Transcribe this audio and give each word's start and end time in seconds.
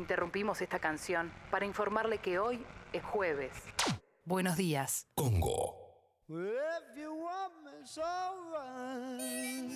Interrumpimos 0.00 0.62
esta 0.62 0.78
canción 0.78 1.30
para 1.50 1.66
informarle 1.66 2.16
que 2.16 2.38
hoy 2.38 2.64
es 2.94 3.04
jueves. 3.04 3.52
Buenos 4.24 4.56
días. 4.56 5.06
Congo. 5.14 5.76
If 6.26 6.96
you 6.96 7.12
want 7.12 7.52
me, 7.62 7.70
it's 7.82 7.98
alright. 7.98 9.70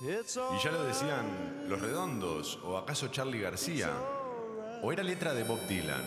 It's 0.00 0.36
Y 0.36 0.64
ya 0.64 0.72
lo 0.72 0.84
decían 0.84 1.68
Los 1.68 1.82
Redondos 1.82 2.58
o 2.64 2.78
acaso 2.78 3.08
Charlie 3.08 3.40
García 3.40 3.90
o 4.82 4.90
era 4.90 5.02
letra 5.02 5.34
de 5.34 5.44
Bob 5.44 5.60
Dylan. 5.68 6.02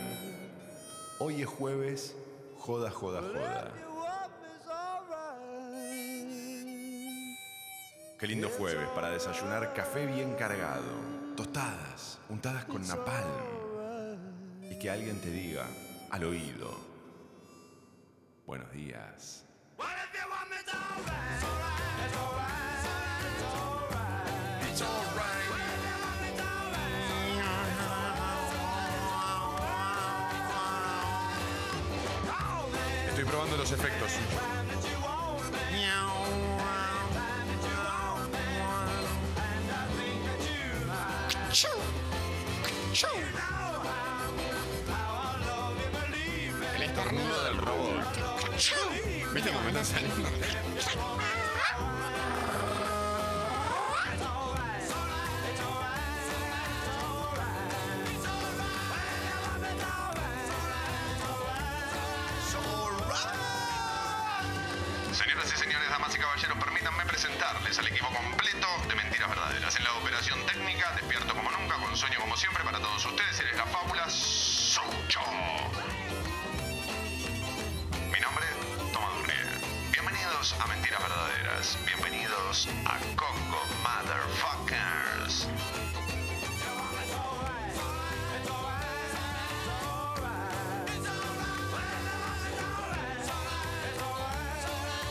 Hoy 1.20 1.43
es 1.43 1.47
jueves, 1.47 2.17
joda, 2.57 2.89
joda, 2.89 3.21
joda. 3.21 3.88
Qué 8.20 8.28
lindo 8.28 8.50
jueves 8.50 8.90
para 8.90 9.09
desayunar 9.12 9.73
café 9.73 10.05
bien 10.05 10.36
cargado, 10.36 10.91
tostadas, 11.38 12.20
untadas 12.28 12.66
con 12.66 12.86
napalm 12.86 13.26
y 14.70 14.78
que 14.78 14.90
alguien 14.90 15.22
te 15.22 15.32
diga 15.32 15.66
al 16.09 16.26
oído, 16.26 16.70
buenos 18.45 18.70
días. 18.73 19.45
Estoy 33.08 33.23
probando 33.23 33.56
los 33.56 33.72
efectos. 33.72 34.12
¿Viste 48.59 49.52
cómo 49.52 49.69
están 49.69 49.85
saliendo? 49.85 50.29
Señoras 65.13 65.53
y 65.53 65.57
señores, 65.57 65.89
damas 65.89 66.13
y 66.13 66.19
caballeros, 66.19 66.57
permítanme 66.57 67.05
presentarles 67.05 67.80
al 67.80 67.87
equipo 67.87 68.07
completo 68.07 68.67
de 68.89 68.95
Mentiras 68.95 69.30
Verdaderas. 69.30 69.75
En 69.77 69.83
la 69.85 69.93
operación 69.93 70.45
técnica, 70.45 70.91
despierto 70.95 71.33
como 71.33 71.49
nunca, 71.52 71.77
con 71.77 71.95
sueño 71.95 72.19
como 72.19 72.35
siempre 72.35 72.65
para 72.65 72.80
todos 72.80 73.05
ustedes, 73.05 73.39
eres 73.39 73.55
la 73.55 73.65
fábula 73.67 74.09
A 80.58 80.66
Mentiras 80.67 81.00
Verdaderas. 81.00 81.78
Bienvenidos 81.86 82.67
a 82.86 82.97
Congo 83.16 83.61
Motherfuckers. 83.83 85.47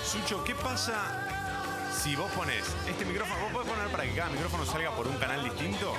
Sucho, 0.05 0.43
¿qué 0.43 0.55
pasa 0.57 1.85
si 1.93 2.17
vos 2.17 2.31
pones 2.33 2.65
este 2.89 3.05
micrófono? 3.05 3.41
¿Vos 3.41 3.53
podés 3.53 3.69
poner 3.69 3.89
para 3.93 4.05
que 4.05 4.15
cada 4.15 4.31
micrófono 4.31 4.65
salga 4.65 4.91
por 4.91 5.07
un 5.07 5.17
canal 5.19 5.45
distinto? 5.45 5.95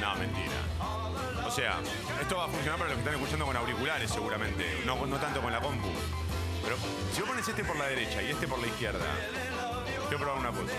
No, 0.00 0.16
mentira. 0.16 1.46
O 1.46 1.50
sea, 1.50 1.80
esto 2.20 2.36
va 2.36 2.44
a 2.44 2.48
funcionar 2.48 2.78
para 2.78 2.90
los 2.90 2.98
que 2.98 3.04
están 3.04 3.14
escuchando 3.14 3.46
con 3.46 3.56
auriculares 3.56 4.10
seguramente, 4.10 4.82
no 4.84 4.96
tanto 5.18 5.40
con 5.40 5.50
la 5.52 5.60
compu. 5.60 5.88
Pero 6.66 6.78
si 7.14 7.20
vos 7.20 7.30
pones 7.30 7.46
este 7.46 7.62
por 7.62 7.76
la 7.76 7.86
derecha 7.86 8.20
y 8.20 8.30
este 8.32 8.48
por 8.48 8.58
la 8.58 8.66
izquierda, 8.66 9.06
quiero 10.08 10.18
probar 10.18 10.40
una 10.40 10.50
cosa. 10.50 10.72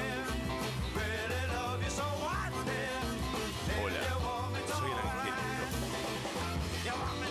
Hola, 3.82 4.02
soy 4.78 4.92
el 4.92 4.98
angelito. 5.00 5.42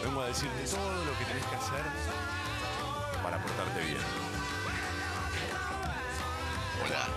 Vengo 0.03 0.23
a 0.23 0.27
decirte 0.29 0.65
todo 0.75 1.05
lo 1.05 1.19
que 1.19 1.25
tenés 1.27 1.45
que 1.45 1.57
hacer 1.57 1.85
para 3.23 3.43
portarte 3.43 3.81
bien. 3.85 3.99
Hola. 6.83 7.09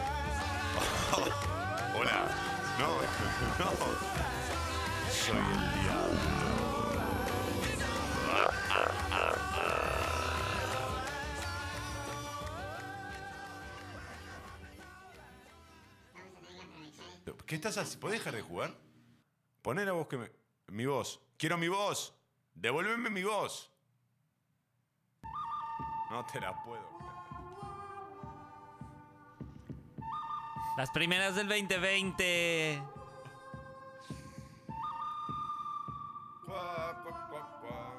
Hola. 1.98 2.28
No, 2.80 2.88
no. 3.60 3.72
Soy 5.10 5.38
el 5.38 5.84
diablo. 5.84 6.59
¿Qué 17.50 17.56
estás 17.56 17.80
haciendo? 17.80 18.02
¿Podés 18.02 18.20
dejar 18.20 18.36
de 18.36 18.44
jugar? 18.44 18.76
Poné 19.64 19.84
la 19.84 19.94
voz 19.94 20.08
que 20.08 20.18
me. 20.18 20.32
Mi 20.68 20.86
voz. 20.86 21.20
Quiero 21.36 21.58
mi 21.58 21.68
voz. 21.68 22.14
Devuélveme 22.54 23.10
mi 23.10 23.24
voz. 23.24 23.72
No 26.12 26.24
te 26.32 26.40
la 26.40 26.64
puedo. 26.64 26.88
Las 30.78 30.92
primeras 30.92 31.36
del 31.36 31.48
2020. 31.48 32.84
Cuá, 36.46 37.02
cuá, 37.04 37.28
cuá, 37.32 37.60
cuá. 37.62 37.94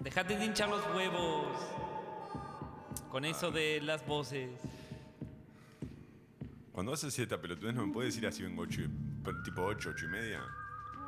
Dejate 0.00 0.36
de 0.36 0.44
hinchar 0.44 0.68
los 0.68 0.84
huevos. 0.94 1.46
Con 3.10 3.24
eso 3.24 3.50
de 3.50 3.80
las 3.80 4.06
voces. 4.06 4.60
Cuando 6.80 6.92
vas 6.92 7.04
a 7.04 7.08
hacer 7.08 7.24
esta 7.24 7.38
pelotudez, 7.38 7.74
¿no 7.74 7.86
me 7.86 7.92
puedes 7.92 8.14
decir 8.14 8.26
así 8.26 8.42
vengo 8.42 8.62
ocho, 8.62 8.80
y- 8.80 9.42
tipo 9.44 9.62
8, 9.62 9.90
8 9.90 10.06
y 10.06 10.08
media? 10.08 10.40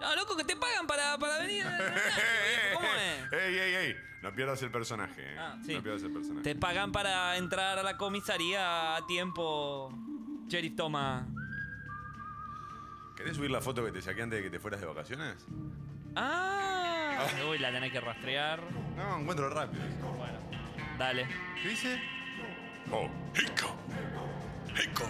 No, 0.02 0.16
loco, 0.16 0.36
que 0.36 0.44
te 0.44 0.54
pagan 0.54 0.86
para, 0.86 1.16
para 1.16 1.38
venir. 1.38 1.64
¿Cómo 2.74 2.88
es? 2.88 3.32
¡Ey, 3.32 3.58
ey, 3.58 3.74
ey! 3.76 3.96
No 4.20 4.34
pierdas 4.34 4.62
el 4.62 4.70
personaje. 4.70 5.22
eh. 5.32 5.36
Ah, 5.38 5.56
sí. 5.64 5.74
No 5.74 5.82
pierdas 5.82 6.02
el 6.02 6.12
personaje. 6.12 6.42
Te 6.44 6.54
pagan 6.56 6.92
para 6.92 7.38
entrar 7.38 7.78
a 7.78 7.82
la 7.82 7.96
comisaría 7.96 8.96
a 8.96 9.06
tiempo. 9.06 9.90
Sheriff 10.46 10.76
Toma. 10.76 11.26
¿Querés 13.16 13.34
subir 13.38 13.50
la 13.50 13.62
foto 13.62 13.82
que 13.82 13.92
te 13.92 14.02
saqué 14.02 14.20
antes 14.20 14.40
de 14.40 14.42
que 14.42 14.50
te 14.50 14.60
fueras 14.60 14.78
de 14.78 14.86
vacaciones? 14.86 15.36
Ah. 16.14 17.16
Uy, 17.48 17.58
la 17.58 17.72
tenés 17.72 17.90
que 17.92 18.00
rastrear. 18.02 18.60
No, 18.94 19.20
encuentro 19.20 19.48
rápido. 19.48 19.82
Bueno, 20.18 20.38
dale. 20.98 21.26
¿Qué 21.62 21.68
dice? 21.70 21.98
Oh, 22.90 23.08
Hico. 23.34 23.74
Hico. 24.78 25.08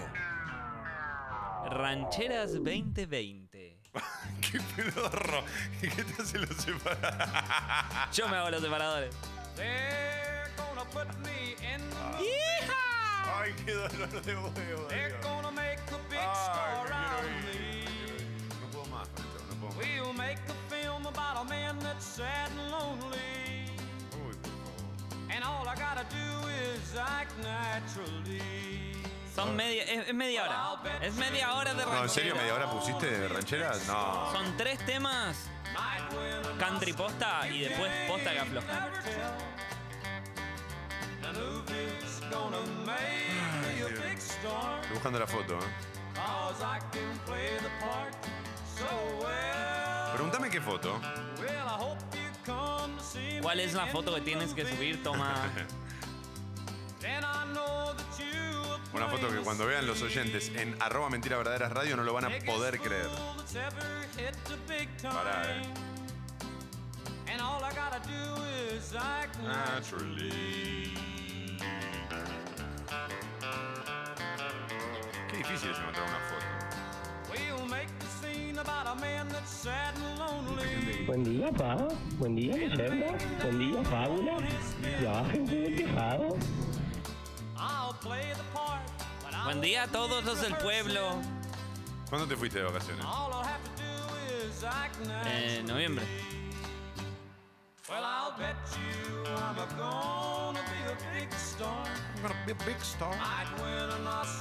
Rancheras 1.70 2.52
2020. 2.54 3.78
¡Qué 4.40 4.60
pedorro! 4.76 5.44
¿Y 5.82 5.88
qué 5.88 6.04
te 6.04 6.22
hace 6.22 6.38
los 6.38 6.56
separa? 6.56 8.08
Yo 8.12 8.28
me 8.28 8.36
hago 8.36 8.50
los 8.50 8.60
separadores. 8.62 9.14
They're 9.56 10.48
gonna 10.56 10.84
put 10.90 11.06
me 11.24 11.52
in 11.62 11.80
the 11.90 12.24
¡Hija! 12.24 13.40
¡Ay, 13.40 13.52
qué 13.64 13.72
dolor 13.74 14.22
de 14.22 14.34
huevo! 14.34 14.88
They're 14.88 15.08
Dios. 15.10 15.22
gonna 15.24 15.50
make 15.52 15.78
a 15.92 15.98
big 16.08 16.18
Ay, 16.18 16.34
star 16.44 16.88
me 16.88 16.94
out 16.94 17.12
of 17.14 17.20
quiero 17.20 17.44
me. 17.44 17.80
ir. 17.80 18.24
No 18.60 18.68
puedo 18.70 18.86
más 18.86 19.08
con 19.08 19.24
esto, 19.24 19.38
no 19.48 19.54
puedo 19.60 19.72
más. 19.74 19.86
We'll 19.86 20.12
make 20.14 20.38
a 20.48 20.74
film 20.74 21.06
about 21.06 21.36
a 21.38 21.44
man 21.48 21.78
that's 21.80 22.04
sad 22.04 22.50
and 22.50 22.70
lonely. 22.70 23.76
Uy, 24.26 24.34
por 24.42 24.52
favor. 24.52 25.30
And 25.34 25.44
all 25.44 25.66
I 25.68 25.74
gotta 25.76 26.04
do 26.10 26.48
is 26.48 26.96
act 26.98 27.32
naturally. 27.42 28.91
Son 29.34 29.56
media, 29.56 29.84
es, 29.84 30.08
es 30.08 30.14
media 30.14 30.44
hora. 30.44 30.98
Es 31.00 31.14
media 31.14 31.54
hora 31.54 31.72
de 31.72 31.84
rancheras. 31.84 31.98
No, 31.98 32.02
¿en 32.02 32.10
serio 32.10 32.34
media 32.36 32.54
hora 32.54 32.70
pusiste 32.70 33.06
de 33.06 33.28
rancheras? 33.28 33.86
No. 33.86 34.30
Son 34.32 34.56
tres 34.56 34.78
temas, 34.84 35.48
country 36.58 36.92
posta 36.92 37.48
y 37.48 37.60
después 37.60 37.90
posta 38.06 38.32
que 38.32 38.38
afloja. 38.40 38.88
Estoy 44.82 44.94
buscando 44.94 45.18
la 45.18 45.26
foto, 45.26 45.58
¿eh? 45.58 45.92
Pregúntame 50.14 50.50
qué 50.50 50.60
foto. 50.60 51.00
¿Cuál 53.40 53.60
es 53.60 53.72
la 53.72 53.86
foto 53.86 54.14
que 54.14 54.20
tienes 54.20 54.52
que 54.52 54.66
subir, 54.66 55.02
toma? 55.02 55.34
Una 58.94 59.08
foto 59.08 59.28
que 59.30 59.38
cuando 59.38 59.66
vean 59.66 59.86
los 59.86 60.02
oyentes 60.02 60.50
en 60.54 60.76
arroba 60.80 61.08
mentira 61.08 61.38
verdaderas 61.38 61.72
radio 61.72 61.96
no 61.96 62.02
lo 62.02 62.12
van 62.12 62.26
a 62.26 62.30
poder 62.44 62.78
creer. 62.78 63.08
Pará, 65.02 65.42
eh. 65.46 65.62
Qué 75.30 75.36
difícil 75.38 75.70
es 75.70 75.78
encontrar 75.78 76.08
una 76.08 76.20
foto. 76.28 76.46
We'll 77.30 77.66
make 77.66 77.88
the 77.98 78.06
scene 78.20 78.58
about 78.58 78.86
a 78.86 78.94
man 79.00 79.28
that's 79.28 79.66
Buen 81.06 81.24
día, 81.24 81.50
pa. 81.52 81.88
Buen 82.18 82.36
día, 82.36 82.56
leyenda. 82.56 83.16
Buen 83.42 83.58
día, 83.58 83.82
fábula. 83.84 84.36
Trabajen 85.00 85.46
con 85.46 85.56
el 85.56 85.76
tejado. 85.76 86.36
I'll 87.56 87.94
play 87.94 88.32
the 88.36 88.42
part, 88.52 88.52
but 88.52 88.60
I'll 88.60 88.61
Buen 89.44 89.60
día 89.60 89.82
a 89.84 89.88
todos 89.88 90.24
los 90.24 90.40
del 90.40 90.54
pueblo. 90.56 91.20
¿Cuándo 92.08 92.28
te 92.28 92.36
fuiste 92.36 92.58
de 92.58 92.64
vacaciones? 92.64 93.04
En 95.04 95.08
natural. 95.08 95.66
noviembre. 95.66 96.04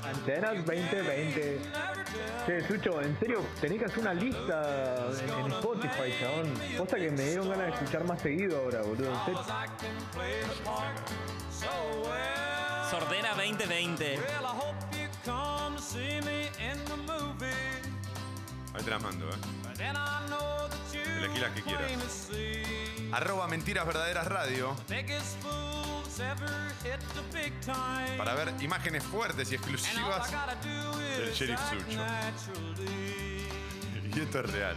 Antenas 0.04 0.66
2020. 0.66 1.60
Never 1.60 2.06
tell. 2.06 2.46
Che, 2.46 2.68
Sucho, 2.68 3.02
en 3.02 3.20
serio, 3.20 3.44
tenés 3.60 3.80
que 3.80 3.86
hacer 3.86 4.00
una 4.00 4.14
lista 4.14 5.08
en, 5.20 5.46
en 5.46 5.52
Spotify, 5.54 6.14
chabón. 6.20 6.54
Posta 6.78 6.98
que 6.98 7.10
me 7.10 7.24
dieron 7.24 7.50
ganas 7.50 7.66
de 7.68 7.74
escuchar 7.74 8.04
más 8.04 8.22
seguido 8.22 8.62
ahora, 8.62 8.82
boludo. 8.84 9.12
En 9.12 9.26
serio. 9.26 9.42
Sordera 12.92 13.30
2020. 13.36 14.18
Well, 14.18 14.44
I 14.44 14.48
hope 14.48 14.76
you 14.92 15.08
come 15.24 15.78
to 15.78 15.82
see 15.82 16.20
me 16.26 16.50
in 16.60 16.78
the 16.86 16.98
movie. 17.08 17.48
Ahí 18.74 18.84
te 18.84 18.90
las 18.90 19.02
mando, 19.02 19.30
¿eh? 19.30 19.36
Elegí 21.18 21.40
las 21.40 21.52
que 21.52 21.62
quieras. 21.62 22.30
Arroba 23.14 23.48
Mentiras 23.48 23.86
Verdaderas 23.86 24.28
Radio 24.28 24.76
para 28.18 28.34
ver 28.36 28.54
imágenes 28.62 29.04
fuertes 29.04 29.52
y 29.52 29.56
exclusivas. 29.56 30.30
del 31.18 31.34
Sheriff 31.34 31.60
Sucho. 31.70 32.06
Y 34.14 34.20
esto 34.20 34.40
es 34.42 34.52
real. 34.52 34.76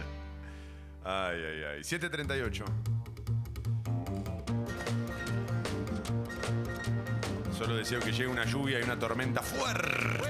Ay, 1.03 1.37
ay, 1.43 1.63
ay. 1.75 1.83
738. 1.83 2.63
Solo 7.57 7.75
deseo 7.77 8.01
que 8.01 8.11
llegue 8.11 8.27
una 8.27 8.43
lluvia 8.43 8.79
y 8.81 8.83
una 8.83 8.99
tormenta 8.99 9.41
fuerte. 9.41 10.21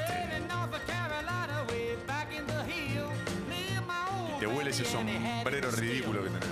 Old 3.02 4.40
Te 4.40 4.46
huele 4.46 4.70
ese 4.70 4.86
sombrero 4.86 5.72
ridículo 5.72 6.24
que 6.24 6.30
tenés. 6.30 6.50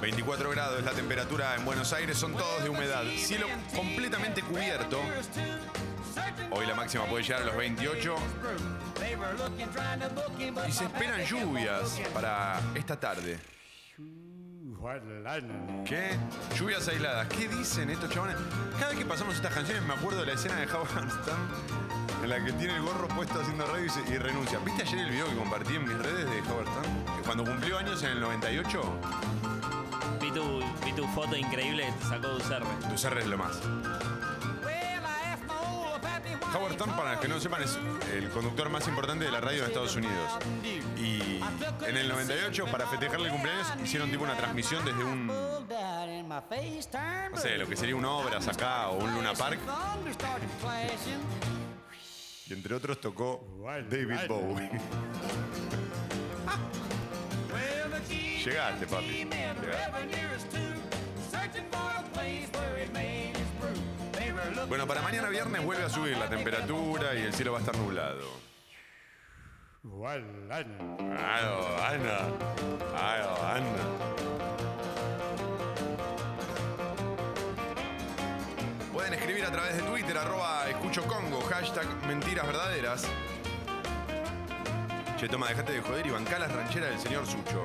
24 0.00 0.50
grados 0.50 0.78
es 0.78 0.84
la 0.84 0.92
temperatura 0.92 1.56
en 1.56 1.64
Buenos 1.64 1.92
Aires, 1.92 2.16
son 2.16 2.32
todos 2.34 2.62
de 2.62 2.70
humedad. 2.70 3.02
Cielo 3.16 3.46
completamente 3.74 4.42
cubierto. 4.42 5.00
Hoy 6.52 6.66
la 6.66 6.74
máxima 6.74 7.04
puede 7.06 7.24
llegar 7.24 7.42
a 7.42 7.46
los 7.46 7.56
28 7.56 8.14
They 9.00 9.16
were 9.16 9.32
looking, 9.34 9.68
trying 9.70 10.00
to 10.00 10.08
book 10.14 10.38
him, 10.40 10.54
but 10.54 10.68
y 10.68 10.72
se 10.72 10.84
esperan 10.84 11.22
lluvias 11.24 12.00
para 12.14 12.60
esta 12.76 12.98
tarde. 12.98 13.38
¿Qué? 15.84 16.16
Lluvias 16.58 16.86
aisladas. 16.88 17.26
¿Qué 17.28 17.48
dicen 17.48 17.90
estos 17.90 18.10
chabones? 18.10 18.36
Cada 18.78 18.90
vez 18.90 18.98
que 18.98 19.04
pasamos 19.06 19.34
estas 19.34 19.52
canciones 19.54 19.82
me 19.84 19.94
acuerdo 19.94 20.20
de 20.20 20.26
la 20.26 20.32
escena 20.34 20.56
de 20.56 20.66
Howard 20.66 21.10
Stern 21.10 21.48
en 22.22 22.28
la 22.30 22.44
que 22.44 22.52
tiene 22.52 22.76
el 22.76 22.82
gorro 22.82 23.08
puesto 23.08 23.40
haciendo 23.40 23.66
radio 23.66 23.84
y, 23.84 23.88
se- 23.90 24.12
y 24.12 24.18
renuncia. 24.18 24.58
¿Viste 24.60 24.82
ayer 24.82 24.98
el 25.00 25.10
video 25.10 25.28
que 25.28 25.36
compartí 25.36 25.74
en 25.74 25.88
mis 25.88 25.98
redes 25.98 26.24
de 26.30 26.40
Howard 26.52 26.68
Stern? 26.68 27.11
Cuando 27.24 27.44
cumplió 27.44 27.78
años 27.78 28.02
en 28.02 28.10
el 28.10 28.20
98, 28.20 28.82
Vi 30.20 30.30
tu, 30.30 30.60
vi 30.84 30.92
tu 30.92 31.04
foto 31.08 31.36
increíble 31.36 31.86
que 31.86 31.92
te 31.92 32.04
sacó 32.04 32.28
tu 32.28 32.94
CR 32.94 33.18
es 33.18 33.26
lo 33.26 33.36
más. 33.36 33.60
Howard 36.54 36.74
Stern, 36.74 36.92
para 36.92 37.12
los 37.12 37.20
que 37.20 37.28
no 37.28 37.40
sepan, 37.40 37.62
es 37.62 37.76
el 38.12 38.28
conductor 38.28 38.70
más 38.70 38.86
importante 38.86 39.24
de 39.24 39.32
la 39.32 39.40
radio 39.40 39.62
de 39.62 39.68
Estados 39.68 39.96
Unidos. 39.96 40.38
Y 40.96 41.40
en 41.88 41.96
el 41.96 42.08
98, 42.08 42.66
para 42.66 42.86
festejarle 42.86 43.26
el 43.26 43.32
cumpleaños, 43.32 43.66
hicieron 43.82 44.10
tipo 44.10 44.22
una 44.22 44.36
transmisión 44.36 44.84
desde 44.84 45.02
un, 45.02 45.26
no 45.26 45.66
sé, 47.36 47.58
lo 47.58 47.66
que 47.66 47.76
sería 47.76 47.96
un 47.96 48.04
Obras 48.04 48.46
acá 48.46 48.90
o 48.90 49.02
un 49.02 49.12
Luna 49.14 49.32
Park. 49.32 49.58
Y 52.48 52.52
entre 52.52 52.74
otros 52.74 53.00
tocó 53.00 53.44
David 53.88 54.28
Bowie. 54.28 54.70
Llegaste, 58.44 58.86
papi. 58.86 59.28
Bueno, 64.68 64.86
para 64.86 65.02
mañana 65.02 65.28
viernes 65.28 65.64
vuelve 65.64 65.84
a 65.84 65.88
subir 65.88 66.16
la 66.16 66.28
temperatura 66.28 67.14
y 67.14 67.22
el 67.22 67.34
cielo 67.34 67.52
va 67.52 67.58
a 67.58 67.60
estar 67.60 67.76
nublado. 67.76 68.40
Ana. 72.96 73.78
Pueden 78.92 79.14
escribir 79.14 79.44
a 79.44 79.50
través 79.50 79.76
de 79.76 79.82
Twitter, 79.82 80.16
arroba 80.16 80.68
escucho 80.68 81.02
hashtag 81.48 81.86
mentiras 82.06 82.46
verdaderas. 82.46 83.08
Che, 85.22 85.28
toma, 85.28 85.46
dejate 85.46 85.74
de 85.74 85.80
joder 85.80 86.04
y 86.04 86.10
bancá 86.10 86.36
las 86.36 86.50
rancheras 86.50 86.90
del 86.90 86.98
señor 86.98 87.24
Sucho. 87.24 87.64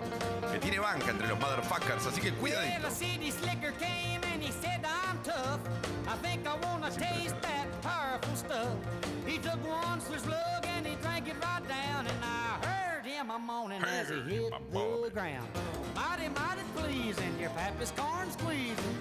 Que 0.52 0.60
tiene 0.60 0.78
banca 0.78 1.10
entre 1.10 1.28
los 1.28 1.40
motherfuckers, 1.40 2.06
así 2.06 2.22
que 2.22 2.32
cuidadito. 2.34 2.84
Well, 2.84 2.86
a 2.86 2.92
city 2.92 3.32
slicker 3.32 3.72
came 3.80 4.22
and 4.32 4.44
he 4.44 4.52
said 4.52 4.86
I'm 4.86 5.18
tough. 5.24 5.60
I 6.08 6.16
think 6.22 6.46
I 6.46 6.54
wanna 6.64 6.92
taste 6.92 7.36
that 7.42 7.66
powerful 7.82 8.36
stuff. 8.36 8.78
He 9.26 9.40
took 9.40 9.58
one 9.68 10.00
switch 10.02 10.20
slug 10.20 10.68
and 10.68 10.86
he 10.86 10.98
drank 11.02 11.28
it 11.30 11.36
right 11.42 11.68
down, 11.68 12.06
and 12.06 12.24
I 12.24 12.64
heard 12.64 13.06
him 13.08 13.32
a 13.32 13.40
moaning 13.40 13.84
as 13.86 14.10
he 14.10 14.22
hit 14.22 14.52
my 14.52 14.60
the 14.60 14.64
boy. 14.72 15.10
ground. 15.10 15.50
Mighty, 15.96 16.30
mighty 16.30 16.62
pleasing, 16.76 17.40
your 17.40 17.50
pappy's 17.58 17.92
corn 17.98 18.30
squeezing. 18.30 18.98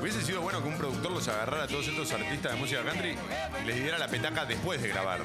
Hubiese 0.00 0.22
sido 0.22 0.40
bueno 0.40 0.62
que 0.62 0.68
un 0.68 0.78
productor 0.78 1.12
los 1.12 1.28
agarrara 1.28 1.64
a 1.64 1.66
todos 1.66 1.86
estos 1.86 2.10
artistas 2.12 2.52
de 2.52 2.58
música 2.58 2.82
country 2.82 3.16
y 3.62 3.66
les 3.66 3.76
diera 3.82 3.98
la 3.98 4.08
petaca 4.08 4.46
después 4.46 4.80
de 4.80 4.88
grabar, 4.88 5.20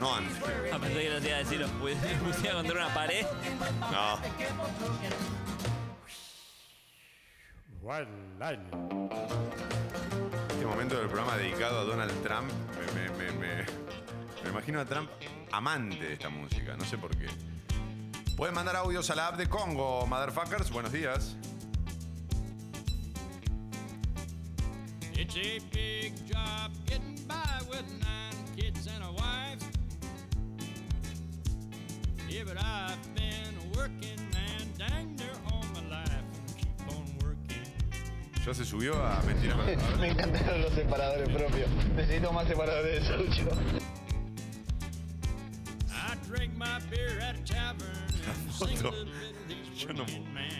no 0.00 0.14
antes. 0.14 0.36
Ah, 0.72 0.78
pensé 0.80 1.02
que 1.02 1.20
te 1.20 1.26
iba 1.28 1.36
a 1.36 1.38
decir, 1.40 1.60
los 1.60 1.70
pu- 1.72 1.96
los 2.00 2.34
pusiera 2.34 2.54
contra 2.56 2.74
una 2.86 2.94
pared. 2.94 3.26
No. 3.90 4.20
Este 10.48 10.66
momento 10.66 10.96
del 10.98 11.08
programa 11.08 11.36
dedicado 11.36 11.80
a 11.80 11.84
Donald 11.84 12.12
Trump, 12.22 12.50
me, 12.94 13.08
me- 13.08 13.32
me- 13.32 13.32
me- 13.32 13.64
me 14.44 14.48
imagino 14.50 14.80
a 14.80 14.84
Trump 14.84 15.10
amante 15.52 15.96
de 16.04 16.12
esta 16.14 16.28
música, 16.28 16.76
no 16.76 16.84
sé 16.84 16.98
por 16.98 17.16
qué. 17.16 17.26
Pueden 18.36 18.54
mandar 18.54 18.76
audios 18.76 19.10
a 19.10 19.14
la 19.14 19.28
app 19.28 19.36
de 19.36 19.48
Congo, 19.48 20.06
motherfuckers. 20.06 20.70
Buenos 20.70 20.92
días. 20.92 21.36
It's 25.22 25.36
a 25.36 25.58
big 25.70 26.14
job 26.26 26.70
getting 26.86 27.18
by 27.28 27.60
with 27.68 27.84
nine 28.00 28.56
kids 28.56 28.86
and 28.86 29.04
a 29.04 29.12
wife. 29.12 29.58
Yeah, 32.26 32.44
but 32.46 32.56
I've 32.56 33.14
been 33.14 33.54
working, 33.76 34.16
man, 34.32 34.66
dang 34.78 35.14
near 35.16 35.34
all 35.52 35.62
my 35.74 35.96
life. 35.98 36.10
and 36.10 36.56
Keep 36.56 36.88
on 36.96 37.04
working. 37.22 37.66
Ya 38.46 38.54
se 38.54 38.64
subió 38.64 38.94
a 38.94 39.20
mentiras. 39.26 39.58
A 39.60 39.62
ver. 39.66 39.98
Me 39.98 40.08
encantaron 40.08 40.62
los 40.62 40.72
separadores 40.72 41.28
propios. 41.28 41.68
Necesito 41.96 42.32
más 42.32 42.48
separadores 42.48 43.06
de 43.06 43.18
Sucho. 43.18 43.50
I 45.92 46.14
drink 46.26 46.56
my 46.56 46.80
beer 46.90 47.20
at 47.20 47.36
a 47.36 47.42
tavern 47.44 47.90
and 48.26 48.52
sing 48.52 48.78
a 48.78 48.90
little 48.90 49.04
bit 49.04 49.04
of 49.04 49.48
these 49.48 49.84
Yo 49.84 49.92
no- 49.92 50.00
working 50.00 50.32
man 50.32 50.50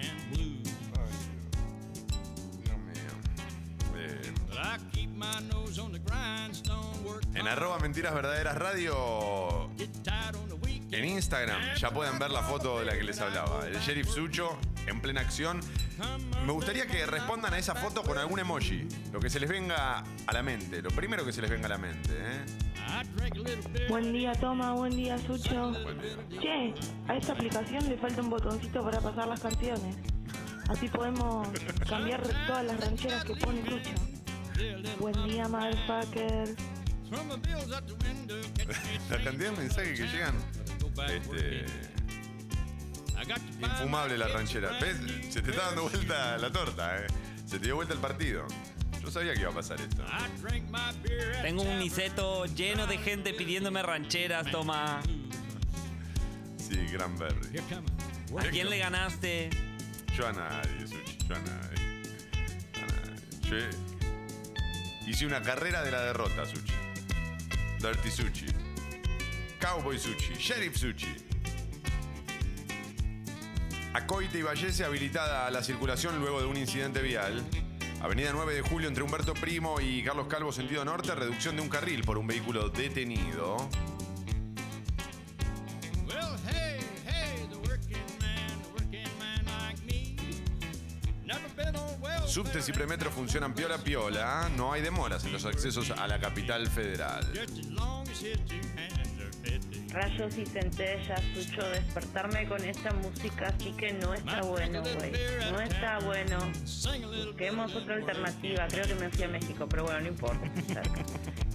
en 7.34 7.48
arroba 7.48 7.78
mentiras 7.78 8.14
verdaderas 8.14 8.56
radio. 8.56 9.70
En 10.92 11.04
Instagram 11.04 11.74
ya 11.76 11.90
pueden 11.90 12.18
ver 12.18 12.30
la 12.30 12.42
foto 12.42 12.80
de 12.80 12.84
la 12.84 12.92
que 12.92 13.04
les 13.04 13.20
hablaba. 13.20 13.66
El 13.66 13.78
sheriff 13.78 14.08
Sucho 14.08 14.58
en 14.86 15.00
plena 15.00 15.20
acción. 15.20 15.60
Me 16.44 16.52
gustaría 16.52 16.86
que 16.86 17.06
respondan 17.06 17.54
a 17.54 17.58
esa 17.58 17.74
foto 17.74 18.02
con 18.02 18.18
algún 18.18 18.40
emoji. 18.40 18.88
Lo 19.12 19.20
que 19.20 19.30
se 19.30 19.38
les 19.38 19.48
venga 19.48 20.04
a 20.26 20.32
la 20.32 20.42
mente. 20.42 20.82
Lo 20.82 20.90
primero 20.90 21.24
que 21.24 21.32
se 21.32 21.40
les 21.40 21.50
venga 21.50 21.66
a 21.66 21.70
la 21.70 21.78
mente. 21.78 22.10
¿eh? 22.12 22.44
Buen 23.88 24.12
día, 24.12 24.32
Toma, 24.32 24.72
buen 24.72 24.94
día, 24.94 25.16
Sucho. 25.18 25.70
Buen 25.70 26.00
día. 26.00 26.40
Che, 26.40 26.74
a 27.06 27.16
esta 27.16 27.32
aplicación 27.32 27.88
le 27.88 27.96
falta 27.96 28.20
un 28.20 28.30
botoncito 28.30 28.82
para 28.82 29.00
pasar 29.00 29.28
las 29.28 29.40
canciones. 29.40 29.96
Así 30.68 30.88
podemos 30.88 31.48
cambiar 31.88 32.22
todas 32.46 32.64
las 32.64 32.80
rancheras 32.80 33.24
que 33.24 33.34
pone 33.36 33.62
Sucho. 33.62 34.19
Buen 34.98 35.28
día, 35.28 35.48
motherfucker. 35.48 36.54
La 39.10 39.24
cantidad 39.24 39.50
de 39.50 39.56
mensajes 39.56 40.00
que 40.00 40.06
llegan. 40.06 40.34
Este, 41.08 41.64
Infumable 43.60 44.18
la 44.18 44.28
ranchera. 44.28 44.78
¿Ves? 44.80 44.96
Se 45.32 45.40
te 45.42 45.50
está 45.50 45.66
dando 45.66 45.88
vuelta 45.88 46.38
la 46.38 46.50
torta, 46.50 46.98
¿eh? 46.98 47.06
Se 47.46 47.58
te 47.58 47.66
dio 47.66 47.76
vuelta 47.76 47.94
el 47.94 48.00
partido. 48.00 48.46
Yo 49.02 49.10
sabía 49.10 49.34
que 49.34 49.40
iba 49.40 49.50
a 49.50 49.54
pasar 49.54 49.80
esto. 49.80 50.04
Tengo 51.42 51.62
un 51.62 51.78
niceto 51.78 52.44
lleno 52.46 52.86
de 52.86 52.98
gente 52.98 53.32
pidiéndome 53.32 53.82
rancheras, 53.82 54.50
toma. 54.50 55.00
Sí, 56.58 56.76
Granberry. 56.92 57.58
¿A 58.38 58.42
quién 58.50 58.68
le 58.68 58.78
ganaste? 58.78 59.50
Yo 60.14 60.28
a 60.28 60.32
nadie, 60.32 60.86
Suchi. 60.86 61.18
Yo 61.26 61.34
a 61.34 61.38
nadie. 61.38 62.02
A 62.74 62.86
nadie. 62.86 63.70
Yo 63.70 63.89
hice 65.06 65.26
una 65.26 65.42
carrera 65.42 65.82
de 65.82 65.90
la 65.90 66.02
derrota, 66.02 66.46
Suchi. 66.46 66.74
Dirty 67.78 68.10
Suchi. 68.10 68.46
Cowboy 69.60 69.98
Suchi. 69.98 70.34
Sheriff 70.34 70.76
Suchi. 70.76 71.14
Acoite 73.92 74.38
y 74.38 74.42
Vallese 74.42 74.84
habilitada 74.84 75.46
a 75.46 75.50
la 75.50 75.62
circulación 75.62 76.20
luego 76.20 76.40
de 76.40 76.46
un 76.46 76.56
incidente 76.56 77.02
vial. 77.02 77.42
Avenida 78.02 78.30
9 78.32 78.54
de 78.54 78.62
Julio 78.62 78.88
entre 78.88 79.02
Humberto 79.02 79.34
Primo 79.34 79.80
y 79.80 80.02
Carlos 80.02 80.26
Calvo, 80.26 80.52
sentido 80.52 80.84
norte, 80.84 81.14
reducción 81.14 81.56
de 81.56 81.62
un 81.62 81.68
carril 81.68 82.02
por 82.02 82.16
un 82.16 82.26
vehículo 82.26 82.68
detenido. 82.68 83.68
Subtes 92.30 92.68
y 92.68 92.72
premetro 92.72 93.10
funcionan 93.10 93.52
piola 93.52 93.76
piola. 93.78 94.48
No 94.56 94.72
hay 94.72 94.82
demoras 94.82 95.24
en 95.24 95.32
los 95.32 95.44
accesos 95.44 95.90
a 95.90 96.06
la 96.06 96.20
capital 96.20 96.64
federal. 96.68 97.26
Rayos 99.88 100.38
y 100.38 100.46
centellas, 100.46 101.20
Sucho, 101.34 101.68
despertarme 101.70 102.46
con 102.46 102.64
esta 102.64 102.92
música 102.92 103.52
sí 103.58 103.72
que 103.76 103.94
no 103.94 104.14
está 104.14 104.42
bueno, 104.42 104.80
güey. 104.80 105.12
No 105.50 105.60
está 105.60 105.98
bueno. 106.04 106.38
Busquemos 107.26 107.74
otra 107.74 107.96
alternativa. 107.96 108.68
Creo 108.68 108.86
que 108.86 108.94
me 108.94 109.10
fui 109.10 109.24
a 109.24 109.28
México, 109.28 109.66
pero 109.68 109.82
bueno, 109.82 109.98
no 109.98 110.06
importa. 110.06 110.48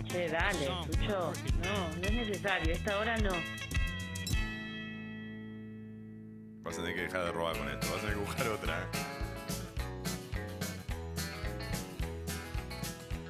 Che, 0.03 0.27
dale, 0.27 0.65
Sucho. 0.87 1.31
No, 1.63 1.95
no 1.95 2.03
es 2.03 2.11
necesario. 2.11 2.73
Esta 2.73 2.99
hora 2.99 3.15
no. 3.19 3.31
Vas 6.63 6.77
a 6.77 6.81
tener 6.81 6.95
que 6.95 7.01
dejar 7.03 7.23
de 7.23 7.31
robar 7.31 7.57
con 7.57 7.69
esto. 7.69 7.87
Vas 7.87 7.97
a 7.97 8.01
tener 8.01 8.15
que 8.15 8.21
buscar 8.25 8.47
otra. 8.49 9.14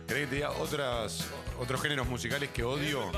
¿Querés 0.08 0.24
que 0.24 0.28
te 0.28 0.36
diga 0.36 0.52
otras, 0.52 1.26
otros 1.60 1.82
géneros 1.82 2.08
musicales 2.08 2.50
que 2.52 2.64
odio? 2.64 3.12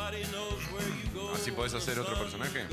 Así 1.33 1.51
podés 1.51 1.73
hacer 1.73 1.99
otro 1.99 2.17
personaje. 2.17 2.65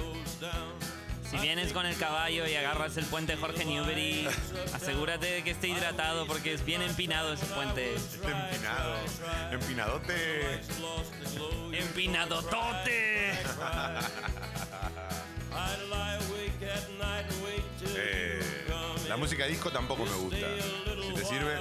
Si 1.28 1.36
vienes 1.38 1.72
con 1.72 1.84
el 1.84 1.96
caballo 1.96 2.46
y 2.46 2.54
agarras 2.54 2.96
el 2.96 3.06
puente 3.06 3.36
Jorge 3.36 3.64
Newbery, 3.64 4.28
asegúrate 4.72 5.26
de 5.26 5.42
que 5.42 5.50
esté 5.50 5.68
hidratado 5.68 6.26
porque 6.26 6.52
es 6.52 6.64
bien 6.64 6.80
empinado 6.82 7.32
ese 7.32 7.46
puente. 7.46 7.94
Empinado. 7.94 8.94
Empinadote. 9.50 10.60
¡Empinadotote! 11.72 13.32
Eh, 17.96 18.40
la 19.14 19.18
música 19.18 19.46
disco 19.46 19.70
tampoco 19.70 20.04
me 20.04 20.14
gusta. 20.16 20.44
Si 21.00 21.14
te 21.14 21.24
sirve. 21.24 21.56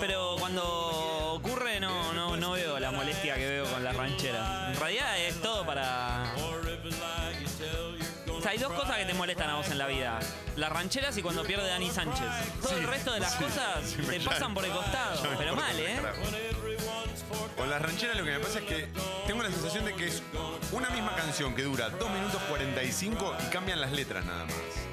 Pero 0.00 0.36
cuando 0.38 1.34
ocurre 1.34 1.78
no, 1.80 2.14
no, 2.14 2.34
no 2.38 2.52
veo 2.52 2.78
la 2.78 2.90
molestia 2.90 3.34
que 3.34 3.46
veo 3.46 3.66
con 3.66 3.84
la 3.84 3.92
ranchera. 3.92 4.70
En 4.72 4.80
realidad 4.80 5.18
es 5.18 5.42
todo 5.42 5.66
para... 5.66 6.34
O 8.26 8.40
sea, 8.40 8.52
hay 8.52 8.58
dos 8.58 8.72
cosas 8.72 8.96
que 8.96 9.04
te 9.04 9.12
molestan 9.12 9.50
a 9.50 9.56
vos 9.56 9.68
en 9.68 9.76
la 9.76 9.86
vida. 9.86 10.18
Las 10.56 10.72
rancheras 10.72 11.14
y 11.18 11.22
cuando 11.22 11.44
pierde 11.44 11.68
Dani 11.68 11.90
Sánchez. 11.90 12.26
Todo 12.62 12.78
el 12.78 12.84
resto 12.84 13.12
de 13.12 13.20
las 13.20 13.34
sí, 13.34 13.44
cosas 13.44 13.84
sí, 13.84 14.02
te 14.08 14.20
pasan 14.20 14.54
por 14.54 14.64
el 14.64 14.72
costado. 14.72 15.28
Pero 15.36 15.54
mal, 15.54 15.78
¿eh? 15.78 16.00
Con 17.54 17.68
las 17.68 17.82
rancheras 17.82 18.16
lo 18.16 18.24
que 18.24 18.30
me 18.30 18.40
pasa 18.40 18.60
es 18.60 18.64
que 18.64 18.88
tengo 19.26 19.42
la 19.42 19.50
sensación 19.50 19.84
de 19.84 19.92
que 19.92 20.06
es 20.06 20.22
una 20.72 20.88
misma 20.88 21.14
canción 21.16 21.54
que 21.54 21.64
dura 21.64 21.90
2 21.90 22.10
minutos 22.12 22.40
45 22.48 23.36
y 23.46 23.50
cambian 23.50 23.78
las 23.78 23.92
letras 23.92 24.24
nada 24.24 24.46
más. 24.46 24.91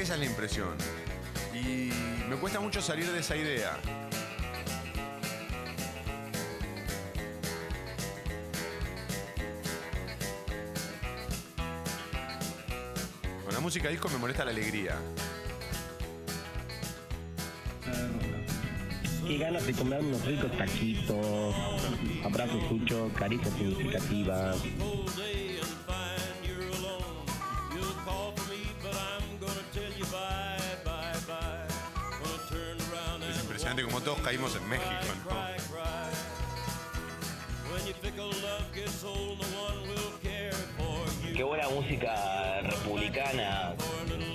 Esa 0.00 0.14
es 0.14 0.20
la 0.20 0.24
impresión. 0.24 0.78
Y 1.52 1.90
me 2.26 2.36
cuesta 2.36 2.58
mucho 2.58 2.80
salir 2.80 3.06
de 3.12 3.20
esa 3.20 3.36
idea. 3.36 3.76
Con 13.44 13.52
la 13.52 13.60
música 13.60 13.90
disco 13.90 14.08
me 14.08 14.16
molesta 14.16 14.42
la 14.46 14.52
alegría. 14.52 14.96
Qué 19.26 19.36
ganas 19.36 19.66
de 19.66 19.74
comer 19.74 20.00
unos 20.00 20.24
ricos 20.24 20.56
taquitos. 20.56 21.54
Abrazo 22.24 22.58
sucho, 22.70 23.10
caricias 23.18 23.52
significativas. 23.52 24.56
Impresionante 33.70 33.82
como 33.84 34.00
todos 34.00 34.20
caímos 34.20 34.56
en 34.56 34.68
México, 34.68 34.90
¿no? 35.24 35.30
Qué 41.34 41.42
buena 41.42 41.68
música 41.68 42.60
republicana. 42.62 43.74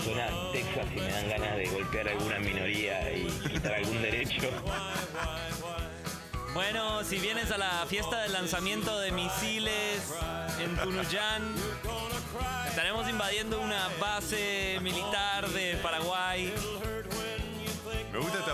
Suena 0.03 0.25
a 0.25 0.51
Texas 0.51 0.85
y 0.91 0.99
me 0.99 1.11
dan 1.11 1.29
ganas 1.29 1.57
de 1.57 1.65
golpear 1.65 2.07
a 2.07 2.11
alguna 2.11 2.39
minoría 2.39 3.11
y 3.11 3.25
quitar 3.51 3.73
algún 3.73 4.01
derecho. 4.01 4.49
Bueno, 6.53 7.03
si 7.03 7.19
vienes 7.19 7.51
a 7.51 7.57
la 7.57 7.85
fiesta 7.87 8.21
del 8.21 8.31
lanzamiento 8.31 8.97
de 8.99 9.11
misiles 9.11 10.13
en 10.59 10.75
Tunuyán, 10.77 11.53
estaremos 12.67 13.09
invadiendo 13.09 13.59
una 13.59 13.89
base 13.99 14.79
militar 14.81 15.49
de 15.49 15.75
Paraguay. 15.83 16.53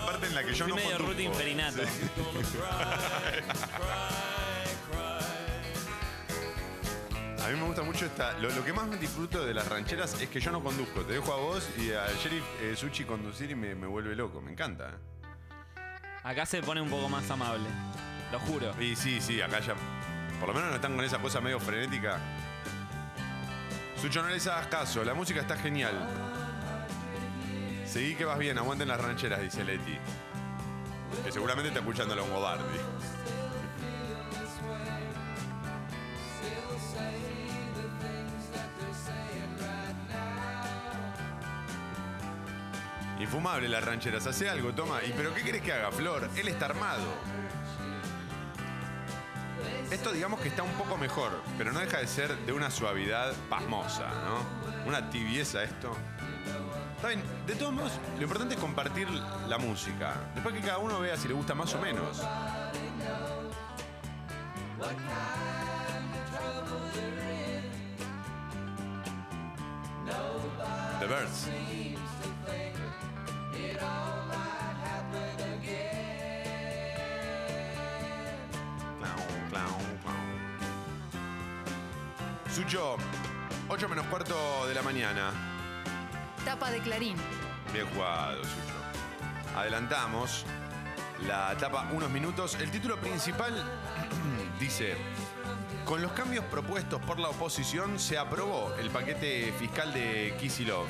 Parte 0.06 0.26
en 0.26 0.34
la 0.34 0.44
que 0.44 0.54
yo 0.54 0.66
no 0.66 0.74
medio 0.76 0.96
conduzco. 0.98 1.12
Ruti. 1.12 1.26
A 7.42 7.48
mí 7.48 7.58
me 7.58 7.66
gusta 7.66 7.82
mucho 7.82 8.06
esta. 8.06 8.38
Lo, 8.38 8.50
lo 8.50 8.64
que 8.64 8.72
más 8.72 8.86
me 8.86 8.96
disfruto 8.96 9.44
de 9.44 9.52
las 9.52 9.68
rancheras 9.68 10.20
es 10.20 10.28
que 10.28 10.40
yo 10.40 10.52
no 10.52 10.62
conduzco. 10.62 11.00
Te 11.02 11.14
dejo 11.14 11.32
a 11.32 11.36
vos 11.36 11.68
y 11.76 11.92
al 11.92 12.16
sheriff 12.16 12.44
eh, 12.60 12.74
Suchi 12.76 13.04
conducir 13.04 13.50
y 13.50 13.54
me, 13.54 13.74
me 13.74 13.86
vuelve 13.86 14.14
loco. 14.14 14.40
Me 14.40 14.52
encanta. 14.52 14.92
Acá 16.22 16.46
se 16.46 16.62
pone 16.62 16.80
un 16.80 16.88
poco 16.88 17.08
más 17.08 17.28
amable, 17.30 17.68
lo 18.30 18.38
juro. 18.40 18.72
Y 18.80 18.94
sí, 18.94 19.20
sí, 19.20 19.40
acá 19.42 19.58
ya. 19.58 19.74
Por 20.38 20.48
lo 20.48 20.54
menos 20.54 20.70
no 20.70 20.76
están 20.76 20.94
con 20.94 21.04
esa 21.04 21.18
cosa 21.18 21.40
medio 21.40 21.58
frenética. 21.58 22.18
Sucho, 24.00 24.22
no 24.22 24.28
les 24.28 24.46
hagas 24.46 24.68
caso. 24.68 25.04
La 25.04 25.14
música 25.14 25.40
está 25.40 25.56
genial. 25.56 26.08
Seguí 27.92 28.14
que 28.14 28.24
vas 28.24 28.38
bien, 28.38 28.56
aguanten 28.56 28.88
las 28.88 28.98
rancheras, 28.98 29.38
dice 29.42 29.62
Leti. 29.62 29.98
Que 31.22 31.30
seguramente 31.30 31.68
está 31.68 31.80
escuchando 31.80 32.14
a 32.14 32.16
Longobardi. 32.16 32.78
Infumable 43.20 43.68
las 43.68 43.84
rancheras, 43.84 44.26
hace 44.26 44.48
algo, 44.48 44.72
toma. 44.72 45.04
¿Y 45.04 45.12
pero 45.12 45.34
qué 45.34 45.42
querés 45.42 45.60
que 45.60 45.74
haga, 45.74 45.92
Flor? 45.92 46.30
Él 46.34 46.48
está 46.48 46.64
armado. 46.64 47.04
Esto 49.90 50.12
digamos 50.12 50.40
que 50.40 50.48
está 50.48 50.62
un 50.62 50.72
poco 50.72 50.96
mejor, 50.96 51.42
pero 51.58 51.72
no 51.72 51.80
deja 51.80 51.98
de 51.98 52.06
ser 52.06 52.34
de 52.46 52.52
una 52.54 52.70
suavidad 52.70 53.34
pasmosa, 53.50 54.08
¿no? 54.24 54.88
Una 54.88 55.10
tibieza 55.10 55.62
esto. 55.62 55.94
De 57.02 57.56
todos 57.56 57.72
modos, 57.72 57.92
lo 58.16 58.22
importante 58.22 58.54
es 58.54 58.60
compartir 58.60 59.08
la 59.48 59.58
música. 59.58 60.14
Después 60.34 60.54
que 60.54 60.60
cada 60.60 60.78
uno 60.78 61.00
vea 61.00 61.16
si 61.16 61.26
le 61.26 61.34
gusta 61.34 61.52
más 61.52 61.74
o 61.74 61.80
menos. 61.80 62.22
The 71.00 71.06
Birds. 71.08 71.48
Sucho, 82.54 82.96
8 83.68 83.88
menos 83.88 84.06
cuarto 84.06 84.68
de 84.68 84.74
la 84.74 84.82
mañana. 84.82 85.51
Tapa 86.44 86.70
de 86.70 86.80
Clarín. 86.80 87.16
Bien 87.72 87.86
jugado, 87.94 88.42
Sucho. 88.42 89.56
Adelantamos 89.56 90.44
la 91.26 91.56
tapa 91.56 91.88
unos 91.92 92.10
minutos. 92.10 92.56
El 92.60 92.70
título 92.70 92.96
principal 92.98 93.52
dice, 94.60 94.96
con 95.84 96.02
los 96.02 96.12
cambios 96.12 96.44
propuestos 96.46 97.00
por 97.02 97.20
la 97.20 97.28
oposición 97.28 97.98
se 97.98 98.18
aprobó 98.18 98.74
el 98.80 98.90
paquete 98.90 99.52
fiscal 99.58 99.92
de 99.92 100.34
Kisilov. 100.40 100.86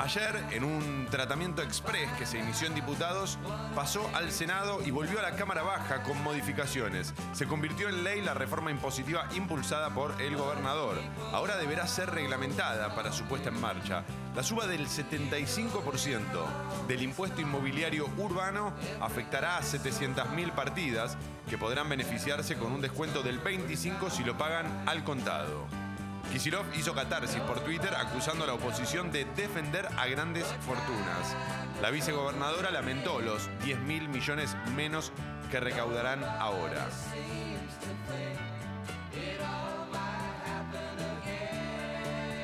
Ayer, 0.00 0.34
en 0.52 0.64
un 0.64 1.08
tratamiento 1.10 1.60
express 1.60 2.10
que 2.12 2.24
se 2.24 2.38
inició 2.38 2.66
en 2.66 2.74
diputados, 2.74 3.38
pasó 3.74 4.08
al 4.14 4.32
Senado 4.32 4.80
y 4.82 4.90
volvió 4.90 5.18
a 5.18 5.22
la 5.22 5.36
Cámara 5.36 5.62
Baja 5.62 6.02
con 6.02 6.22
modificaciones. 6.22 7.12
Se 7.34 7.46
convirtió 7.46 7.90
en 7.90 8.02
ley 8.02 8.22
la 8.22 8.32
reforma 8.32 8.70
impositiva 8.70 9.28
impulsada 9.36 9.90
por 9.90 10.18
el 10.22 10.38
gobernador. 10.38 10.96
Ahora 11.34 11.58
deberá 11.58 11.86
ser 11.86 12.08
reglamentada 12.08 12.94
para 12.94 13.12
su 13.12 13.24
puesta 13.24 13.50
en 13.50 13.60
marcha. 13.60 14.02
La 14.34 14.42
suba 14.42 14.66
del 14.66 14.88
75% 14.88 16.86
del 16.88 17.02
impuesto 17.02 17.42
inmobiliario 17.42 18.08
urbano 18.16 18.72
afectará 19.02 19.58
a 19.58 19.62
700.000 19.62 20.52
partidas 20.52 21.18
que 21.50 21.58
podrán 21.58 21.90
beneficiarse 21.90 22.56
con 22.56 22.72
un 22.72 22.80
descuento 22.80 23.22
del 23.22 23.44
25% 23.44 24.08
si 24.08 24.24
lo 24.24 24.38
pagan 24.38 24.88
al 24.88 25.04
contado. 25.04 25.89
Kisilov 26.30 26.64
hizo 26.76 26.94
catarsis 26.94 27.40
por 27.40 27.60
Twitter 27.60 27.92
acusando 27.94 28.44
a 28.44 28.46
la 28.46 28.54
oposición 28.54 29.10
de 29.10 29.24
defender 29.36 29.88
a 29.96 30.06
grandes 30.06 30.46
fortunas. 30.60 31.36
La 31.82 31.90
vicegobernadora 31.90 32.70
lamentó 32.70 33.20
los 33.20 33.48
10 33.64 33.80
mil 33.80 34.08
millones 34.08 34.56
menos 34.76 35.12
que 35.50 35.58
recaudarán 35.58 36.22
ahora. 36.22 36.88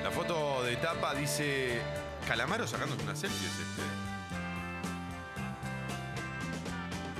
La 0.02 0.10
foto 0.10 0.64
de 0.64 0.76
tapa 0.76 1.14
dice 1.14 1.80
Calamaro 2.26 2.66
sacándose 2.66 3.02
una 3.04 3.14
selfie, 3.14 3.46
es 3.46 3.58
este. 3.58 3.82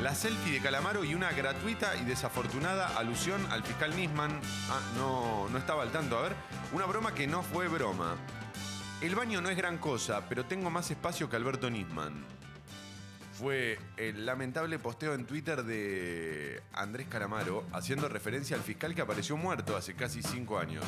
La 0.03 0.15
selfie 0.15 0.53
de 0.53 0.61
Calamaro 0.61 1.05
y 1.05 1.15
una 1.15 1.33
gratuita 1.33 1.97
y 1.97 2.05
desafortunada 2.05 2.99
alusión 2.99 3.41
al 3.51 3.63
fiscal 3.63 3.97
Nisman. 3.97 4.41
Ah, 4.71 4.81
no, 4.97 5.49
no 5.49 5.59
estaba 5.59 5.83
al 5.83 5.91
tanto. 5.91 6.19
A 6.19 6.23
ver, 6.23 6.37
una 6.73 6.87
broma 6.87 7.15
que 7.15 7.27
no 7.27 7.43
fue 7.43 7.69
broma. 7.69 8.17
El 9.01 9.15
baño 9.15 9.41
no 9.41 9.51
es 9.51 9.57
gran 9.57 9.79
cosa, 9.79 10.29
pero 10.29 10.45
tengo 10.45 10.71
más 10.71 10.91
espacio 10.91 11.29
que 11.29 11.37
Alberto 11.37 11.71
Nisman. 11.71 12.25
Fue 13.33 13.79
el 13.97 14.25
lamentable 14.25 14.79
posteo 14.79 15.15
en 15.15 15.27
Twitter 15.27 15.63
de 15.63 16.63
Andrés 16.73 17.07
Calamaro 17.09 17.67
haciendo 17.73 18.09
referencia 18.09 18.57
al 18.57 18.63
fiscal 18.63 18.95
que 18.95 19.03
apareció 19.03 19.37
muerto 19.37 19.77
hace 19.77 19.95
casi 19.95 20.23
cinco 20.23 20.59
años. 20.59 20.85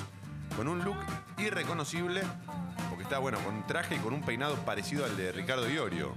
Con 0.57 0.67
un 0.67 0.83
look 0.83 0.97
irreconocible, 1.37 2.23
porque 2.89 3.05
está 3.05 3.19
bueno, 3.19 3.39
con 3.41 3.55
un 3.55 3.67
traje 3.67 3.97
y 3.97 3.99
con 3.99 4.15
un 4.15 4.23
peinado 4.23 4.57
parecido 4.65 5.05
al 5.05 5.17
de 5.17 5.31
Ricardo 5.31 5.69
Iorio. 5.69 6.15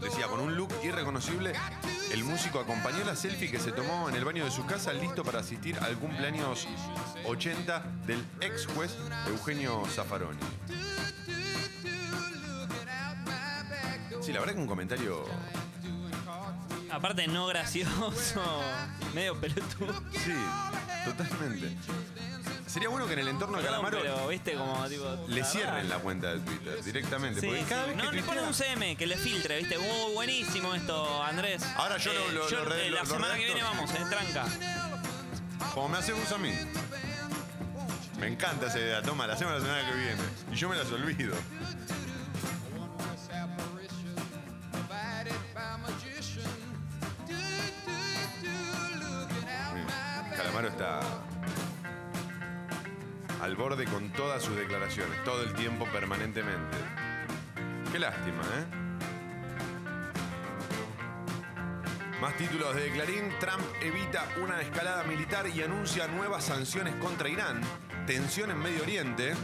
Decía, 0.00 0.26
con 0.28 0.40
un 0.40 0.56
look 0.56 0.72
irreconocible, 0.84 1.52
el 2.12 2.22
músico 2.24 2.60
acompañó 2.60 3.02
la 3.04 3.16
selfie 3.16 3.50
que 3.50 3.58
se 3.58 3.72
tomó 3.72 4.08
en 4.08 4.14
el 4.14 4.24
baño 4.24 4.44
de 4.44 4.50
su 4.50 4.64
casa 4.66 4.92
listo 4.92 5.24
para 5.24 5.40
asistir 5.40 5.78
al 5.78 5.96
cumpleaños 5.96 6.68
80 7.24 7.82
del 8.06 8.24
ex 8.40 8.66
juez 8.66 8.94
Eugenio 9.28 9.84
Zaffaroni. 9.86 10.38
Sí, 14.20 14.32
la 14.32 14.40
verdad 14.40 14.54
que 14.54 14.60
un 14.60 14.66
comentario... 14.66 15.24
Aparte, 16.90 17.26
no 17.26 17.46
gracioso, 17.46 18.42
medio 19.14 19.38
pelotudo. 19.40 19.92
Sí, 20.12 20.34
totalmente. 21.04 21.76
Sería 22.76 22.90
bueno 22.90 23.06
que 23.06 23.14
en 23.14 23.20
el 23.20 23.28
entorno 23.28 23.56
de 23.56 23.62
Perdón, 23.64 23.80
Calamaro 23.86 24.02
pero, 24.02 24.28
viste, 24.28 24.52
como, 24.52 24.86
tipo, 24.86 25.04
le 25.28 25.40
la 25.40 25.46
cierren 25.46 25.88
la 25.88 25.96
cuenta 25.96 26.34
de 26.34 26.40
Twitter 26.40 26.84
directamente. 26.84 27.40
Sí, 27.40 27.46
porque 27.46 27.62
sí. 27.62 27.66
cada 27.70 27.86
vez 27.86 27.96
No, 27.96 28.02
que 28.10 28.16
le 28.16 28.22
tuitea- 28.22 28.26
ponen 28.26 28.44
un 28.44 28.52
CM 28.52 28.96
que 28.96 29.06
le 29.06 29.16
filtre, 29.16 29.56
¿viste? 29.56 29.78
Uh, 29.78 30.12
buenísimo 30.12 30.74
esto, 30.74 31.22
Andrés. 31.24 31.62
Ahora 31.76 31.96
yo 31.96 32.12
lo- 32.12 32.32
lo- 32.32 32.50
yo, 32.50 32.58
lo 32.58 32.64
re- 32.66 32.88
eh, 32.88 32.90
La 32.90 32.98
lo- 32.98 33.04
lo 33.04 33.14
semana 33.14 33.34
que 33.36 33.46
redacto. 33.46 33.54
viene 33.54 33.62
vamos, 33.62 33.94
en 33.94 34.10
tranca. 34.10 34.44
Como 35.72 35.88
me 35.88 35.96
hace 35.96 36.12
uso 36.12 36.34
a 36.34 36.38
mí. 36.38 36.52
Me 38.20 38.26
encanta 38.26 38.66
esa 38.66 38.78
idea. 38.78 39.00
Toma, 39.00 39.26
la 39.26 39.32
hacemos 39.32 39.54
la 39.54 39.60
semana 39.60 39.90
que 39.90 39.96
viene. 39.96 40.22
Y 40.52 40.56
yo 40.56 40.68
me 40.68 40.76
las 40.76 40.92
olvido. 40.92 41.34
Calamaro 50.36 50.68
está 50.68 51.00
al 53.46 53.54
borde 53.54 53.84
con 53.84 54.10
todas 54.10 54.42
sus 54.42 54.56
declaraciones, 54.56 55.22
todo 55.22 55.40
el 55.44 55.52
tiempo, 55.54 55.86
permanentemente. 55.92 56.76
Qué 57.92 57.98
lástima, 58.00 58.42
¿eh? 58.42 58.66
Más 62.20 62.36
títulos 62.36 62.74
de 62.74 62.90
Clarín. 62.90 63.32
Trump 63.38 63.62
evita 63.80 64.26
una 64.42 64.60
escalada 64.60 65.04
militar 65.04 65.46
y 65.46 65.62
anuncia 65.62 66.08
nuevas 66.08 66.42
sanciones 66.42 66.96
contra 66.96 67.28
Irán. 67.28 67.60
Tensión 68.04 68.50
en 68.50 68.58
Medio 68.58 68.82
Oriente. 68.82 69.34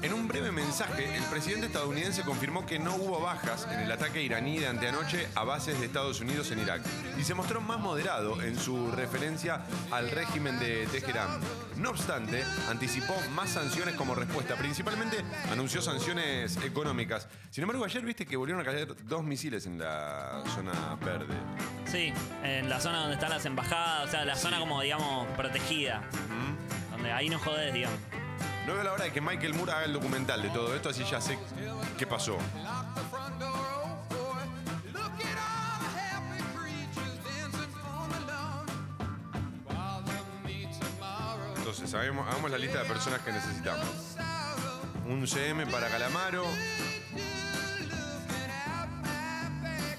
En 0.00 0.12
un 0.14 0.28
breve 0.28 0.52
mensaje, 0.52 1.16
el 1.16 1.24
presidente 1.24 1.66
estadounidense 1.66 2.22
confirmó 2.22 2.64
que 2.64 2.78
no 2.78 2.94
hubo 2.94 3.20
bajas 3.20 3.66
en 3.72 3.80
el 3.80 3.90
ataque 3.90 4.22
iraní 4.22 4.60
de 4.60 4.68
anteanoche 4.68 5.26
a 5.34 5.42
bases 5.42 5.80
de 5.80 5.86
Estados 5.86 6.20
Unidos 6.20 6.52
en 6.52 6.60
Irak 6.60 6.82
y 7.18 7.24
se 7.24 7.34
mostró 7.34 7.60
más 7.60 7.80
moderado 7.80 8.40
en 8.40 8.56
su 8.56 8.92
referencia 8.92 9.64
al 9.90 10.08
régimen 10.12 10.60
de 10.60 10.86
Teherán. 10.86 11.40
No 11.76 11.90
obstante, 11.90 12.44
anticipó 12.70 13.12
más 13.34 13.50
sanciones 13.50 13.96
como 13.96 14.14
respuesta. 14.14 14.54
Principalmente 14.54 15.24
anunció 15.50 15.82
sanciones 15.82 16.56
económicas. 16.58 17.26
Sin 17.50 17.62
embargo, 17.62 17.84
ayer 17.84 18.04
viste 18.04 18.24
que 18.24 18.36
volvieron 18.36 18.62
a 18.62 18.64
caer 18.64 18.94
dos 19.04 19.24
misiles 19.24 19.66
en 19.66 19.80
la 19.80 20.44
zona 20.54 20.96
verde. 21.04 21.34
Sí, 21.86 22.12
en 22.44 22.68
la 22.68 22.80
zona 22.80 23.00
donde 23.00 23.14
están 23.14 23.30
las 23.30 23.44
embajadas, 23.46 24.06
o 24.06 24.10
sea, 24.12 24.24
la 24.24 24.36
zona 24.36 24.60
como, 24.60 24.80
digamos, 24.80 25.26
protegida. 25.36 26.02
Donde 26.92 27.10
ahí 27.10 27.28
no 27.28 27.40
jodés, 27.40 27.74
digamos. 27.74 27.98
No 28.66 28.74
veo 28.74 28.82
la 28.82 28.92
hora 28.92 29.04
de 29.04 29.12
que 29.12 29.20
Michael 29.20 29.54
Moore 29.54 29.72
haga 29.72 29.84
el 29.84 29.92
documental 29.92 30.42
de 30.42 30.50
todo 30.50 30.74
esto, 30.74 30.90
así 30.90 31.04
ya 31.04 31.20
sé 31.20 31.38
qué 31.96 32.06
pasó. 32.06 32.36
Entonces, 41.56 41.94
hagamos, 41.94 42.28
hagamos 42.28 42.50
la 42.50 42.58
lista 42.58 42.82
de 42.82 42.88
personas 42.88 43.20
que 43.20 43.32
necesitamos. 43.32 44.16
Un 45.06 45.26
CM 45.26 45.66
para 45.66 45.88
Calamaro. 45.88 46.44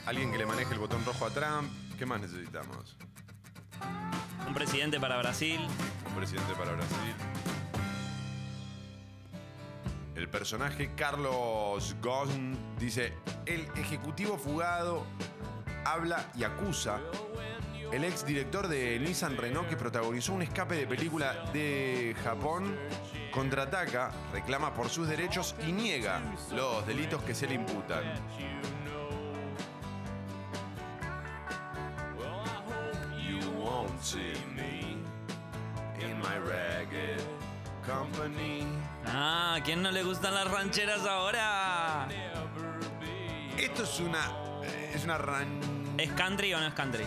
Alguien 0.06 0.32
que 0.32 0.38
le 0.40 0.46
maneje 0.46 0.74
el 0.74 0.80
botón 0.80 1.06
rojo 1.06 1.26
a 1.26 1.30
Trump. 1.30 1.72
¿Qué 1.98 2.06
más 2.06 2.20
necesitamos? 2.20 2.98
Un 4.48 4.54
presidente 4.54 5.00
para 5.00 5.18
Brasil. 5.18 5.60
Un 6.08 6.16
presidente 6.16 6.54
para 6.54 6.72
Brasil. 6.72 7.39
El 10.20 10.28
personaje 10.28 10.92
Carlos 10.98 11.96
Ghosn 12.02 12.76
dice, 12.78 13.14
el 13.46 13.62
ejecutivo 13.78 14.38
fugado 14.38 15.06
habla 15.86 16.30
y 16.36 16.44
acusa. 16.44 17.00
El 17.94 18.04
ex 18.04 18.26
director 18.26 18.68
de 18.68 19.00
Nissan 19.00 19.38
Renault 19.38 19.70
que 19.70 19.78
protagonizó 19.78 20.34
un 20.34 20.42
escape 20.42 20.76
de 20.76 20.88
película 20.88 21.50
de 21.54 22.18
Japón 22.22 22.78
contraataca, 23.32 24.12
reclama 24.34 24.74
por 24.74 24.90
sus 24.90 25.08
derechos 25.08 25.56
y 25.66 25.72
niega 25.72 26.22
los 26.54 26.86
delitos 26.86 27.24
que 27.24 27.34
se 27.34 27.48
le 27.48 27.54
imputan. 27.54 28.04
Company. 37.90 38.66
Ah, 39.06 39.56
¿a 39.56 39.64
quién 39.64 39.82
no 39.82 39.92
le 39.92 40.04
gustan 40.04 40.34
las 40.34 40.50
rancheras 40.50 41.06
ahora? 41.06 42.08
Esto 43.58 43.84
es 43.84 44.00
una. 44.00 44.32
Es 44.94 45.04
una 45.04 45.18
ran. 45.18 45.60
¿Es 45.98 46.12
country 46.14 46.54
o 46.54 46.60
no 46.60 46.68
es 46.68 46.74
country? 46.74 47.06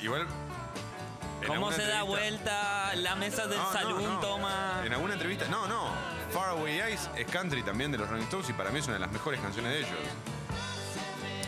Igual. 0.00 0.22
en 0.22 1.46
¿Cómo 1.46 1.68
alguna 1.68 1.76
se 1.76 1.82
da 1.82 2.00
entrevista- 2.00 2.04
vuelta 2.04 2.94
la 2.96 3.16
mesa 3.16 3.46
del 3.46 3.58
No, 3.58 3.64
no, 3.66 3.72
salón, 3.72 4.04
no. 4.04 4.20
toma? 4.20 4.82
En 4.84 4.92
alguna 4.92 5.14
entrevista. 5.14 5.46
No, 5.48 5.66
no. 5.66 5.90
Far 6.32 6.50
Away 6.50 6.80
Eyes 6.80 7.10
es 7.16 7.26
country 7.30 7.62
también 7.62 7.90
de 7.92 7.98
los 7.98 8.08
Rolling 8.08 8.24
Stones 8.24 8.48
y 8.50 8.52
para 8.52 8.70
mí 8.70 8.78
es 8.80 8.84
una 8.86 8.94
de 8.94 9.00
las 9.00 9.10
mejores 9.12 9.40
canciones 9.40 9.72
de 9.72 9.78
ellos. 9.80 9.90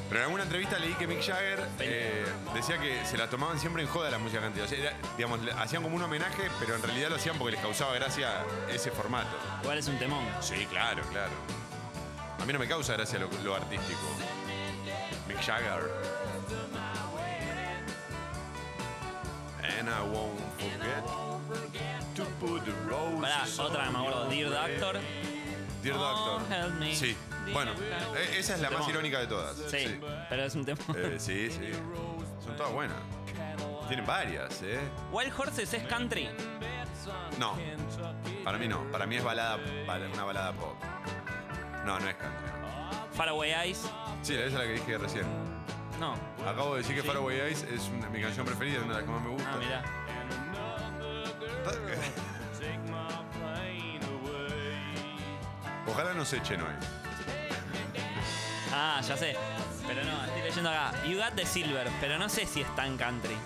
Pero 0.09 0.21
en 0.21 0.25
alguna 0.25 0.43
entrevista 0.45 0.79
leí 0.79 0.95
que 0.95 1.07
Mick 1.07 1.21
Jagger 1.23 1.69
eh, 1.81 2.25
decía 2.55 2.79
que 2.79 3.05
se 3.05 3.19
la 3.19 3.29
tomaban 3.29 3.59
siempre 3.61 3.83
en 3.83 3.89
joda 3.89 4.11
la 4.11 4.19
música 4.19 4.41
country. 4.41 4.63
O 4.63 4.67
sea, 4.67 4.79
era- 4.79 4.97
digamos, 5.17 5.41
le- 5.43 5.53
hacían 5.53 5.83
como 5.83 5.97
un 5.97 6.03
homenaje, 6.03 6.49
pero 6.59 6.77
en 6.77 6.83
realidad 6.83 7.11
lo 7.11 7.17
hacían 7.17 7.37
porque 7.37 7.53
les 7.53 7.61
causaba 7.61 7.93
gracia 7.95 8.43
ese 8.73 8.91
formato. 8.91 9.29
Igual 9.63 9.77
es 9.79 9.87
un 9.89 9.99
temón. 9.99 10.25
Sí, 10.41 10.67
claro, 10.71 11.03
claro. 11.11 11.33
A 12.41 12.45
mí 12.47 12.53
no 12.53 12.59
me 12.59 12.67
causa 12.69 12.95
gracia 12.95 13.19
lo, 13.19 13.29
lo 13.45 13.55
artístico. 13.55 14.01
Mick 15.29 15.41
Jagger. 15.45 15.91
And 19.79 19.89
I 19.91 20.01
won't 20.03 20.41
forget 20.59 21.05
to 22.17 22.25
put 22.41 22.65
the 22.65 22.73
roses 22.89 23.21
Pará, 23.21 23.65
otra 23.67 23.85
que 23.85 23.91
me 23.91 23.99
acuerdo, 23.99 24.29
Dear. 24.31 24.51
Doctor. 24.51 25.01
Dear 25.83 25.95
Oh, 25.97 26.01
Doctor. 26.01 26.49
help 26.57 26.75
me. 26.81 26.95
Sí. 26.97 27.17
Bueno, 27.53 27.73
e- 28.17 28.39
esa 28.39 28.55
es 28.55 28.61
la 28.61 28.71
más 28.71 28.79
Temón. 28.81 28.91
irónica 28.91 29.21
de 29.21 29.27
todas. 29.27 29.57
Sí, 29.71 30.01
pero 30.29 30.45
es 30.45 30.55
un 30.55 30.65
tema. 30.65 30.79
Eh, 30.97 31.17
sí, 31.19 31.51
sí. 31.51 31.71
Son 32.45 32.57
todas 32.57 32.73
buenas. 32.73 32.97
Tienen 33.89 34.07
varias, 34.07 34.61
¿eh? 34.63 34.79
Wild 35.13 35.33
Horses 35.39 35.73
es 35.73 35.83
country. 35.85 36.29
No. 37.39 37.55
Para 38.45 38.59
mí 38.59 38.69
no. 38.69 38.83
Para 38.91 39.07
mí 39.07 39.17
es 39.17 39.25
balada, 39.25 39.59
bala- 39.87 40.09
una 40.13 40.25
balada 40.25 40.53
pop. 40.53 40.75
No, 41.87 41.99
no 41.99 42.09
es 42.09 42.15
country. 42.17 42.49
Faraway 43.15 43.53
Eyes. 43.53 43.91
Sí, 44.23 44.35
esa 44.35 44.45
es 44.47 44.53
la 44.53 44.63
que 44.65 44.73
dije 44.75 44.99
recién. 44.99 45.25
No. 45.99 46.15
Acabo 46.47 46.75
de 46.75 46.83
decir 46.83 46.95
que 46.97 47.03
Faraway 47.03 47.41
Eyes 47.41 47.63
es 47.65 47.89
una- 47.89 48.09
mi 48.11 48.21
canción 48.21 48.45
preferida, 48.47 48.79
una 48.81 48.95
de 48.97 49.01
las 49.01 49.05
que 49.05 49.11
más 49.11 49.23
me 49.23 49.31
gusta. 49.31 49.51
Ah, 49.53 49.57
mirá. 49.59 49.83
Ojalá 55.87 56.15
nos 56.15 56.33
echen 56.33 56.61
hoy. 56.61 56.75
Ah, 58.81 59.01
ya 59.01 59.17
sé. 59.17 59.37
Pero 59.89 60.05
no, 60.05 60.25
estoy 60.25 60.43
leyendo 60.43 60.71
acá. 60.71 60.93
You 61.05 61.17
Got 61.19 61.35
the 61.35 61.45
Silver, 61.47 61.89
pero 62.01 62.17
no 62.19 62.29
sé 62.29 62.47
si 62.47 62.61
es 62.61 62.77
tan 62.77 62.97
country. 62.97 63.37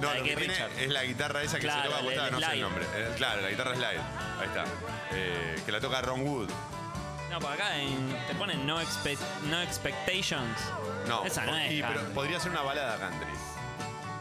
No, 0.00 0.12
lo 0.12 0.24
que 0.24 0.34
tiene 0.36 0.54
es 0.78 0.88
la 0.90 1.04
guitarra 1.04 1.42
esa 1.42 1.56
que 1.58 1.62
Claro, 1.62 1.82
se 1.82 1.88
toca 1.88 2.26
el 2.26 2.32
no 2.32 2.40
sé 2.40 2.52
el 2.54 2.60
nombre. 2.60 2.84
Eh, 2.94 3.12
claro, 3.16 3.40
la 3.42 3.48
guitarra 3.50 3.74
slide. 3.76 4.00
Ahí 4.40 4.46
está. 4.46 4.64
Eh, 5.12 5.62
que 5.64 5.72
la 5.72 5.80
toca 5.80 6.02
Ron 6.02 6.22
Wood. 6.26 6.50
No, 7.30 7.38
por 7.38 7.52
acá 7.52 7.76
en- 7.78 8.16
te 8.26 8.34
ponen 8.34 8.66
no, 8.66 8.80
Expect- 8.80 9.18
no 9.44 9.60
Expectations. 9.62 10.58
No, 11.06 11.24
Esa 11.24 11.44
no 11.46 11.56
es 11.56 11.72
y- 11.72 11.82
pero 11.82 12.02
podría 12.10 12.40
ser 12.40 12.50
una 12.50 12.62
balada 12.62 12.96
country. 12.98 13.32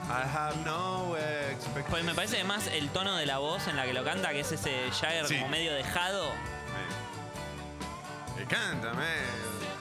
I 0.07 0.37
have 0.37 0.55
no 0.63 1.17
expectations. 1.17 1.89
Pues 1.89 2.03
me 2.03 2.13
parece 2.13 2.43
más 2.43 2.67
el 2.67 2.89
tono 2.89 3.15
de 3.15 3.25
la 3.25 3.39
voz 3.39 3.67
en 3.67 3.75
la 3.75 3.85
que 3.85 3.93
lo 3.93 4.03
canta, 4.03 4.29
que 4.29 4.41
es 4.41 4.51
ese 4.51 4.91
Jagger 4.91 5.27
Sí. 5.27 5.35
como 5.35 5.49
medio 5.49 5.73
dejado. 5.73 6.31
Cántame. 8.47 9.05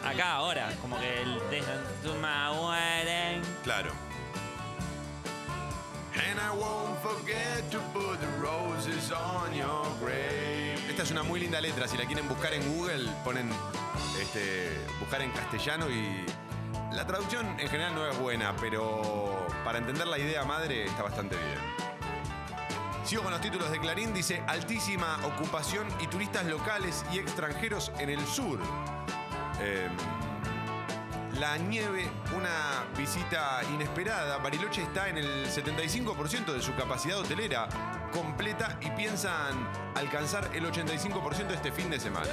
Acá 0.05 0.33
ahora, 0.35 0.71
como 0.81 0.99
que 0.99 1.23
el. 1.23 1.41
Claro. 3.63 3.93
And 6.15 6.39
I 6.39 6.51
won't 6.57 6.97
forget 7.03 7.69
to 7.73 7.81
put 7.93 8.21
the 8.21 8.29
roses 8.41 9.11
on 9.11 9.53
your 9.55 9.85
grave. 10.01 10.79
Esta 10.89 11.03
es 11.03 11.11
una 11.11 11.25
muy 11.25 11.41
linda 11.41 11.61
letra. 11.61 11.89
Si 11.89 11.97
la 11.97 12.05
quieren 12.05 12.29
buscar 12.29 12.55
en 12.55 12.63
Google, 12.77 13.09
ponen 13.25 13.51
este, 14.21 14.71
buscar 15.01 15.23
en 15.23 15.33
castellano 15.33 15.91
y 15.91 16.25
la 16.93 17.05
traducción 17.07 17.59
en 17.59 17.69
general 17.69 17.95
no 17.95 18.07
es 18.07 18.17
buena, 18.19 18.55
pero 18.61 19.47
para 19.65 19.79
entender 19.79 20.07
la 20.07 20.19
idea 20.19 20.45
madre 20.45 20.85
está 20.85 21.03
bastante 21.03 21.37
bien. 21.37 21.94
Sigo 23.05 23.23
con 23.23 23.33
los 23.33 23.41
títulos 23.43 23.71
de 23.71 23.79
Clarín. 23.79 24.15
Dice 24.15 24.43
altísima 24.47 25.19
ocupación 25.27 25.87
y 26.01 26.07
turistas 26.07 26.47
locales 26.47 27.05
y 27.13 27.19
extranjeros 27.19 27.93
en 27.99 28.09
el 28.09 28.27
sur. 28.27 28.59
Em, 29.61 29.93
la 31.39 31.59
nieve, 31.59 32.09
una 32.35 32.87
visita 32.97 33.61
inesperada. 33.75 34.39
Bariloche 34.39 34.83
está 34.83 35.11
en 35.11 35.19
el 35.19 35.47
75% 35.47 36.55
de 36.55 36.63
su 36.63 36.75
capacidad 36.75 37.19
hotelera 37.19 37.69
completa 38.11 38.79
y 38.81 38.91
piensan 38.93 39.69
alcanzar 39.97 40.51
el 40.55 40.65
85% 40.65 41.53
este 41.53 41.73
fin 41.73 41.91
de 41.91 42.01
semana. 42.01 42.31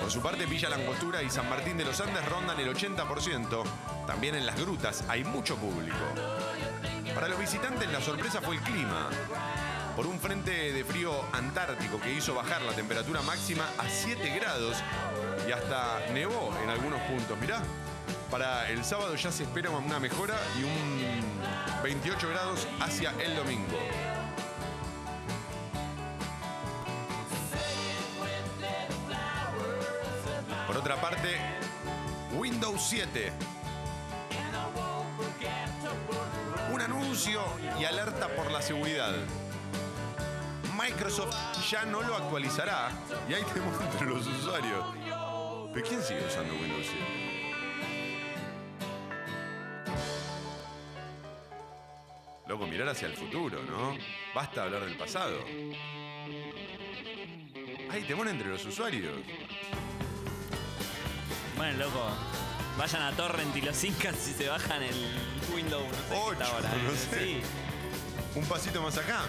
Por 0.00 0.10
su 0.10 0.22
parte, 0.22 0.46
Villa 0.46 0.70
Langostura 0.70 1.22
y 1.22 1.28
San 1.28 1.48
Martín 1.50 1.76
de 1.76 1.84
los 1.84 2.00
Andes 2.00 2.24
rondan 2.26 2.58
el 2.58 2.72
80%. 2.74 3.64
También 4.06 4.34
en 4.34 4.46
las 4.46 4.58
grutas 4.58 5.04
hay 5.08 5.24
mucho 5.24 5.56
público. 5.56 5.96
Para 7.16 7.28
los 7.28 7.38
visitantes 7.38 7.90
la 7.90 8.02
sorpresa 8.02 8.42
fue 8.42 8.56
el 8.56 8.60
clima. 8.60 9.08
Por 9.96 10.06
un 10.06 10.20
frente 10.20 10.74
de 10.74 10.84
frío 10.84 11.12
antártico 11.32 11.98
que 11.98 12.12
hizo 12.12 12.34
bajar 12.34 12.60
la 12.60 12.74
temperatura 12.74 13.22
máxima 13.22 13.64
a 13.78 13.88
7 13.88 14.38
grados 14.38 14.76
y 15.48 15.50
hasta 15.50 16.00
nevó 16.12 16.54
en 16.62 16.68
algunos 16.68 17.00
puntos. 17.00 17.38
Mirá, 17.40 17.62
para 18.30 18.68
el 18.68 18.84
sábado 18.84 19.14
ya 19.14 19.32
se 19.32 19.44
espera 19.44 19.70
una 19.70 19.98
mejora 19.98 20.34
y 20.60 20.64
un 20.64 21.82
28 21.82 22.28
grados 22.28 22.68
hacia 22.80 23.12
el 23.12 23.34
domingo. 23.34 23.78
Por 30.66 30.76
otra 30.76 31.00
parte, 31.00 31.38
Windows 32.34 32.82
7. 32.90 33.32
Y 37.80 37.84
alerta 37.86 38.28
por 38.36 38.50
la 38.50 38.60
seguridad. 38.60 39.14
Microsoft 40.78 41.34
ya 41.70 41.86
no 41.86 42.02
lo 42.02 42.14
actualizará 42.14 42.90
y 43.26 43.32
ahí 43.32 43.42
tenemos 43.54 43.80
entre 43.80 44.06
los 44.06 44.26
usuarios. 44.26 44.84
¿Pero 45.72 45.86
quién 45.86 46.02
sigue 46.02 46.26
usando 46.26 46.52
Windows 46.52 46.86
7? 46.86 47.26
Loco, 52.48 52.66
mirar 52.66 52.90
hacia 52.90 53.08
el 53.08 53.16
futuro, 53.16 53.62
¿no? 53.62 53.96
Basta 54.34 54.64
hablar 54.64 54.84
del 54.84 54.98
pasado. 54.98 55.38
Ahí 57.90 58.02
te 58.06 58.12
entre 58.12 58.48
los 58.48 58.62
usuarios. 58.66 59.16
Bueno, 61.56 61.78
loco. 61.78 62.10
Vayan 62.76 63.02
a 63.02 63.12
Torrent 63.12 63.56
y 63.56 63.62
los 63.62 63.82
incas 63.84 64.14
si 64.16 64.32
se 64.32 64.48
bajan 64.48 64.82
el 64.82 64.94
Windows. 65.54 65.84
No 65.88 65.94
sé 66.26 66.32
está 66.32 66.46
ahora. 66.46 66.68
no 66.82 66.90
eh. 66.90 66.96
sé. 66.96 67.18
Sí. 67.24 67.40
Un 68.34 68.44
pasito 68.46 68.82
más 68.82 68.96
acá. 68.98 69.20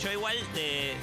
Yo 0.00 0.12
igual 0.12 0.36
de, 0.54 0.94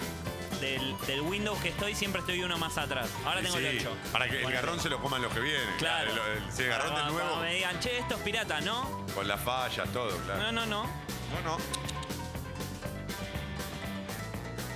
del, 0.62 0.96
del 1.06 1.22
Windows 1.22 1.60
que 1.62 1.70
estoy 1.70 1.96
siempre 1.96 2.22
estoy 2.22 2.42
uno 2.44 2.58
más 2.58 2.78
atrás. 2.78 3.10
Ahora 3.26 3.42
tengo 3.42 3.58
Sí, 3.58 3.66
el 3.66 3.80
8. 3.80 3.98
Para 4.14 4.30
que 4.30 4.42
el 4.42 4.52
garrón 4.52 4.80
se 4.80 4.90
lo 4.90 5.02
coman 5.02 5.22
los 5.22 5.34
que 5.34 5.40
vienen. 5.42 5.68
Claro. 5.78 6.12
El- 6.12 6.44
el- 6.44 6.52
si 6.52 6.64
el 6.64 6.70
garrón 6.70 6.96
del 6.96 7.08
nuevo, 7.14 7.36
me 7.38 7.56
digan, 7.56 7.80
che, 7.80 7.98
esto 8.00 8.16
es 8.16 8.22
pirata, 8.22 8.62
¿no? 8.62 9.06
con 9.14 9.28
las 9.28 9.42
fallas, 9.42 9.88
todo, 9.92 10.16
claro. 10.20 10.44
No, 10.44 10.52
no, 10.52 10.66
no. 10.66 10.84
No, 10.84 11.42
no. 11.44 11.58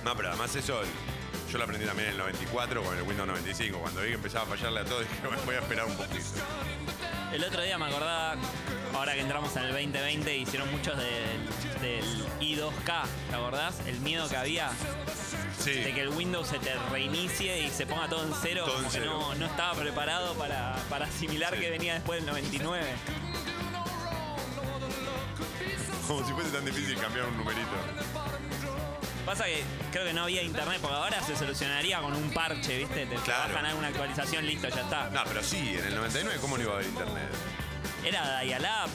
No, 0.04 0.14
pero 0.16 0.28
además 0.28 0.54
eso, 0.54 0.80
yo 1.54 1.58
lo 1.58 1.64
aprendí 1.66 1.86
también 1.86 2.08
en 2.08 2.12
el 2.14 2.18
94 2.18 2.82
con 2.82 2.96
el 2.98 3.02
Windows 3.04 3.28
95. 3.28 3.78
Cuando 3.78 4.00
vi 4.00 4.08
que 4.08 4.14
empezaba 4.14 4.44
a 4.44 4.48
fallarle 4.56 4.80
a 4.80 4.84
todo, 4.84 4.98
dije, 5.02 5.14
bueno, 5.24 5.40
voy 5.46 5.54
a 5.54 5.58
esperar 5.60 5.86
un 5.86 5.96
poquito. 5.96 6.24
El 7.32 7.44
otro 7.44 7.62
día 7.62 7.78
me 7.78 7.84
acordaba, 7.86 8.34
ahora 8.92 9.14
que 9.14 9.20
entramos 9.20 9.54
en 9.54 9.62
el 9.62 9.70
2020, 9.72 10.36
hicieron 10.36 10.68
muchos 10.72 10.96
del, 10.98 11.80
del 11.80 12.26
i2K, 12.40 13.04
¿te 13.30 13.36
acordás? 13.36 13.76
El 13.86 14.00
miedo 14.00 14.28
que 14.28 14.36
había 14.36 14.72
Sí. 15.60 15.70
de 15.74 15.94
que 15.94 16.00
el 16.00 16.08
Windows 16.08 16.48
se 16.48 16.58
te 16.58 16.74
reinicie 16.90 17.62
y 17.62 17.70
se 17.70 17.86
ponga 17.86 18.08
todo 18.08 18.24
en 18.24 18.32
cero, 18.42 18.62
Todo 18.64 18.74
como 18.74 18.86
en 18.88 18.92
que 18.92 18.98
cero. 18.98 19.12
no, 19.20 19.34
no 19.36 19.46
estaba 19.46 19.74
preparado 19.74 20.34
para, 20.34 20.74
para 20.90 21.06
asimilar 21.06 21.56
que 21.56 21.70
venía 21.70 21.94
después 21.94 22.18
del 22.18 22.26
99. 22.26 22.84
Como 26.08 26.26
si 26.26 26.32
fuese 26.32 26.50
tan 26.50 26.64
difícil 26.64 26.98
cambiar 26.98 27.26
un 27.26 27.36
numerito. 27.36 27.70
Pasa 29.24 29.44
que 29.44 29.64
creo 29.90 30.04
que 30.04 30.12
no 30.12 30.24
había 30.24 30.42
internet, 30.42 30.78
porque 30.82 30.96
ahora 30.96 31.22
se 31.22 31.34
solucionaría 31.36 32.00
con 32.00 32.14
un 32.14 32.30
parche, 32.32 32.78
¿viste? 32.78 33.06
Te 33.06 33.16
Claro. 33.16 33.48
bajan 33.54 33.66
alguna 33.66 33.88
actualización, 33.88 34.44
listo, 34.46 34.68
ya 34.68 34.82
está. 34.82 35.08
No, 35.10 35.22
pero 35.24 35.42
sí, 35.42 35.76
en 35.78 35.84
el 35.86 35.94
99, 35.94 36.38
¿cómo 36.40 36.56
no 36.58 36.62
iba 36.62 36.72
a 36.72 36.76
haber 36.76 36.88
internet? 36.88 37.28
Era 38.04 38.40
Dial-Up. 38.40 38.90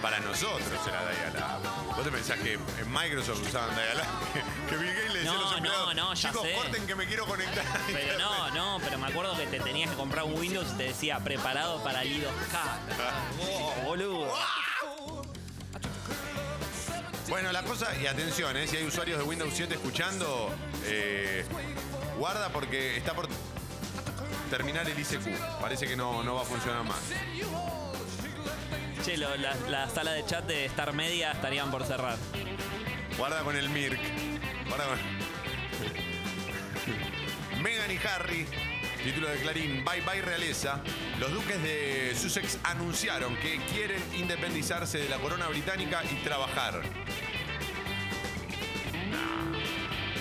Para 0.00 0.18
nosotros 0.20 0.62
era 0.86 1.00
Dial-Up. 1.10 1.94
¿Vos 1.96 2.04
te 2.04 2.10
pensás 2.10 2.38
que 2.38 2.52
en 2.54 2.92
Microsoft 2.92 3.42
usaban 3.46 3.70
Dial-Up? 3.74 4.06
Que 4.70 4.76
Bill 4.76 4.94
Gates 4.94 5.12
le 5.12 5.18
decía 5.18 5.30
a 5.32 5.34
los 5.34 5.50
No, 5.50 5.56
empleados, 5.56 5.94
no, 5.94 6.02
no, 6.08 6.14
ya 6.14 6.28
chicos, 6.30 6.42
sé. 6.46 6.54
corten 6.54 6.86
que 6.86 6.94
me 6.94 7.06
quiero 7.06 7.26
conectar. 7.26 7.66
a 7.66 7.72
Pero 7.86 7.98
internet". 7.98 8.18
no, 8.18 8.50
no, 8.50 8.78
pero 8.84 8.98
me 8.98 9.06
acuerdo 9.08 9.36
que 9.36 9.46
te 9.48 9.58
tenías 9.60 9.90
que 9.90 9.96
comprar 9.96 10.24
un 10.24 10.38
Windows 10.38 10.68
y 10.72 10.76
te 10.76 10.84
decía 10.84 11.18
preparado 11.18 11.82
para 11.82 12.02
el 12.02 12.22
i2K. 12.22 12.58
Oh, 13.40 13.74
boludo. 13.84 14.32
Bueno, 17.32 17.50
la 17.50 17.62
cosa, 17.62 17.88
y 17.98 18.06
atención, 18.06 18.54
eh, 18.58 18.66
si 18.66 18.76
hay 18.76 18.84
usuarios 18.84 19.18
de 19.18 19.24
Windows 19.24 19.54
7 19.56 19.72
escuchando, 19.72 20.54
eh, 20.84 21.46
guarda 22.18 22.50
porque 22.50 22.98
está 22.98 23.14
por 23.14 23.26
terminar 24.50 24.86
el 24.86 24.98
ICQ. 24.98 25.38
Parece 25.58 25.88
que 25.88 25.96
no, 25.96 26.22
no 26.22 26.34
va 26.34 26.42
a 26.42 26.44
funcionar 26.44 26.84
más. 26.84 27.00
Che, 29.02 29.16
lo- 29.16 29.34
la, 29.36 29.54
la 29.70 29.88
sala 29.88 30.12
de 30.12 30.26
chat 30.26 30.44
de 30.44 30.66
Star 30.66 30.92
Media 30.92 31.32
estarían 31.32 31.70
por 31.70 31.86
cerrar. 31.86 32.18
Guarda 33.16 33.42
con 33.44 33.56
el 33.56 33.70
Mirk. 33.70 33.98
Guarda 34.68 34.84
con... 34.88 34.98
Meghan 37.62 37.92
y 37.92 37.96
Harry, 38.06 38.46
título 39.02 39.28
de 39.28 39.36
Clarín, 39.38 39.84
Bye 39.84 40.00
Bye 40.02 40.22
Realeza. 40.22 40.80
Los 41.18 41.32
duques 41.32 41.62
de 41.62 42.14
Sussex 42.16 42.58
anunciaron 42.62 43.36
que 43.36 43.58
quieren 43.72 44.02
independizarse 44.14 44.98
de 44.98 45.08
la 45.08 45.18
corona 45.18 45.48
británica 45.48 46.02
y 46.04 46.14
trabajar. 46.24 46.82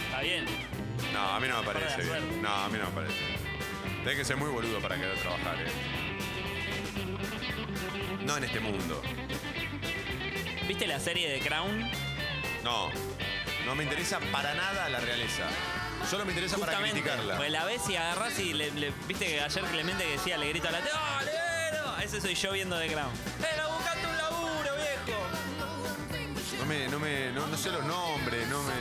Está 0.06 0.22
bien. 0.22 0.46
No, 1.14 1.20
a 1.20 1.40
mí 1.40 1.48
no 1.48 1.62
me 1.62 1.66
parece 1.66 2.02
bien. 2.02 2.42
No, 2.42 2.50
a 2.50 2.70
mí 2.70 2.78
no 2.78 2.86
me 2.86 2.92
parece. 2.92 3.16
Tenés 4.04 4.18
que 4.18 4.26
ser 4.26 4.38
muy 4.38 4.50
boludo 4.50 4.80
para 4.80 4.96
querer 4.96 5.18
trabajar, 5.20 5.56
¿eh? 5.62 5.72
No 8.26 8.38
en 8.38 8.44
este 8.44 8.60
mundo. 8.60 9.02
¿Viste 10.68 10.88
la 10.88 11.00
serie 11.00 11.30
de 11.30 11.40
Crown? 11.40 11.90
No, 12.64 12.90
no 13.66 13.76
me 13.76 13.84
interesa 13.84 14.20
para 14.32 14.54
nada 14.56 14.90
la 14.90 15.00
realeza. 15.00 15.48
Solo 16.10 16.26
me 16.26 16.32
interesa 16.32 16.58
para 16.58 16.74
Justamente, 16.74 17.02
criticarla. 17.02 17.38
Pues 17.38 17.52
la 17.52 17.66
ves 17.66 17.82
y 17.90 17.96
agarrás 17.96 18.38
y 18.40 18.54
le, 18.54 18.72
le- 18.72 18.94
viste 19.08 19.26
que 19.28 19.42
ayer 19.42 19.64
Clemente 19.66 20.04
que 20.04 20.12
decía, 20.12 20.38
le 20.38 20.50
grito 20.50 20.68
a 20.68 20.72
la 20.72 20.80
tele, 20.80 20.92
¡Oh, 20.94 21.20
negro! 21.24 21.98
Ese 22.04 22.20
soy 22.20 22.36
yo 22.36 22.52
viendo 22.52 22.78
The 22.78 22.88
Crown. 22.92 23.12
¡Pero 23.40 23.70
buscate 23.72 24.08
un 24.08 24.18
laburo, 24.18 24.70
viejo! 24.76 25.20
No 26.60 26.66
me, 26.66 26.88
no 26.90 27.00
me, 27.00 27.32
no, 27.32 27.48
no 27.48 27.58
sé 27.58 27.70
los 27.70 27.86
nombres, 27.86 28.48
no 28.50 28.62
me. 28.64 28.74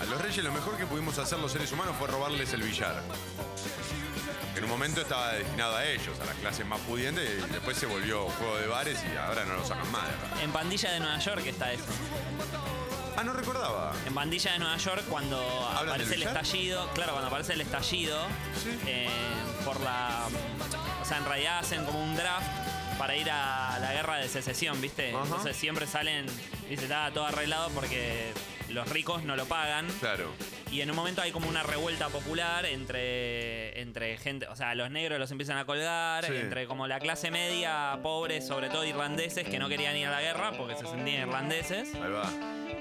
A 0.00 0.04
los 0.04 0.20
reyes 0.20 0.44
lo 0.44 0.52
mejor 0.52 0.76
que 0.76 0.86
pudimos 0.86 1.18
hacer 1.18 1.38
los 1.38 1.50
seres 1.52 1.72
humanos 1.72 1.96
fue 1.98 2.06
robarles 2.08 2.52
el 2.52 2.62
billar. 2.62 3.02
En 4.56 4.64
un 4.64 4.70
momento 4.70 5.00
estaba 5.00 5.32
destinado 5.32 5.76
a 5.76 5.84
ellos, 5.86 6.18
a 6.20 6.24
las 6.24 6.34
clases 6.36 6.66
más 6.66 6.80
pudientes, 6.80 7.30
y 7.48 7.52
después 7.52 7.76
se 7.76 7.86
volvió 7.86 8.28
juego 8.30 8.56
de 8.58 8.66
bares 8.66 8.98
y 9.12 9.16
ahora 9.16 9.44
no 9.44 9.54
lo 9.54 9.64
sacan 9.66 9.90
más. 9.92 10.04
de. 10.36 10.44
En 10.44 10.50
Pandilla 10.52 10.90
de 10.92 11.00
Nueva 11.00 11.18
York 11.18 11.42
está 11.46 11.72
eso. 11.72 11.84
Ah, 13.18 13.24
no 13.24 13.32
recordaba. 13.32 13.92
En 14.06 14.14
Pandilla 14.14 14.52
de 14.52 14.58
Nueva 14.60 14.76
York, 14.76 15.02
cuando 15.10 15.38
¿Hablan 15.70 15.88
aparece 15.88 16.10
del 16.10 16.22
el 16.22 16.28
billar? 16.28 16.44
estallido, 16.44 16.88
claro, 16.94 17.12
cuando 17.14 17.26
aparece 17.26 17.54
el 17.54 17.60
estallido, 17.62 18.16
eh, 18.86 19.08
por 19.64 19.80
la. 19.80 20.28
O 21.02 21.04
sea, 21.04 21.18
en 21.18 21.24
realidad 21.24 21.58
hacen 21.58 21.84
como 21.84 22.00
un 22.00 22.14
draft 22.14 22.46
para 22.96 23.16
ir 23.16 23.28
a 23.28 23.76
la 23.80 23.92
guerra 23.92 24.18
de 24.18 24.28
secesión, 24.28 24.80
¿viste? 24.80 25.10
Ajá. 25.12 25.24
Entonces 25.24 25.56
siempre 25.56 25.88
salen, 25.88 26.26
dice, 26.68 26.84
está 26.84 27.10
todo 27.12 27.26
arreglado 27.26 27.70
porque 27.70 28.32
los 28.68 28.88
ricos 28.88 29.24
no 29.24 29.34
lo 29.34 29.46
pagan. 29.46 29.88
Claro. 29.98 30.30
Y 30.70 30.82
en 30.82 30.90
un 30.90 30.96
momento 30.96 31.22
hay 31.22 31.32
como 31.32 31.48
una 31.48 31.62
revuelta 31.62 32.08
popular 32.08 32.66
entre, 32.66 33.80
entre 33.80 34.18
gente, 34.18 34.46
o 34.48 34.54
sea, 34.56 34.74
los 34.74 34.90
negros 34.90 35.18
los 35.18 35.30
empiezan 35.30 35.56
a 35.58 35.64
colgar, 35.64 36.24
Sí. 36.26 36.32
entre 36.36 36.66
como 36.66 36.86
la 36.86 36.98
clase 37.00 37.30
media, 37.30 37.98
pobres, 38.02 38.46
sobre 38.46 38.68
todo 38.68 38.84
irlandeses, 38.84 39.48
que 39.48 39.58
no 39.58 39.68
querían 39.68 39.96
ir 39.96 40.06
a 40.06 40.10
la 40.10 40.20
guerra 40.20 40.52
porque 40.52 40.76
se 40.76 40.86
sentían 40.86 41.22
irlandeses. 41.28 41.94
Ahí 41.94 42.10
va. 42.12 42.30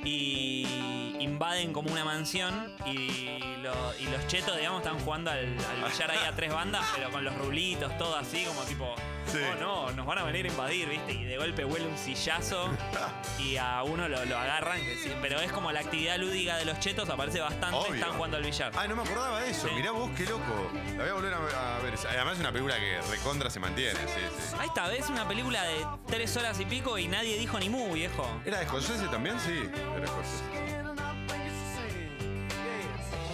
Y 0.04 1.16
invaden 1.20 1.74
como 1.74 1.92
una 1.92 2.04
mansión 2.06 2.74
y, 2.86 3.40
lo- 3.62 3.94
y 4.00 4.06
los 4.06 4.26
chetos, 4.28 4.56
digamos, 4.58 4.82
están 4.84 5.00
jugando 5.00 5.32
al, 5.32 5.40
al 5.40 5.92
billar 5.92 6.12
ahí 6.12 6.26
a 6.28 6.32
tres 6.36 6.54
bandas, 6.54 6.86
pero 6.96 7.10
con 7.12 7.24
los 7.24 7.36
rulitos, 7.36 7.98
todo 7.98 8.16
así, 8.16 8.44
como 8.46 8.62
tipo, 8.64 8.94
Sí. 9.28 9.40
oh 9.52 9.56
no, 9.60 9.92
nos 9.92 10.06
van 10.06 10.20
a 10.20 10.24
venir 10.24 10.46
a 10.46 10.48
invadir, 10.50 10.88
¿viste? 10.88 11.12
Y 11.12 11.26
de 11.26 11.36
golpe 11.38 11.66
huele 11.66 11.86
un 11.86 11.98
sillazo 11.98 12.70
y 13.40 13.58
a 13.58 13.84
uno 13.84 14.08
lo, 14.08 14.24
lo 14.24 14.38
agarran, 14.38 14.80
que 14.80 14.96
sí, 14.96 15.12
pero 15.22 15.42
es 15.42 15.52
como 15.52 15.70
la 15.74 15.82
actividad 15.82 16.18
lúdica 16.18 16.56
de 16.58 16.64
los 16.64 16.80
chetos, 16.80 17.10
aparece 17.10 17.42
bastante, 17.42 17.77
Obvio. 17.80 17.96
están 17.96 18.14
jugando 18.14 18.38
al 18.38 18.44
billar. 18.44 18.72
Ay, 18.76 18.88
no 18.90 18.96
me 18.96 19.02
acordaba 19.04 19.40
de 19.42 19.50
eso. 19.52 19.68
Sí. 19.68 19.74
Mirá 19.76 19.92
vos, 19.92 20.10
qué 20.16 20.26
loco. 20.26 20.72
La 20.98 21.04
voy 21.04 21.10
a 21.10 21.14
volver 21.14 21.34
a 21.34 21.40
ver. 21.40 21.56
a 21.56 21.80
ver. 21.80 21.94
Además 22.10 22.34
es 22.34 22.40
una 22.40 22.52
película 22.52 22.76
que 22.76 23.02
recontra 23.10 23.50
se 23.50 23.60
mantiene, 23.60 24.00
sí, 24.00 24.22
sí. 24.40 24.56
Ahí 24.60 24.68
está, 24.68 24.88
ves 24.88 25.10
una 25.10 25.28
película 25.28 25.64
de 25.64 25.86
tres 26.08 26.36
horas 26.38 26.60
y 26.60 26.66
pico 26.66 26.98
y 26.98 27.08
nadie 27.08 27.38
dijo 27.38 27.60
ni 27.60 27.70
mu, 27.70 27.94
viejo. 27.94 28.28
¿Era 28.46 28.60
de 28.60 28.66
Scorsese 28.66 29.08
también? 29.08 29.40
Sí, 29.40 29.70
era 29.74 30.02
de 30.02 30.08
Scorsese. 30.08 30.44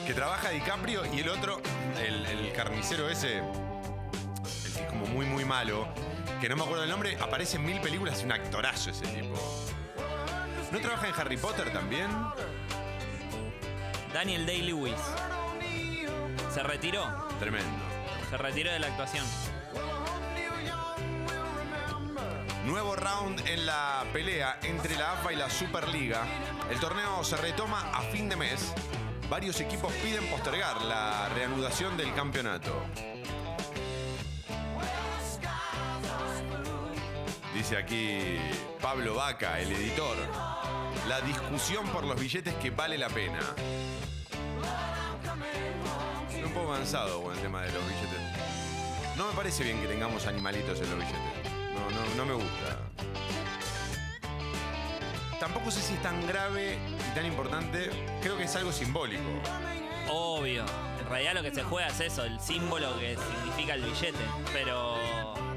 Que 0.06 0.14
trabaja 0.14 0.50
DiCaprio 0.50 1.02
y 1.14 1.22
el 1.22 1.30
otro, 1.30 1.62
el, 2.06 2.26
el 2.26 2.52
carnicero 2.52 3.10
ese, 3.10 3.38
el 3.38 4.74
que 4.74 4.82
es 4.82 4.90
como 4.90 5.06
muy, 5.06 5.26
muy 5.26 5.46
malo, 5.46 5.88
que 6.42 6.50
no 6.50 6.58
me 6.58 6.64
acuerdo 6.64 6.84
el 6.84 6.90
nombre, 6.90 7.18
aparece 7.22 7.56
en 7.56 7.66
mil 7.66 7.80
películas, 7.80 8.18
es 8.18 8.26
un 8.26 8.34
actorazo 8.34 8.90
ese 8.90 9.06
tipo. 9.08 9.34
¿No 10.74 10.80
trabaja 10.82 11.08
en 11.08 11.14
Harry 11.18 11.38
Potter 11.38 11.72
también? 11.72 12.10
Daniel 14.14 14.46
Day-Lewis. 14.46 15.00
Se 16.54 16.62
retiró. 16.62 17.04
Tremendo. 17.40 17.68
Se 18.30 18.38
retiró 18.38 18.72
de 18.72 18.80
la 18.80 18.88
actuación. 18.88 19.26
Nuevo 22.66 22.96
round 22.96 23.46
en 23.48 23.66
la 23.66 24.06
pelea 24.14 24.60
entre 24.62 24.96
la 24.96 25.14
AFA 25.14 25.34
y 25.34 25.36
la 25.36 25.50
Superliga. 25.50 26.26
El 26.70 26.80
torneo 26.80 27.24
se 27.24 27.38
retoma 27.38 27.90
a 27.92 28.02
fin 28.04 28.30
de 28.30 28.36
mes. 28.36 28.74
Varios 29.30 29.60
equipos 29.60 29.92
piden 29.94 30.26
postergar 30.28 30.82
la 30.84 31.30
reanudación 31.30 31.98
del 31.98 32.14
campeonato. 32.14 32.72
Dice 37.54 37.78
aquí 37.78 38.38
Pablo 38.82 39.16
Vaca, 39.16 39.60
el 39.60 39.72
editor. 39.72 40.18
La 41.08 41.22
discusión 41.22 41.88
por 41.90 42.04
los 42.04 42.20
billetes 42.20 42.56
que 42.56 42.72
vale 42.72 42.98
la 42.98 43.10
pena. 43.10 43.40
Estoy 46.28 46.44
un 46.44 46.52
poco 46.52 46.74
cansado 46.74 47.22
con 47.22 47.34
el 47.34 47.40
tema 47.40 47.62
de 47.62 47.72
los 47.72 47.84
billetes. 47.88 49.18
No 49.18 49.28
me 49.28 49.34
parece 49.34 49.64
bien 49.64 49.80
que 49.80 49.88
tengamos 49.88 50.26
animalitos 50.26 50.80
en 50.82 50.90
los 50.90 51.00
billetes. 51.00 51.52
No, 51.76 51.90
no, 51.92 52.16
no 52.16 52.26
me 52.26 52.34
gusta. 52.34 52.80
Tampoco 55.40 55.70
sé 55.70 55.82
si 55.82 55.94
es 55.94 56.02
tan 56.02 56.26
grave 56.26 56.80
y 57.12 57.16
tan 57.16 57.26
importante. 57.26 57.92
Creo 58.22 58.36
que 58.38 58.46
es 58.46 58.56
algo 58.56 58.72
simbólico. 58.72 59.30
Obvio. 60.10 60.66
En 61.00 61.10
realidad 61.10 61.34
lo 61.36 61.44
que 61.44 61.54
se 61.54 61.64
juega 61.64 61.90
es 61.90 62.00
eso, 62.00 62.24
el 62.24 62.40
símbolo 62.40 62.98
que 62.98 63.16
significa 63.16 63.76
el 63.76 63.84
billete. 63.84 64.18
Pero. 64.52 64.96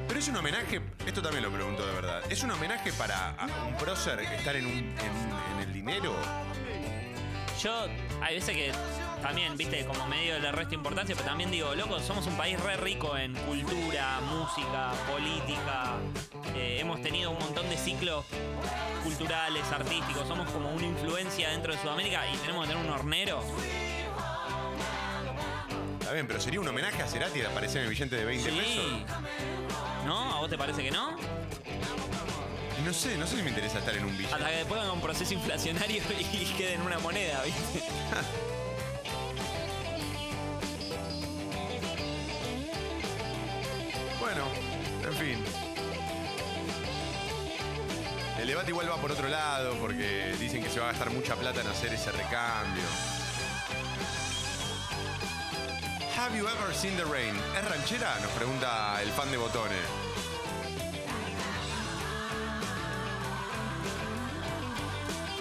Pero 0.09 0.21
es 0.21 0.29
un 0.29 0.37
homenaje, 0.37 0.81
esto 1.07 1.23
también 1.23 1.45
lo 1.45 1.51
pregunto 1.51 1.87
de 1.87 1.95
verdad. 1.95 2.23
¿Es 2.29 2.43
un 2.43 2.51
homenaje 2.51 2.93
para 2.93 3.37
un 3.67 3.77
prócer 3.77 4.21
estar 4.21 4.57
en, 4.57 4.67
un, 4.67 4.73
en 4.73 5.61
el 5.63 5.73
dinero? 5.73 6.15
Yo, 7.63 7.87
hay 8.21 8.35
veces 8.35 8.55
que 8.55 8.73
también, 9.23 9.57
viste, 9.57 9.85
como 9.87 10.07
medio 10.07 10.39
le 10.39 10.53
resto 10.53 10.75
importancia, 10.75 11.15
pero 11.15 11.29
también 11.29 11.51
digo, 11.51 11.75
loco, 11.75 11.99
somos 12.01 12.27
un 12.27 12.37
país 12.37 12.61
re 12.61 12.77
rico 12.77 13.17
en 13.17 13.35
cultura, 13.35 14.21
música, 14.21 14.93
política. 15.11 15.95
Eh, 16.55 16.79
hemos 16.81 17.01
tenido 17.01 17.31
un 17.31 17.39
montón 17.39 17.69
de 17.71 17.77
ciclos 17.77 18.25
culturales, 19.03 19.63
artísticos. 19.73 20.29
Somos 20.29 20.51
como 20.51 20.71
una 20.71 20.87
influencia 20.87 21.51
dentro 21.51 21.73
de 21.73 21.81
Sudamérica 21.81 22.27
y 22.33 22.37
tenemos 22.37 22.67
que 22.67 22.73
tener 22.73 22.87
un 22.87 22.93
hornero. 22.93 23.43
Está 26.07 26.15
bien, 26.15 26.29
pero 26.29 26.41
sería 26.41 26.61
un 26.61 26.69
homenaje 26.69 27.03
a 27.03 27.09
Cerati 27.09 27.41
de 27.41 27.49
aparecer 27.49 27.79
en 27.79 27.89
el 27.89 27.91
billete 27.91 28.15
de 28.15 28.25
20 28.25 28.49
Sí. 28.49 28.57
pesos. 28.57 28.93
¿No? 30.05 30.35
¿A 30.37 30.39
vos 30.39 30.49
te 30.49 30.57
parece 30.57 30.81
que 30.85 30.93
no? 30.93 31.17
No 32.85 32.93
sé, 32.95 33.19
no 33.19 33.27
sé 33.27 33.35
si 33.39 33.43
me 33.43 33.49
interesa 33.49 33.81
estar 33.81 33.93
en 33.97 34.05
un 34.05 34.17
billete. 34.17 34.33
Hasta 34.33 34.49
que 34.49 34.57
después 34.59 34.81
venga 34.83 34.93
un 34.93 35.01
proceso 35.01 35.35
inflacionario 35.35 36.01
y 36.33 36.45
quede 36.57 36.75
en 36.75 36.83
una 36.83 37.01
moneda, 37.01 37.43
¿viste? 37.43 37.83
Bueno, 44.21 44.45
en 45.05 45.15
fin. 45.15 45.45
El 48.41 48.47
debate 48.47 48.71
igual 48.71 48.89
va 48.91 48.97
por 48.97 49.13
otro 49.13 49.29
lado 49.29 49.75
porque 49.81 50.35
dicen 50.39 50.63
que 50.63 50.69
se 50.69 50.79
va 50.79 50.87
a 50.89 50.93
gastar 50.93 51.11
mucha 51.11 51.35
plata 51.37 51.61
en 51.63 51.67
hacer 51.69 51.93
ese 51.93 52.13
recambio. 52.13 52.85
Have 56.17 56.35
you 56.35 56.49
ever 56.49 56.73
seen 56.73 56.97
the 56.97 57.05
rain? 57.05 57.35
¿Es 57.55 57.69
ranchera? 57.69 58.19
Nos 58.23 58.31
pregunta 58.31 58.99
el 59.03 59.11
fan 59.11 59.31
de 59.31 59.37
botones. 59.37 59.77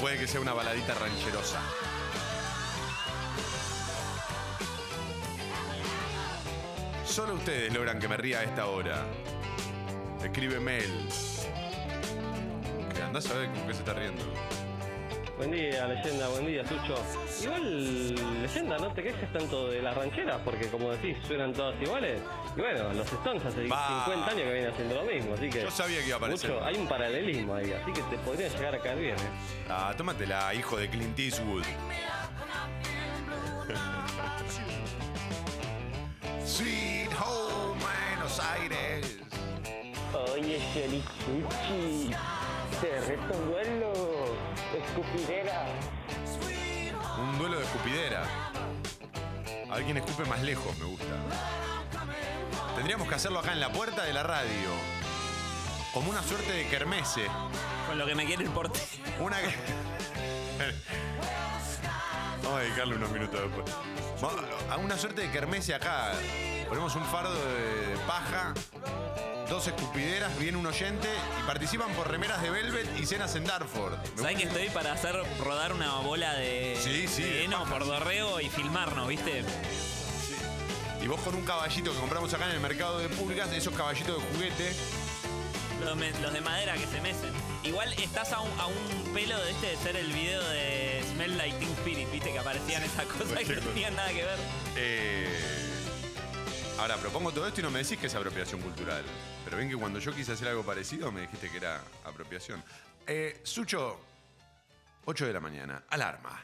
Puede 0.01 0.17
que 0.17 0.27
sea 0.27 0.41
una 0.41 0.51
baladita 0.51 0.93
rancherosa. 0.95 1.61
Solo 7.05 7.35
ustedes 7.35 7.73
logran 7.73 7.97
que 7.97 8.09
me 8.09 8.17
ría 8.17 8.39
a 8.39 8.43
esta 8.43 8.65
hora. 8.65 9.05
Escribe 10.21 10.59
mail. 10.59 11.07
Que 12.93 13.01
andás 13.01 13.31
a 13.31 13.35
ver 13.35 13.49
con 13.49 13.65
qué 13.65 13.73
se 13.73 13.79
está 13.79 13.93
riendo. 13.93 14.25
Buen 15.37 15.51
día, 15.51 15.85
leyenda, 15.85 16.29
buen 16.29 16.45
día, 16.47 16.63
Sucho. 16.65 16.95
Igual, 17.43 18.15
leyenda, 18.41 18.77
no 18.77 18.93
te 18.93 19.03
quejes 19.03 19.33
tanto 19.33 19.69
de 19.69 19.81
las 19.81 19.93
rancheras, 19.95 20.39
porque 20.45 20.67
como 20.67 20.91
decís, 20.91 21.17
suenan 21.27 21.51
todas 21.51 21.75
iguales. 21.81 22.21
Y 22.55 22.61
bueno, 22.61 22.93
los 22.93 23.11
Stones 23.11 23.43
hace 23.45 23.67
Va. 23.67 24.05
50 24.05 24.31
años 24.31 24.41
que 24.41 24.53
vienen 24.53 24.71
haciendo 24.71 24.95
lo 24.95 25.03
mismo, 25.03 25.33
así 25.33 25.49
que. 25.49 25.63
Yo 25.63 25.71
sabía 25.71 25.99
que 25.99 26.07
iba 26.07 26.15
a 26.15 26.17
aparecer. 26.19 26.51
Mucho, 26.51 26.63
hay 26.63 26.75
un 26.77 26.87
paralelismo 26.87 27.53
ahí, 27.55 27.73
así 27.73 27.91
que 27.91 28.01
te 28.03 28.17
podría 28.19 28.47
llegar 28.47 28.75
a 28.75 28.79
caer 28.79 28.97
bien, 28.97 29.15
¿eh? 29.15 29.67
Ah, 29.69 29.93
tómatela, 29.97 30.53
hijo 30.53 30.77
de 30.77 30.89
Clint 30.89 31.19
Eastwood. 31.19 31.63
Sweet 36.45 37.09
Home 37.19 37.81
Buenos 37.81 38.39
Aires. 38.39 39.17
Oye, 40.33 40.59
Sherichuchi, 40.73 42.11
te 42.79 43.01
reto 43.01 43.37
un 43.37 43.51
duelo, 43.51 43.84
escupidera. 44.95 45.65
Un 47.19 47.37
duelo 47.37 47.57
de 47.57 47.65
escupidera. 47.65 48.23
A 49.69 49.75
ver 49.75 49.85
quién 49.85 49.97
escupe 49.97 50.25
más 50.25 50.41
lejos, 50.41 50.77
me 50.77 50.85
gusta. 50.85 51.05
Tendríamos 52.75 53.07
que 53.07 53.15
hacerlo 53.15 53.39
acá 53.39 53.51
en 53.51 53.59
la 53.59 53.71
puerta 53.71 54.03
de 54.03 54.13
la 54.13 54.23
radio. 54.23 54.69
Como 55.93 56.09
una 56.09 56.23
suerte 56.23 56.51
de 56.51 56.67
kermese. 56.67 57.25
Con 57.87 57.97
lo 57.97 58.05
que 58.05 58.15
me 58.15 58.25
quiere 58.25 58.43
el 58.43 58.49
porte. 58.49 58.79
Una 59.19 59.41
que. 59.41 59.53
Vamos 62.43 62.59
a 62.59 62.61
dedicarle 62.61 62.95
unos 62.95 63.11
minutos 63.11 63.41
después. 63.41 63.75
Vamos 64.21 64.45
a 64.69 64.77
una 64.77 64.97
suerte 64.97 65.21
de 65.21 65.31
kermese 65.31 65.73
acá. 65.73 66.11
Ponemos 66.69 66.95
un 66.95 67.05
fardo 67.05 67.33
de 67.33 67.97
paja 68.07 68.53
dos 69.49 69.67
escupideras, 69.67 70.37
viene 70.39 70.57
un 70.57 70.65
oyente 70.65 71.07
y 71.39 71.43
participan 71.47 71.91
por 71.93 72.09
remeras 72.09 72.41
de 72.41 72.49
Velvet 72.49 72.87
y 72.99 73.05
cenas 73.05 73.35
en 73.35 73.45
Darford. 73.45 73.93
¿Sabes 74.17 74.37
que 74.37 74.43
estoy 74.43 74.69
para 74.69 74.93
hacer 74.93 75.15
rodar 75.39 75.73
una 75.73 75.95
bola 75.99 76.33
de, 76.33 76.77
Sí, 76.81 77.07
sí, 77.07 77.21
de 77.23 77.29
de 77.29 77.43
heno 77.45 77.63
por 77.65 77.85
dorrego 77.85 78.39
y 78.41 78.49
filmarnos, 78.49 79.07
viste? 79.07 79.43
Y 81.01 81.07
vos 81.07 81.19
con 81.21 81.35
un 81.35 81.43
caballito 81.45 81.93
que 81.93 81.99
compramos 81.99 82.33
acá 82.33 82.45
en 82.45 82.51
el 82.55 82.59
mercado 82.59 82.97
de 82.99 83.09
pulgas, 83.09 83.51
esos 83.53 83.73
caballitos 83.75 84.17
de 84.17 84.29
juguete. 84.33 84.73
Los, 85.83 85.95
me- 85.95 86.11
los 86.21 86.33
de 86.33 86.41
madera 86.41 86.73
que 86.73 86.87
se 86.87 86.99
mecen. 87.01 87.31
Igual 87.63 87.93
estás 87.93 88.31
a 88.31 88.39
un, 88.41 88.59
a 88.59 88.65
un 88.67 89.13
pelo 89.13 89.37
de 89.43 89.51
este 89.51 89.67
de 89.67 89.77
ser 89.77 89.95
el 89.97 90.11
video 90.11 90.41
de 90.49 91.03
Smell 91.11 91.37
Like 91.37 91.57
Teen 91.59 91.71
Spirit, 91.73 92.11
viste 92.11 92.31
que 92.31 92.39
aparecían 92.39 92.81
esas 92.83 93.05
cosas 93.05 93.39
que 93.39 93.55
no 93.55 93.61
tenían 93.61 93.95
nada 93.95 94.09
que 94.09 94.23
ver. 94.23 94.39
Eh, 94.77 95.64
ahora, 96.77 96.97
propongo 96.97 97.31
todo 97.31 97.47
esto 97.47 97.61
y 97.61 97.63
no 97.63 97.71
me 97.71 97.79
decís 97.79 97.97
que 97.97 98.07
es 98.07 98.15
apropiación 98.15 98.61
cultural. 98.61 99.03
Pero 99.43 99.57
ven 99.57 99.69
que 99.69 99.75
cuando 99.75 99.99
yo 99.99 100.13
quise 100.13 100.33
hacer 100.33 100.47
algo 100.47 100.63
parecido 100.63 101.11
me 101.11 101.21
dijiste 101.21 101.49
que 101.49 101.57
era 101.57 101.81
apropiación. 102.03 102.63
Eh, 103.07 103.39
Sucho, 103.43 103.99
8 105.05 105.27
de 105.27 105.33
la 105.33 105.39
mañana, 105.39 105.83
alarma. 105.89 106.41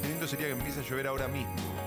Qué 0.00 0.08
lindo 0.08 0.26
sería 0.26 0.46
que 0.46 0.52
empiece 0.52 0.80
a 0.80 0.82
llover 0.82 1.06
ahora 1.06 1.28
mismo. 1.28 1.83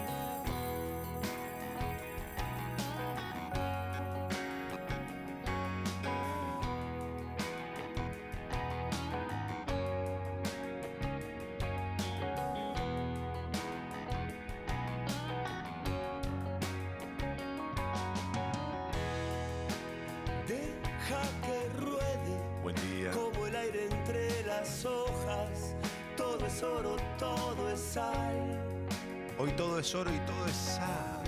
Todo 29.78 29.82
es 29.82 29.96
oro 29.96 30.12
y 30.12 30.20
todo 30.26 30.46
es 30.48 30.56
sal. 30.56 31.24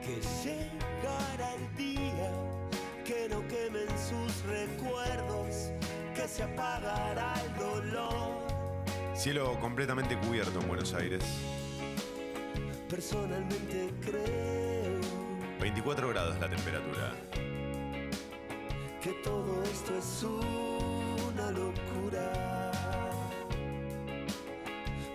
Que 0.00 0.20
llegará 0.44 1.54
el 1.54 1.76
día 1.76 2.30
que 3.04 3.28
no 3.28 3.40
quemen 3.48 3.88
sus 3.98 4.44
recuerdos, 4.44 5.72
que 6.14 6.28
se 6.28 6.44
apagará 6.44 7.34
el 7.44 7.54
dolor. 7.58 8.46
Cielo 9.14 9.58
completamente 9.60 10.16
cubierto 10.18 10.60
en 10.60 10.68
Buenos 10.68 10.94
Aires. 10.94 11.24
Personalmente 12.88 13.92
creo 14.02 15.00
24 15.60 16.08
grados 16.10 16.38
la 16.38 16.48
temperatura. 16.48 17.12
que 19.02 19.12
todo 19.24 19.64
esto 19.64 19.98
es 19.98 20.22
una 20.22 21.50
locura. 21.50 22.51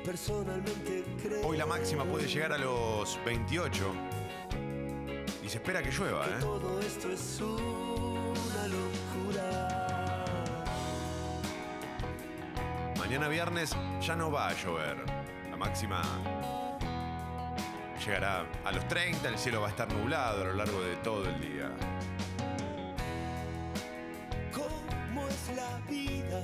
Personalmente 0.08 1.04
creo 1.22 1.46
Hoy 1.46 1.58
la 1.58 1.66
máxima 1.66 2.06
puede 2.06 2.30
llegar 2.30 2.54
a 2.54 2.58
los 2.58 3.20
28. 3.26 3.94
Y 5.44 5.50
se 5.50 5.58
espera 5.58 5.84
que 5.84 5.92
llueva, 5.92 6.24
que 6.24 6.32
¿eh? 6.32 6.38
todo 6.40 6.80
esto 6.80 7.12
es 7.12 7.42
una 7.42 8.68
locura. 8.70 10.26
Mañana 12.98 13.28
viernes 13.28 13.76
ya 14.00 14.16
no 14.16 14.32
va 14.32 14.48
a 14.48 14.54
llover. 14.54 14.96
La 15.52 15.58
máxima 15.58 16.02
llegará 18.06 18.46
a 18.64 18.72
los 18.72 18.88
30, 18.88 19.28
el 19.28 19.38
cielo 19.38 19.60
va 19.60 19.68
a 19.68 19.72
estar 19.72 19.92
nublado 19.92 20.44
a 20.44 20.46
lo 20.46 20.54
largo 20.54 20.80
de 20.84 20.96
todo 20.98 21.26
el 21.28 21.42
día. 21.42 21.70
¿Cómo 24.54 25.28
es 25.28 25.54
la 25.54 25.82
vida? 25.90 26.42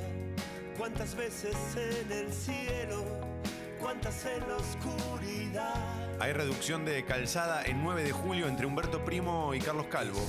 ¿Cuántas 0.77 1.15
veces 1.15 1.55
en 1.77 2.11
el 2.11 2.33
cielo? 2.33 3.32
¿Cuántas 3.83 4.25
en 4.25 4.47
la 4.47 4.55
oscuridad? 4.55 6.21
Hay 6.21 6.31
reducción 6.31 6.85
de 6.85 7.03
calzada 7.03 7.65
en 7.65 7.83
9 7.83 8.03
de 8.03 8.11
julio 8.13 8.47
entre 8.47 8.65
Humberto 8.65 9.03
Primo 9.03 9.53
y 9.53 9.59
Carlos 9.59 9.87
Calvo. 9.87 10.21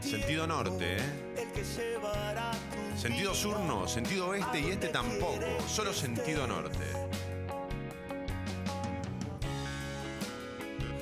El 0.00 0.08
Sentido 0.08 0.46
norte, 0.46 0.98
¿eh? 0.98 1.34
el 1.36 1.50
que 1.50 1.64
llevará 1.64 2.52
Sentido 2.96 3.34
sur 3.34 3.58
no, 3.58 3.88
sentido 3.88 4.28
oeste 4.28 4.60
y 4.60 4.70
este 4.70 4.90
tampoco, 4.90 5.40
solo 5.66 5.92
sentido 5.92 6.46
norte. 6.46 6.84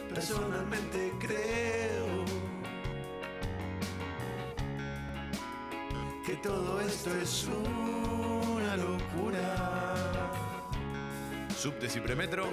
Personalmente 0.08 1.12
creo 1.20 2.24
que 6.24 6.36
todo 6.36 6.80
esto 6.80 7.10
es 7.20 7.44
una 7.44 8.21
Subtes 11.62 11.94
y 11.94 12.00
premetro 12.00 12.50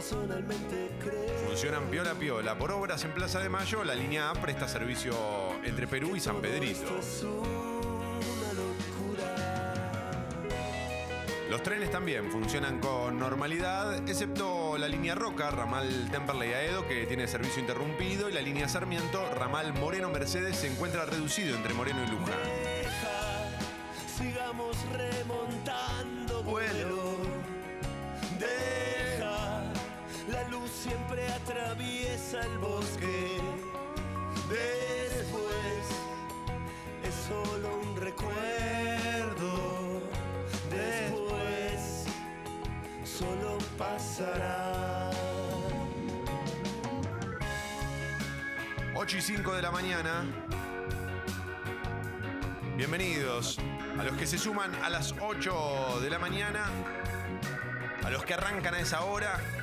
funcionan 1.47 1.89
piola 1.89 2.13
piola. 2.13 2.55
Por 2.59 2.71
obras 2.71 3.03
en 3.05 3.11
Plaza 3.11 3.39
de 3.39 3.49
Mayo, 3.49 3.83
la 3.83 3.95
línea 3.95 4.29
A 4.29 4.33
presta 4.33 4.67
servicio 4.67 5.15
entre 5.63 5.87
Perú 5.87 6.15
y 6.15 6.19
San 6.19 6.39
Pedrito. 6.39 6.85
Los 11.49 11.63
trenes 11.63 11.89
también 11.89 12.29
funcionan 12.29 12.79
con 12.79 13.17
normalidad, 13.17 14.07
excepto 14.07 14.77
la 14.77 14.87
línea 14.87 15.15
Roca, 15.15 15.49
ramal 15.49 16.09
Temperley 16.11 16.53
a 16.53 16.63
Edo, 16.65 16.87
que 16.87 17.07
tiene 17.07 17.27
servicio 17.27 17.61
interrumpido, 17.61 18.29
y 18.29 18.33
la 18.33 18.41
línea 18.41 18.69
Sarmiento, 18.69 19.27
ramal 19.33 19.73
Moreno 19.73 20.09
Mercedes, 20.09 20.55
se 20.57 20.67
encuentra 20.67 21.05
reducido 21.05 21.55
entre 21.55 21.73
Moreno 21.73 22.03
y 22.03 22.11
Luján. 22.11 22.68
Atraviesa 32.29 32.41
el 32.41 32.57
bosque. 32.59 33.41
Después 34.49 35.85
es 37.03 37.15
solo 37.27 37.79
un 37.81 37.95
recuerdo. 37.95 40.01
Después 40.69 42.05
solo 43.03 43.57
pasará. 43.77 45.11
8 48.95 49.17
y 49.17 49.21
5 49.21 49.55
de 49.55 49.61
la 49.61 49.71
mañana. 49.71 50.25
Bienvenidos 52.75 53.59
a 53.97 54.03
los 54.03 54.17
que 54.17 54.25
se 54.25 54.37
suman 54.37 54.73
a 54.83 54.89
las 54.89 55.13
8 55.19 55.99
de 56.01 56.09
la 56.09 56.19
mañana, 56.19 56.65
a 58.03 58.09
los 58.09 58.23
que 58.23 58.33
arrancan 58.33 58.75
a 58.75 58.79
esa 58.79 59.03
hora. 59.03 59.58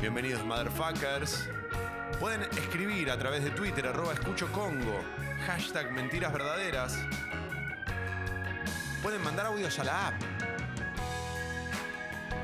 Bienvenidos, 0.00 0.42
motherfuckers. 0.46 1.46
Pueden 2.18 2.40
escribir 2.56 3.10
a 3.10 3.18
través 3.18 3.44
de 3.44 3.50
Twitter, 3.50 3.86
arroba 3.86 4.14
escucho 4.14 4.50
Congo, 4.50 5.04
hashtag 5.46 5.92
mentiras 5.92 6.32
verdaderas. 6.32 6.98
Pueden 9.02 9.22
mandar 9.22 9.44
audios 9.44 9.78
a 9.78 9.84
la 9.84 10.08
app. 10.08 10.14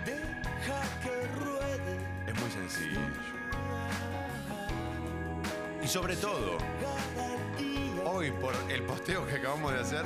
Deja 0.05 0.83
que 1.03 1.27
ruede. 1.41 1.99
Es 2.27 2.39
muy 2.39 2.51
sencillo. 2.51 3.01
Y 5.83 5.89
sobre 5.89 6.17
todo, 6.17 6.59
hoy 8.05 8.33
por 8.33 8.55
el 8.69 8.83
posteo 8.83 9.27
que 9.27 9.37
acabamos 9.37 9.73
de 9.73 9.81
hacer, 9.81 10.05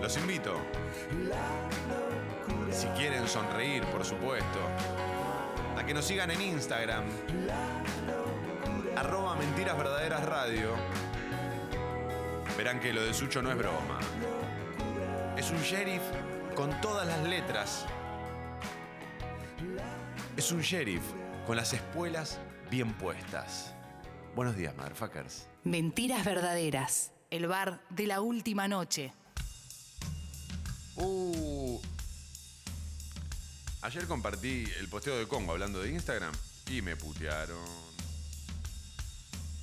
los 0.00 0.16
invito. 0.16 0.60
Si 2.70 2.86
quieren 2.88 3.26
sonreír, 3.26 3.82
por 3.86 4.04
supuesto, 4.04 4.60
a 5.76 5.84
que 5.84 5.94
nos 5.94 6.04
sigan 6.04 6.30
en 6.30 6.40
Instagram, 6.40 7.04
arroba 8.96 9.34
mentiras 9.36 9.76
verdaderas 9.76 10.24
radio. 10.24 10.74
Verán 12.56 12.80
que 12.80 12.92
lo 12.92 13.02
de 13.02 13.12
Sucho 13.12 13.42
no 13.42 13.50
es 13.50 13.58
broma. 13.58 13.98
Es 15.36 15.50
un 15.50 15.58
sheriff 15.58 16.02
con 16.54 16.80
todas 16.80 17.06
las 17.06 17.22
letras. 17.24 17.86
Es 20.36 20.52
un 20.52 20.60
sheriff 20.60 21.02
con 21.46 21.56
las 21.56 21.72
espuelas 21.72 22.38
bien 22.70 22.92
puestas. 22.94 23.74
Buenos 24.36 24.56
días, 24.56 24.76
motherfuckers. 24.76 25.48
Mentiras 25.64 26.24
verdaderas. 26.24 27.12
El 27.30 27.48
bar 27.48 27.80
de 27.90 28.06
la 28.06 28.20
última 28.20 28.68
noche. 28.68 29.12
Uh. 30.96 31.80
Ayer 33.84 34.06
compartí 34.06 34.64
el 34.78 34.88
posteo 34.88 35.18
de 35.18 35.28
Congo 35.28 35.52
hablando 35.52 35.82
de 35.82 35.90
Instagram 35.90 36.32
y 36.70 36.80
me 36.80 36.96
putearon. 36.96 37.62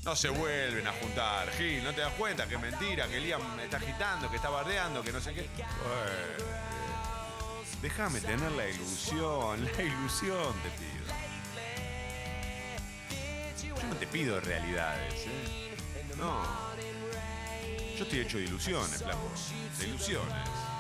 No 0.04 0.16
se 0.16 0.30
vuelven 0.30 0.86
a 0.86 0.92
juntar, 0.92 1.52
Gil, 1.54 1.84
¿no 1.84 1.92
te 1.92 2.02
das 2.02 2.14
cuenta 2.14 2.48
que 2.48 2.54
es 2.54 2.62
mentira, 2.62 3.08
que 3.08 3.20
Liam 3.20 3.42
me 3.56 3.64
está 3.64 3.78
agitando, 3.78 4.30
que 4.30 4.36
está 4.36 4.52
bardeando, 4.52 5.02
que 5.02 5.12
no 5.12 5.20
sé 5.20 5.34
qué? 5.34 5.50
Déjame 7.82 8.22
tener 8.22 8.52
la 8.52 8.70
ilusión, 8.70 9.66
la 9.66 9.82
ilusión 9.82 10.54
te 10.62 10.70
pido. 10.78 11.02
Yo 13.76 13.88
no 13.88 13.96
te 13.96 14.06
pido 14.06 14.40
realidades, 14.40 15.16
¿eh? 15.26 15.76
No. 16.16 16.46
Yo 17.98 18.04
estoy 18.04 18.20
hecho 18.20 18.38
de 18.38 18.44
ilusiones, 18.44 19.02
flaco. 19.02 19.32
De 19.80 19.88
ilusiones. 19.88 20.71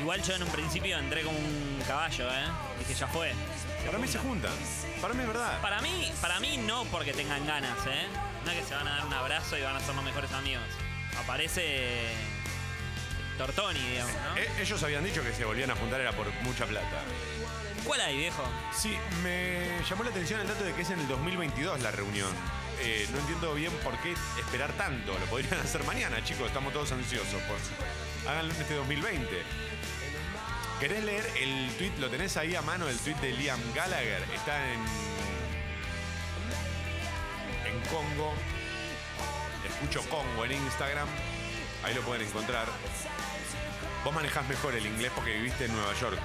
Igual 0.00 0.22
yo 0.22 0.34
en 0.34 0.42
un 0.42 0.48
principio 0.48 0.98
entré 0.98 1.22
como 1.22 1.38
un 1.38 1.82
caballo, 1.86 2.28
¿eh? 2.28 2.46
Dije, 2.78 2.94
ya 2.94 3.06
fue. 3.06 3.32
Para 3.84 3.98
mí 3.98 4.08
se 4.08 4.18
juntan. 4.18 4.52
Para 5.00 5.12
mí 5.14 5.20
es 5.20 5.26
verdad. 5.26 5.60
Para 5.60 5.80
mí, 5.80 6.10
para 6.20 6.40
mí 6.40 6.56
no 6.56 6.84
porque 6.84 7.12
tengan 7.12 7.46
ganas, 7.46 7.76
¿eh? 7.86 8.06
No 8.44 8.50
es 8.50 8.58
que 8.58 8.64
se 8.64 8.74
van 8.74 8.88
a 8.88 8.96
dar 8.96 9.06
un 9.06 9.12
abrazo 9.12 9.58
y 9.58 9.62
van 9.62 9.76
a 9.76 9.80
ser 9.80 9.94
los 9.94 10.04
mejores 10.04 10.32
amigos. 10.32 10.64
Aparece 11.18 12.08
Tortoni, 13.36 13.78
digamos, 13.78 14.14
¿no? 14.14 14.36
Eh, 14.36 14.48
ellos 14.60 14.82
habían 14.82 15.04
dicho 15.04 15.22
que 15.22 15.32
se 15.32 15.44
volvían 15.44 15.70
a 15.70 15.76
juntar 15.76 16.00
era 16.00 16.12
por 16.12 16.32
mucha 16.42 16.66
plata. 16.66 17.02
¿Cuál 17.84 18.00
hay, 18.00 18.16
viejo? 18.16 18.42
Sí, 18.74 18.96
me 19.22 19.80
llamó 19.88 20.04
la 20.04 20.10
atención 20.10 20.40
el 20.40 20.48
dato 20.48 20.64
de 20.64 20.74
que 20.74 20.82
es 20.82 20.90
en 20.90 21.00
el 21.00 21.08
2022 21.08 21.80
la 21.80 21.90
reunión. 21.90 22.30
Eh, 22.82 23.06
no 23.12 23.18
entiendo 23.18 23.54
bien 23.54 23.72
por 23.84 23.96
qué 23.98 24.14
esperar 24.38 24.72
tanto. 24.72 25.18
Lo 25.18 25.26
podrían 25.26 25.60
hacer 25.64 25.84
mañana, 25.84 26.24
chicos. 26.24 26.46
Estamos 26.46 26.72
todos 26.72 26.90
ansiosos. 26.92 27.40
Por... 27.42 28.30
Háganlo 28.30 28.54
en 28.54 28.60
este 28.60 28.74
2020. 28.74 29.42
¿Querés 30.80 31.04
leer 31.04 31.30
el 31.38 31.70
tweet? 31.76 31.92
¿Lo 31.98 32.08
tenés 32.08 32.38
ahí 32.38 32.54
a 32.54 32.62
mano? 32.62 32.88
El 32.88 32.96
tweet 32.96 33.16
de 33.16 33.32
Liam 33.32 33.60
Gallagher. 33.74 34.22
Está 34.34 34.72
en. 34.72 34.80
En 37.66 37.80
Congo. 37.90 38.32
Escucho 39.68 40.00
Congo 40.08 40.46
en 40.46 40.52
Instagram. 40.52 41.06
Ahí 41.84 41.94
lo 41.94 42.00
pueden 42.00 42.26
encontrar. 42.26 42.66
Vos 44.02 44.14
manejás 44.14 44.48
mejor 44.48 44.74
el 44.74 44.86
inglés 44.86 45.12
porque 45.14 45.34
viviste 45.34 45.66
en 45.66 45.74
Nueva 45.74 45.92
York. 46.00 46.18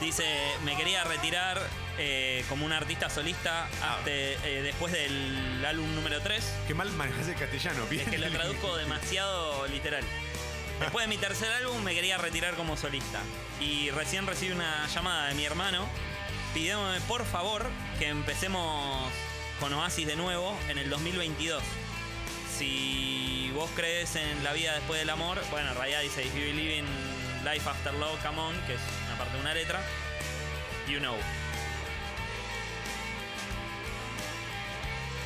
Dice, 0.00 0.24
me 0.64 0.76
quería 0.76 1.04
retirar 1.04 1.60
eh, 1.98 2.44
como 2.48 2.64
un 2.64 2.72
artista 2.72 3.10
solista 3.10 3.66
hasta, 3.82 4.10
eh, 4.10 4.60
después 4.62 4.92
del 4.92 5.64
álbum 5.66 5.94
número 5.94 6.20
3. 6.20 6.44
Qué 6.66 6.74
mal 6.74 6.90
manejas 6.92 7.28
el 7.28 7.34
castellano, 7.34 7.86
bien. 7.86 8.02
Es 8.04 8.10
que 8.10 8.18
lo 8.18 8.30
traduzco 8.30 8.76
demasiado 8.76 9.66
literal. 9.66 10.04
Después 10.80 11.06
de 11.06 11.08
mi 11.08 11.18
tercer 11.18 11.50
álbum 11.52 11.82
me 11.82 11.94
quería 11.94 12.18
retirar 12.18 12.54
como 12.54 12.76
solista. 12.76 13.20
Y 13.60 13.90
recién 13.90 14.26
recibí 14.26 14.52
una 14.52 14.86
llamada 14.86 15.28
de 15.28 15.34
mi 15.34 15.44
hermano 15.44 15.88
pidiéndome 16.54 17.00
por 17.02 17.24
favor 17.26 17.66
que 17.98 18.08
empecemos 18.08 19.10
con 19.60 19.72
Oasis 19.72 20.06
de 20.06 20.16
nuevo 20.16 20.56
en 20.68 20.78
el 20.78 20.88
2022. 20.88 21.62
Si 22.56 23.50
vos 23.54 23.70
crees 23.74 24.16
en 24.16 24.44
la 24.44 24.52
vida 24.52 24.74
después 24.74 25.00
del 25.00 25.10
amor, 25.10 25.40
bueno, 25.50 25.70
en 25.70 25.76
realidad 25.76 26.00
dice 26.02 26.24
If 26.24 26.34
you 26.34 26.40
believe 26.40 26.76
in 26.76 26.86
life 27.44 27.68
after 27.68 27.92
love, 27.94 28.18
come 28.22 28.40
on, 28.40 28.54
que 28.66 28.74
es 28.74 28.80
una 29.06 29.18
parte 29.18 29.34
de 29.34 29.40
una 29.40 29.54
letra, 29.54 29.80
you 30.86 30.98
know. 30.98 31.16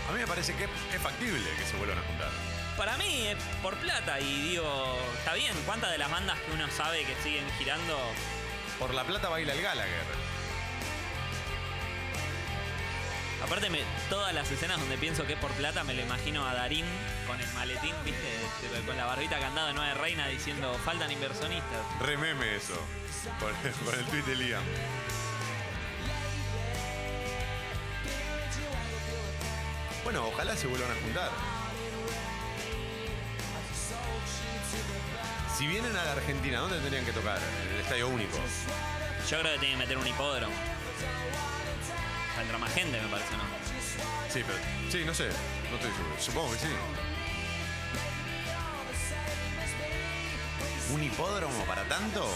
A 0.09 0.13
mí 0.13 0.19
me 0.19 0.27
parece 0.27 0.55
que 0.55 0.65
es 0.65 1.03
factible 1.03 1.49
que 1.57 1.65
se 1.65 1.77
vuelvan 1.77 1.99
a 1.99 2.03
juntar. 2.03 2.31
Para 2.77 2.97
mí 2.97 3.27
es 3.29 3.37
por 3.63 3.77
plata 3.77 4.19
y 4.21 4.51
digo, 4.51 4.99
está 5.19 5.35
bien, 5.35 5.55
¿cuántas 5.67 5.91
de 5.91 5.99
las 5.99 6.11
bandas 6.11 6.39
que 6.41 6.53
uno 6.53 6.67
sabe 6.69 7.05
que 7.05 7.15
siguen 7.23 7.45
girando? 7.59 7.99
Por 8.79 8.95
la 8.95 9.05
plata 9.05 9.29
baila 9.29 9.53
el 9.53 9.63
Gallagher. 9.63 10.22
Aparte, 13.43 13.69
me- 13.71 13.83
todas 14.09 14.33
las 14.33 14.51
escenas 14.51 14.79
donde 14.79 14.97
pienso 14.99 15.27
que 15.27 15.33
es 15.35 15.39
por 15.39 15.51
plata, 15.53 15.83
me 15.85 15.95
lo 15.95 16.03
imagino 16.03 16.47
a 16.47 16.55
Darín 16.55 16.87
con 17.27 17.41
el 17.41 17.49
maletín, 17.55 17.95
¿viste? 18.05 18.29
Con 18.87 18.97
la 18.97 19.07
barbita 19.07 19.39
candada 19.41 19.69
de 19.69 19.75
Nueve 19.75 19.95
Reina 19.95 20.29
diciendo, 20.29 20.79
faltan 20.85 21.11
inversionistas. 21.11 21.81
Rememe 22.01 22.57
eso. 22.57 22.75
Con, 23.41 23.53
con 23.85 23.95
el 23.99 24.05
tweet 24.07 24.23
de 24.23 24.37
Liam. 24.37 24.63
Bueno, 30.05 30.27
ojalá 30.27 30.57
se 30.57 30.67
vuelvan 30.67 30.91
a 30.91 30.95
juntar. 30.95 31.31
Si 35.57 35.67
vienen 35.67 35.95
a 35.97 36.05
la 36.05 36.13
Argentina, 36.13 36.59
¿dónde 36.61 36.79
tendrían 36.79 37.05
que 37.05 37.13
tocar? 37.13 37.39
En 37.67 37.75
el 37.75 37.81
Estadio 37.81 38.09
Único. 38.09 38.37
Yo 39.31 39.39
creo 39.41 39.53
que 39.55 39.59
tienen 39.61 39.79
que 39.79 39.85
meter 39.85 39.99
un 39.99 40.07
hipódromo. 40.07 40.55
Entrar 42.41 42.59
más 42.59 42.73
gente, 42.73 43.01
me 43.01 43.09
parece, 43.09 43.37
¿no? 43.37 43.45
Sí, 44.29 44.43
pero. 44.47 44.59
Sí, 44.91 45.05
no 45.05 45.15
sé. 45.15 45.29
No 45.71 45.77
estoy 45.77 45.93
seguro. 45.93 46.17
Supongo 46.19 46.53
que 46.53 46.59
sí. 46.59 46.69
¿Un 50.93 51.03
hipódromo 51.03 51.65
para 51.65 51.85
tanto? 51.85 52.29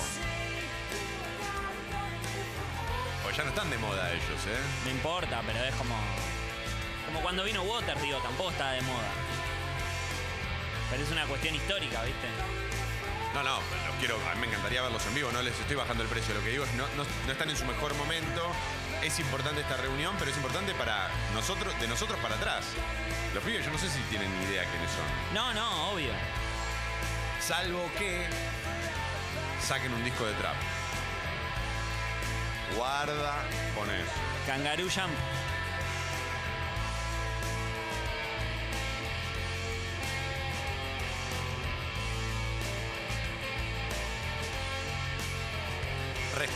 Pues 3.22 3.36
ya 3.36 3.42
no 3.42 3.50
están 3.50 3.70
de 3.70 3.78
moda 3.78 4.12
ellos, 4.12 4.46
¿eh? 4.46 4.58
No 4.84 4.90
importa, 4.90 5.42
pero 5.46 5.64
es 5.64 5.74
como. 5.74 5.96
Como 7.06 7.20
cuando 7.20 7.44
vino 7.44 7.62
Water, 7.62 8.00
digo, 8.00 8.18
tampoco 8.18 8.50
está 8.50 8.72
de 8.72 8.82
moda. 8.82 9.10
Pero 10.90 11.02
es 11.02 11.10
una 11.10 11.26
cuestión 11.26 11.54
histórica, 11.54 12.02
¿viste? 12.02 12.28
No, 13.34 13.42
no, 13.42 13.58
quiero, 13.98 14.16
a 14.30 14.34
mí 14.34 14.40
me 14.40 14.46
encantaría 14.46 14.80
verlos 14.82 15.04
en 15.06 15.14
vivo, 15.14 15.30
no 15.32 15.42
les 15.42 15.58
estoy 15.58 15.76
bajando 15.76 16.02
el 16.02 16.08
precio. 16.08 16.34
Lo 16.34 16.42
que 16.42 16.50
digo 16.50 16.64
es, 16.64 16.72
no, 16.74 16.86
no, 16.96 17.04
no 17.26 17.32
están 17.32 17.50
en 17.50 17.56
su 17.56 17.64
mejor 17.64 17.94
momento. 17.94 18.42
Es 19.02 19.18
importante 19.20 19.60
esta 19.60 19.76
reunión, 19.76 20.16
pero 20.18 20.30
es 20.30 20.36
importante 20.36 20.74
para 20.74 21.08
nosotros, 21.32 21.78
de 21.80 21.86
nosotros 21.86 22.18
para 22.20 22.36
atrás. 22.36 22.64
Los 23.34 23.44
pibes, 23.44 23.64
yo 23.64 23.70
no 23.70 23.78
sé 23.78 23.88
si 23.88 24.00
tienen 24.10 24.28
ni 24.38 24.46
idea 24.46 24.64
quiénes 24.64 24.90
son. 24.90 25.34
No, 25.34 25.54
no, 25.54 25.90
obvio. 25.90 26.12
Salvo 27.40 27.88
que 27.98 28.26
saquen 29.60 29.92
un 29.92 30.02
disco 30.04 30.24
de 30.26 30.32
trap. 30.34 30.56
Guarda 32.74 33.44
con 33.76 33.88
eso. 33.90 34.12
Kangaroo 34.46 34.88
Jump. 34.88 35.14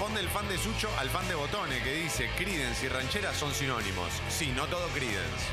Responde 0.00 0.20
el 0.22 0.30
fan 0.30 0.48
de 0.48 0.56
Sucho 0.56 0.88
al 0.98 1.10
fan 1.10 1.28
de 1.28 1.34
Botone 1.34 1.78
que 1.82 1.92
dice 1.92 2.30
Credence 2.34 2.86
y 2.86 2.88
ranchera 2.88 3.34
son 3.34 3.52
sinónimos. 3.52 4.08
Sí, 4.30 4.50
no 4.56 4.66
todo 4.66 4.88
Credence. 4.94 5.44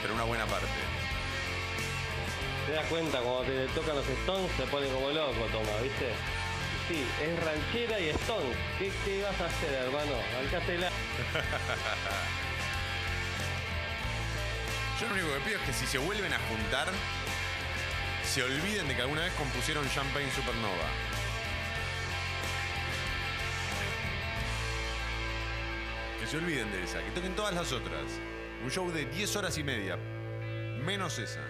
Pero 0.00 0.14
una 0.14 0.24
buena 0.24 0.46
parte. 0.46 0.64
Te 2.66 2.72
das 2.72 2.86
cuenta, 2.86 3.20
cuando 3.20 3.42
te 3.42 3.66
tocan 3.74 3.96
los 3.96 4.08
Stones 4.08 4.50
se 4.56 4.62
pone 4.62 4.88
como 4.88 5.10
loco, 5.10 5.44
toma, 5.52 5.76
¿viste? 5.82 6.14
Sí, 6.88 7.04
es 7.22 7.44
ranchera 7.44 8.00
y 8.00 8.08
Stones. 8.08 8.56
¿Qué, 8.78 8.90
qué 9.04 9.24
vas 9.24 9.38
a 9.38 9.44
hacer, 9.44 9.74
hermano? 9.74 10.12
Alcátela. 10.38 10.88
Yo 14.98 15.06
lo 15.06 15.14
único 15.16 15.34
que 15.34 15.40
pido 15.40 15.58
es 15.58 15.66
que 15.66 15.74
si 15.74 15.86
se 15.86 15.98
vuelven 15.98 16.32
a 16.32 16.38
juntar, 16.48 16.88
se 18.24 18.42
olviden 18.42 18.88
de 18.88 18.96
que 18.96 19.02
alguna 19.02 19.20
vez 19.20 19.34
compusieron 19.34 19.86
Champagne 19.90 20.32
Supernova. 20.34 21.09
Que 26.20 26.26
se 26.26 26.36
olviden 26.36 26.70
de 26.70 26.84
esa, 26.84 27.02
que 27.02 27.10
toquen 27.12 27.34
todas 27.34 27.54
las 27.54 27.72
otras. 27.72 28.04
Un 28.62 28.70
show 28.70 28.90
de 28.92 29.06
10 29.06 29.36
horas 29.36 29.56
y 29.56 29.64
media. 29.64 29.96
Menos 30.84 31.18
esa. 31.18 31.40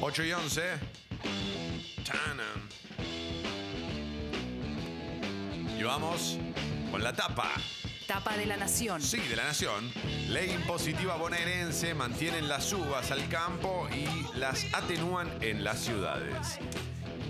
Ocho 0.00 0.24
y 0.24 0.32
11. 0.32 0.62
Tanan. 2.04 2.68
Y 5.78 5.82
vamos 5.82 6.38
con 6.90 7.02
la 7.02 7.12
tapa. 7.12 7.52
Tapa 8.08 8.38
de 8.38 8.46
la 8.46 8.56
Nación. 8.56 9.02
Sí, 9.02 9.18
de 9.18 9.36
la 9.36 9.44
Nación. 9.44 9.92
Ley 10.30 10.50
impositiva 10.50 11.16
bonaerense 11.16 11.92
mantienen 11.92 12.48
las 12.48 12.72
uvas 12.72 13.10
al 13.10 13.28
campo 13.28 13.86
y 13.94 14.38
las 14.38 14.64
atenúan 14.72 15.28
en 15.42 15.62
las 15.62 15.80
ciudades. 15.80 16.58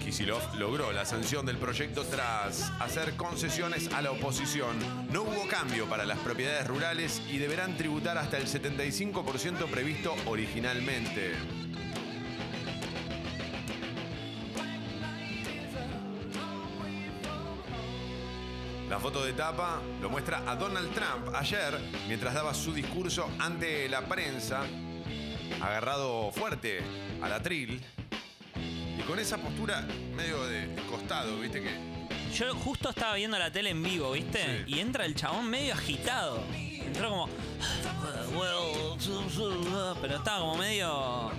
Kisilov 0.05 0.41
logró 0.55 0.93
la 0.93 1.05
sanción 1.05 1.45
del 1.45 1.57
proyecto 1.57 2.05
tras 2.05 2.71
hacer 2.79 3.17
concesiones 3.17 3.93
a 3.93 4.03
la 4.03 4.13
oposición. 4.13 4.79
No 5.13 5.23
hubo 5.23 5.49
cambio 5.49 5.89
para 5.89 6.07
las 6.07 6.19
propiedades 6.19 6.69
rurales 6.69 7.23
y 7.29 7.39
deberán 7.39 7.77
tributar 7.77 8.17
hasta 8.17 8.37
el 8.37 8.47
75% 8.47 9.69
previsto 9.69 10.15
originalmente. 10.27 11.35
La 18.99 19.03
foto 19.03 19.25
de 19.25 19.33
tapa 19.33 19.81
lo 20.03 20.11
muestra 20.11 20.43
a 20.45 20.57
Donald 20.57 20.93
Trump 20.93 21.33
ayer 21.33 21.79
mientras 22.09 22.35
daba 22.35 22.53
su 22.53 22.75
discurso 22.75 23.31
ante 23.39 23.89
la 23.89 24.05
prensa, 24.09 24.63
agarrado 25.61 26.33
fuerte 26.33 26.81
al 27.23 27.33
atril 27.33 27.81
y 28.57 29.01
con 29.03 29.21
esa 29.21 29.39
postura 29.39 29.87
medio 30.17 30.45
de 30.47 30.75
costado, 30.91 31.39
viste 31.39 31.63
que 31.63 31.71
Yo 32.35 32.53
justo 32.57 32.91
estaba 32.91 33.15
viendo 33.15 33.39
la 33.39 33.53
tele 33.53 33.71
en 33.71 33.85
vivo, 33.85 34.11
¿viste? 34.11 34.65
Y 34.67 34.81
entra 34.81 35.05
el 35.05 35.15
chabón 35.15 35.49
medio 35.49 35.75
agitado. 35.75 36.43
Entró 36.53 37.11
como. 37.11 37.29
Pero 40.03 40.17
estaba 40.17 40.41
como 40.41 40.57
medio. 40.57 41.31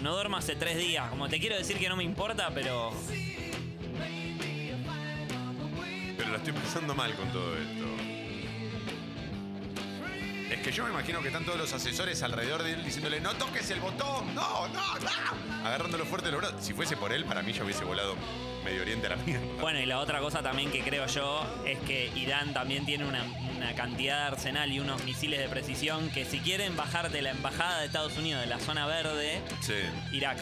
No 0.00 0.14
duermo 0.14 0.38
hace 0.38 0.56
tres 0.56 0.78
días. 0.78 1.10
Como 1.10 1.28
te 1.28 1.38
quiero 1.38 1.58
decir 1.58 1.76
que 1.78 1.90
no 1.90 1.96
me 1.96 2.04
importa, 2.04 2.50
pero. 2.54 2.92
La 6.36 6.42
estoy 6.42 6.52
pasando 6.52 6.94
mal 6.94 7.14
con 7.14 7.26
todo 7.32 7.56
esto. 7.56 7.86
Es 10.50 10.60
que 10.60 10.70
yo 10.70 10.84
me 10.84 10.90
imagino 10.90 11.22
que 11.22 11.28
están 11.28 11.46
todos 11.46 11.56
los 11.56 11.72
asesores 11.72 12.22
alrededor 12.22 12.62
de 12.62 12.74
él 12.74 12.84
diciéndole, 12.84 13.20
no 13.22 13.32
toques 13.36 13.70
el 13.70 13.80
botón, 13.80 14.34
no, 14.34 14.68
no, 14.68 14.98
no. 14.98 15.66
Agarrándolo 15.66 16.04
fuerte 16.04 16.30
los 16.30 16.40
brazos. 16.42 16.62
Si 16.62 16.74
fuese 16.74 16.94
por 16.98 17.10
él, 17.14 17.24
para 17.24 17.40
mí 17.40 17.54
yo 17.54 17.64
hubiese 17.64 17.84
volado 17.86 18.16
Medio 18.66 18.82
Oriente 18.82 19.06
a 19.06 19.10
la 19.10 19.16
mierda. 19.16 19.46
Bueno, 19.62 19.80
y 19.80 19.86
la 19.86 19.98
otra 19.98 20.20
cosa 20.20 20.42
también 20.42 20.70
que 20.70 20.82
creo 20.82 21.06
yo 21.06 21.42
es 21.64 21.78
que 21.80 22.10
Irán 22.14 22.52
también 22.52 22.84
tiene 22.84 23.06
una, 23.06 23.24
una 23.56 23.74
cantidad 23.74 24.18
de 24.28 24.36
arsenal 24.36 24.70
y 24.70 24.78
unos 24.78 25.02
misiles 25.04 25.40
de 25.40 25.48
precisión 25.48 26.10
que 26.10 26.26
si 26.26 26.40
quieren 26.40 26.76
bajar 26.76 27.10
de 27.10 27.22
la 27.22 27.30
embajada 27.30 27.80
de 27.80 27.86
Estados 27.86 28.16
Unidos 28.18 28.42
de 28.42 28.46
la 28.48 28.58
zona 28.60 28.86
verde, 28.86 29.40
Sí. 29.62 29.72
Irak. 30.12 30.36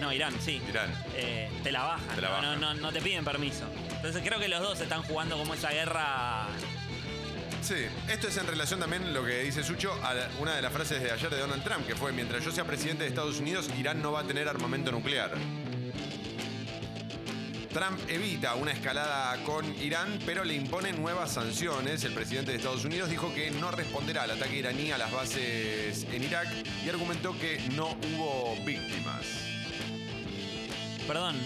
No, 0.00 0.12
Irán, 0.12 0.34
sí. 0.40 0.60
Irán. 0.68 0.90
Eh, 1.16 1.50
te 1.62 1.72
la 1.72 1.82
bajan. 1.82 2.14
Te 2.14 2.20
la 2.22 2.28
no- 2.28 2.34
bajan. 2.34 2.60
No, 2.60 2.74
no, 2.74 2.80
no 2.80 2.92
te 2.92 3.00
piden 3.00 3.24
permiso. 3.24 3.64
Entonces 3.96 4.22
creo 4.24 4.38
que 4.38 4.48
los 4.48 4.60
dos 4.60 4.80
están 4.80 5.02
jugando 5.02 5.36
como 5.36 5.54
esa 5.54 5.70
guerra. 5.70 6.46
Sí, 7.62 7.74
esto 8.08 8.28
es 8.28 8.36
en 8.36 8.46
relación 8.46 8.78
también 8.78 9.12
lo 9.12 9.24
que 9.24 9.40
dice 9.42 9.64
Sucho 9.64 9.92
a 10.04 10.14
la- 10.14 10.28
una 10.38 10.54
de 10.54 10.62
las 10.62 10.72
frases 10.72 11.02
de 11.02 11.10
ayer 11.10 11.28
de 11.28 11.38
Donald 11.40 11.64
Trump, 11.64 11.86
que 11.86 11.96
fue, 11.96 12.12
mientras 12.12 12.44
yo 12.44 12.52
sea 12.52 12.64
presidente 12.64 13.02
de 13.02 13.08
Estados 13.08 13.40
Unidos, 13.40 13.68
Irán 13.76 14.00
no 14.00 14.12
va 14.12 14.20
a 14.20 14.24
tener 14.24 14.48
armamento 14.48 14.92
nuclear. 14.92 15.32
Trump 17.72 17.98
evita 18.08 18.54
una 18.54 18.72
escalada 18.72 19.36
con 19.44 19.64
Irán, 19.82 20.18
pero 20.24 20.42
le 20.44 20.54
impone 20.54 20.92
nuevas 20.92 21.32
sanciones. 21.34 22.02
El 22.04 22.12
presidente 22.14 22.50
de 22.52 22.56
Estados 22.56 22.84
Unidos 22.84 23.10
dijo 23.10 23.32
que 23.34 23.50
no 23.50 23.70
responderá 23.70 24.22
al 24.22 24.30
ataque 24.30 24.56
iraní 24.56 24.90
a 24.90 24.98
las 24.98 25.12
bases 25.12 26.04
en 26.10 26.22
Irak 26.24 26.48
y 26.84 26.88
argumentó 26.88 27.38
que 27.38 27.60
no 27.74 27.88
hubo 28.14 28.56
víctimas. 28.64 29.26
Perdón. 31.08 31.36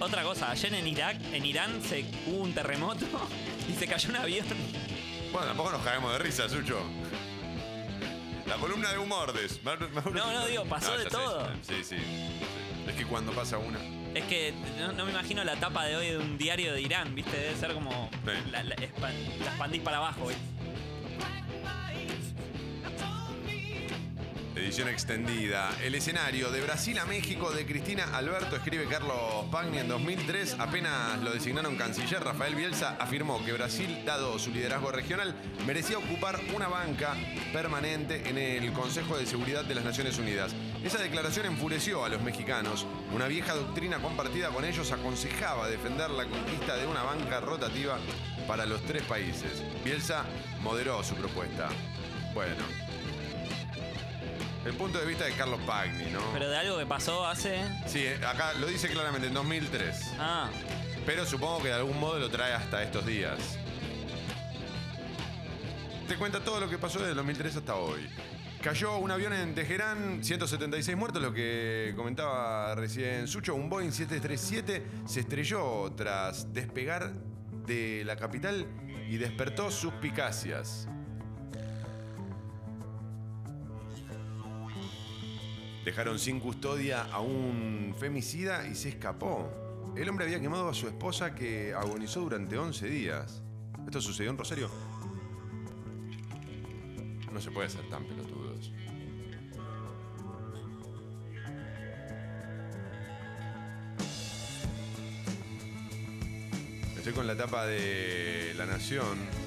Otra 0.00 0.22
cosa, 0.22 0.50
ayer 0.50 0.72
en 0.72 0.86
Irak, 0.88 1.18
en 1.32 1.44
Irán 1.44 1.82
se 1.82 2.06
hubo 2.26 2.42
un 2.42 2.54
terremoto 2.54 3.04
y 3.68 3.74
se 3.74 3.86
cayó 3.86 4.08
un 4.08 4.16
avión. 4.16 4.46
Bueno, 5.30 5.48
tampoco 5.48 5.70
nos 5.70 5.82
caemos 5.82 6.10
de 6.12 6.18
risa, 6.18 6.48
Sucho. 6.48 6.80
La 8.46 8.56
columna 8.56 8.90
de 8.90 8.98
humor 8.98 9.34
de... 9.34 9.48
No, 10.12 10.32
no, 10.32 10.46
digo, 10.46 10.64
pasó 10.64 10.96
de 10.96 11.04
sé, 11.04 11.10
todo. 11.10 11.46
Sí, 11.60 11.84
sí. 11.84 11.96
Es 12.88 12.94
que 12.94 13.04
cuando 13.04 13.32
pasa 13.32 13.58
una... 13.58 13.78
Es 14.14 14.24
que 14.24 14.54
no, 14.78 14.92
no 14.92 15.04
me 15.04 15.10
imagino 15.10 15.44
la 15.44 15.56
tapa 15.56 15.84
de 15.84 15.96
hoy 15.96 16.06
de 16.08 16.18
un 16.18 16.38
diario 16.38 16.72
de 16.72 16.80
Irán, 16.80 17.14
¿viste? 17.14 17.36
Debe 17.36 17.56
ser 17.56 17.74
como. 17.74 18.08
La, 18.52 18.62
la 18.62 18.74
expandís 18.76 19.82
para 19.82 19.96
abajo, 19.96 20.28
¿viste? 20.28 20.53
Edición 24.56 24.88
extendida. 24.88 25.68
El 25.82 25.96
escenario 25.96 26.52
de 26.52 26.60
Brasil 26.60 26.96
a 27.00 27.04
México 27.06 27.50
de 27.50 27.66
Cristina 27.66 28.04
Alberto, 28.16 28.54
escribe 28.54 28.86
Carlos 28.86 29.46
Pagni 29.50 29.78
en 29.78 29.88
2003. 29.88 30.56
Apenas 30.60 31.20
lo 31.24 31.32
designaron 31.32 31.74
canciller, 31.74 32.22
Rafael 32.22 32.54
Bielsa 32.54 32.96
afirmó 33.00 33.44
que 33.44 33.52
Brasil, 33.52 34.04
dado 34.06 34.38
su 34.38 34.52
liderazgo 34.52 34.92
regional, 34.92 35.34
merecía 35.66 35.98
ocupar 35.98 36.40
una 36.54 36.68
banca 36.68 37.16
permanente 37.52 38.28
en 38.28 38.38
el 38.38 38.72
Consejo 38.72 39.16
de 39.16 39.26
Seguridad 39.26 39.64
de 39.64 39.74
las 39.74 39.84
Naciones 39.84 40.18
Unidas. 40.18 40.54
Esa 40.84 40.98
declaración 40.98 41.46
enfureció 41.46 42.04
a 42.04 42.08
los 42.08 42.22
mexicanos. 42.22 42.86
Una 43.12 43.26
vieja 43.26 43.54
doctrina 43.54 43.98
compartida 43.98 44.50
con 44.50 44.64
ellos 44.64 44.92
aconsejaba 44.92 45.68
defender 45.68 46.10
la 46.10 46.26
conquista 46.26 46.76
de 46.76 46.86
una 46.86 47.02
banca 47.02 47.40
rotativa 47.40 47.98
para 48.46 48.66
los 48.66 48.80
tres 48.82 49.02
países. 49.02 49.64
Bielsa 49.84 50.24
moderó 50.62 51.02
su 51.02 51.16
propuesta. 51.16 51.68
Bueno. 52.34 52.83
El 54.64 54.74
punto 54.74 54.98
de 54.98 55.06
vista 55.06 55.24
de 55.26 55.32
Carlos 55.32 55.60
Pagni, 55.66 56.10
¿no? 56.10 56.20
Pero 56.32 56.48
de 56.48 56.56
algo 56.56 56.78
que 56.78 56.86
pasó 56.86 57.26
hace. 57.26 57.58
Sí, 57.86 58.06
eh, 58.06 58.18
acá 58.26 58.54
lo 58.54 58.66
dice 58.66 58.88
claramente, 58.88 59.28
en 59.28 59.34
2003. 59.34 60.12
Ah. 60.18 60.48
Pero 61.04 61.26
supongo 61.26 61.62
que 61.62 61.68
de 61.68 61.74
algún 61.74 62.00
modo 62.00 62.18
lo 62.18 62.30
trae 62.30 62.54
hasta 62.54 62.82
estos 62.82 63.04
días. 63.04 63.58
Te 66.08 66.16
cuenta 66.16 66.40
todo 66.40 66.60
lo 66.60 66.68
que 66.68 66.78
pasó 66.78 66.98
desde 66.98 67.10
el 67.10 67.16
2003 67.16 67.56
hasta 67.56 67.74
hoy. 67.76 68.08
Cayó 68.62 68.96
un 68.96 69.10
avión 69.10 69.34
en 69.34 69.54
Teherán, 69.54 70.24
176 70.24 70.96
muertos, 70.96 71.20
lo 71.20 71.34
que 71.34 71.92
comentaba 71.94 72.74
recién 72.74 73.28
Sucho. 73.28 73.54
Un 73.54 73.68
Boeing 73.68 73.90
737 73.90 74.82
se 75.04 75.20
estrelló 75.20 75.92
tras 75.94 76.54
despegar 76.54 77.12
de 77.66 78.02
la 78.06 78.16
capital 78.16 78.66
y 79.10 79.18
despertó 79.18 79.70
suspicacias. 79.70 80.88
Dejaron 85.84 86.18
sin 86.18 86.40
custodia 86.40 87.02
a 87.02 87.20
un 87.20 87.94
femicida 87.98 88.66
y 88.66 88.74
se 88.74 88.88
escapó. 88.88 89.92
El 89.94 90.08
hombre 90.08 90.24
había 90.24 90.40
quemado 90.40 90.68
a 90.68 90.74
su 90.74 90.88
esposa 90.88 91.34
que 91.34 91.74
agonizó 91.74 92.20
durante 92.20 92.56
11 92.56 92.88
días. 92.88 93.42
Esto 93.84 94.00
sucedió 94.00 94.30
en 94.30 94.38
Rosario. 94.38 94.70
No 97.30 97.40
se 97.40 97.50
puede 97.50 97.68
ser 97.68 97.86
tan 97.90 98.04
pelotudos. 98.04 98.72
Estoy 106.96 107.12
con 107.12 107.26
la 107.26 107.36
tapa 107.36 107.66
de 107.66 108.54
La 108.56 108.64
Nación. 108.64 109.43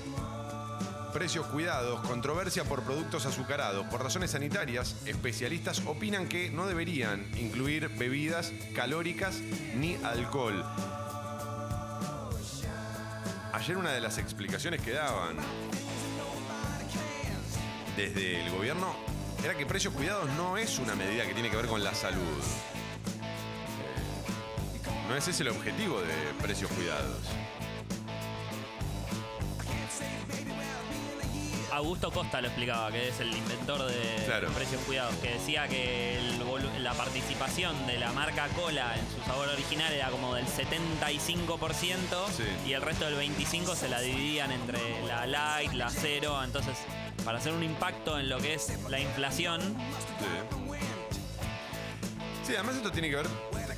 Precios 1.17 1.47
cuidados, 1.47 1.99
controversia 2.01 2.63
por 2.63 2.83
productos 2.83 3.25
azucarados. 3.25 3.87
Por 3.87 4.03
razones 4.03 4.29
sanitarias, 4.29 4.95
especialistas 5.07 5.81
opinan 5.87 6.29
que 6.29 6.51
no 6.51 6.67
deberían 6.67 7.25
incluir 7.39 7.89
bebidas 7.89 8.53
calóricas 8.75 9.39
ni 9.75 9.95
alcohol. 10.03 10.63
Ayer 13.51 13.77
una 13.77 13.93
de 13.93 13.99
las 13.99 14.19
explicaciones 14.19 14.79
que 14.83 14.91
daban 14.91 15.37
desde 17.95 18.45
el 18.45 18.51
gobierno 18.51 18.95
era 19.43 19.57
que 19.57 19.65
precios 19.65 19.95
cuidados 19.95 20.29
no 20.33 20.55
es 20.55 20.77
una 20.77 20.93
medida 20.93 21.25
que 21.25 21.33
tiene 21.33 21.49
que 21.49 21.55
ver 21.55 21.65
con 21.65 21.83
la 21.83 21.95
salud. 21.95 22.21
Eh, 23.81 25.07
No 25.09 25.15
es 25.15 25.27
ese 25.27 25.41
el 25.41 25.49
objetivo 25.49 25.99
de 25.99 26.13
precios 26.43 26.69
cuidados. 26.73 27.23
Augusto 31.77 32.11
Costa 32.11 32.41
lo 32.41 32.47
explicaba, 32.47 32.91
que 32.91 33.09
es 33.09 33.19
el 33.19 33.35
inventor 33.35 33.83
de 33.85 34.23
Claro. 34.25 34.49
Precios 34.49 34.81
Cuidados, 34.81 35.13
que 35.15 35.33
decía 35.33 35.67
que 35.67 36.17
el 36.17 36.37
la 36.83 36.93
participación 36.93 37.85
de 37.85 37.99
la 37.99 38.11
marca 38.13 38.47
Cola 38.55 38.95
en 38.97 39.05
su 39.11 39.21
sabor 39.27 39.47
original 39.49 39.91
era 39.91 40.09
como 40.09 40.33
del 40.33 40.45
75% 40.45 41.97
y 42.65 42.73
el 42.73 42.81
resto 42.81 43.05
del 43.05 43.15
25% 43.19 43.75
se 43.75 43.89
la 43.89 43.99
dividían 43.99 44.51
entre 44.51 44.79
la 45.05 45.27
light, 45.27 45.73
la 45.73 45.89
cero, 45.89 46.41
entonces 46.43 46.77
para 47.25 47.37
hacer 47.39 47.53
un 47.53 47.63
impacto 47.63 48.17
en 48.17 48.29
lo 48.29 48.37
que 48.39 48.53
es 48.53 48.73
la 48.89 48.99
inflación, 48.99 49.61
Sí, 52.43 52.53
además 52.55 52.77
esto 52.77 52.91
tiene 52.93 53.09
que 53.09 53.17
ver, 53.17 53.27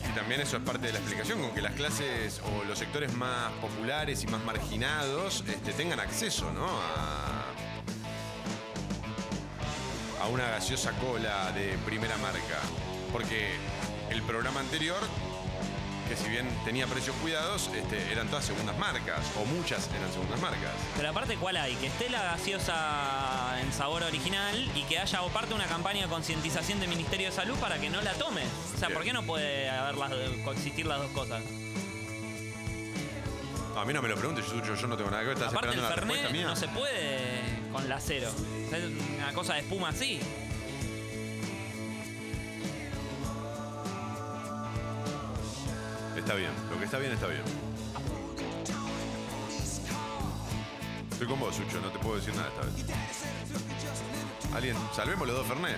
y 0.07 0.15
también 0.15 0.41
eso 0.41 0.57
es 0.57 0.63
parte 0.63 0.85
de 0.85 0.93
la 0.93 0.99
explicación, 0.99 1.41
con 1.41 1.55
que 1.55 1.61
las 1.61 1.73
clases 1.73 2.39
o 2.45 2.63
los 2.65 2.77
sectores 2.77 3.11
más 3.13 3.51
populares 3.53 4.21
y 4.21 4.27
más 4.27 4.43
marginados 4.43 5.43
este, 5.47 5.73
tengan 5.73 5.99
acceso 5.99 6.51
¿no? 6.51 6.67
a, 6.67 7.38
a 10.21 10.27
una 10.27 10.47
gaseosa 10.49 10.91
cola 10.93 11.51
de 11.51 11.77
primera 11.85 12.17
marca. 12.17 12.59
Porque 13.11 13.51
el 14.09 14.21
programa 14.23 14.59
anterior, 14.59 14.99
que 16.07 16.15
si 16.15 16.29
bien 16.29 16.47
tenía 16.65 16.87
precios 16.87 17.15
cuidados, 17.17 17.69
este, 17.75 18.11
eran 18.11 18.27
todas 18.27 18.45
segundas 18.45 18.77
marcas, 18.77 19.19
o 19.39 19.45
muchas 19.45 19.89
eran 19.95 20.11
segundas 20.11 20.39
marcas. 20.41 20.71
Pero 20.95 21.09
aparte, 21.09 21.37
¿cuál 21.37 21.57
hay? 21.57 21.75
Que 21.75 21.87
esté 21.87 22.09
la 22.09 22.21
gaseosa 22.23 23.59
en 23.61 23.71
sabor 23.73 24.03
original 24.03 24.69
y 24.75 24.83
que 24.83 24.99
haya 24.99 25.19
aparte 25.19 25.53
una 25.53 25.65
campaña 25.65 26.03
de 26.03 26.07
concientización 26.07 26.79
del 26.79 26.89
Ministerio 26.89 27.27
de 27.27 27.31
Salud 27.35 27.57
para 27.57 27.79
que 27.79 27.89
no 27.89 28.01
la 28.01 28.13
tomes. 28.13 28.47
O 28.75 28.77
sea, 28.77 28.89
¿por 28.89 29.03
qué 29.03 29.13
no 29.13 29.23
puede 29.23 29.69
haber 29.69 29.95
las, 29.95 30.11
coexistir 30.43 30.85
las 30.85 30.99
dos 30.99 31.11
cosas? 31.11 31.43
A 33.75 33.85
mí 33.85 33.93
no 33.93 34.01
me 34.01 34.09
lo 34.09 34.15
preguntes, 34.15 34.45
yo, 34.47 34.75
yo 34.75 34.87
no 34.87 34.97
tengo 34.97 35.09
nada 35.09 35.21
que 35.21 35.27
ver, 35.29 35.37
estás 35.37 35.53
Aparte, 35.53 35.69
el 35.69 35.83
esperando 35.83 36.01
respuesta 36.01 36.27
Fernet 36.27 36.31
mía. 36.33 36.47
no 36.47 36.55
se 36.55 36.67
puede 36.67 37.48
con 37.71 37.87
la 37.87 37.99
cero. 37.99 38.29
Es 38.71 38.83
una 39.17 39.33
cosa 39.33 39.55
de 39.55 39.61
espuma 39.61 39.89
así. 39.89 40.19
Está 46.17 46.33
bien, 46.35 46.51
lo 46.69 46.77
que 46.77 46.85
está 46.85 46.97
bien 46.97 47.13
está 47.13 47.27
bien. 47.27 47.41
Estoy 51.11 51.27
con 51.27 51.39
vos, 51.39 51.55
Sucho, 51.55 51.81
no 51.81 51.89
te 51.89 51.99
puedo 51.99 52.15
decir 52.15 52.33
nada 52.35 52.49
esta 52.49 52.61
vez. 52.61 52.75
Alguien, 54.53 54.75
salvemos 54.95 55.27
los 55.27 55.37
dos 55.37 55.47
Fernet. 55.47 55.77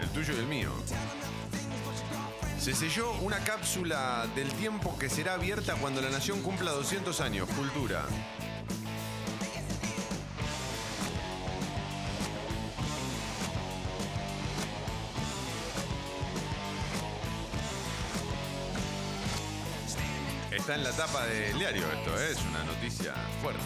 El 0.00 0.08
tuyo 0.10 0.34
y 0.34 0.38
el 0.38 0.46
mío. 0.46 0.70
Se 2.58 2.74
selló 2.74 3.12
una 3.22 3.38
cápsula 3.44 4.26
del 4.34 4.48
tiempo 4.54 4.98
que 4.98 5.08
será 5.08 5.34
abierta 5.34 5.74
cuando 5.76 6.00
la 6.00 6.10
nación 6.10 6.42
cumpla 6.42 6.72
200 6.72 7.20
años. 7.20 7.48
Cultura. 7.50 8.04
Está 20.66 20.74
en 20.74 20.82
la 20.82 20.90
tapa 20.90 21.24
del 21.26 21.56
diario 21.60 21.84
esto, 21.92 22.20
¿eh? 22.20 22.32
es 22.32 22.38
una 22.50 22.64
noticia 22.64 23.14
fuerte. 23.40 23.60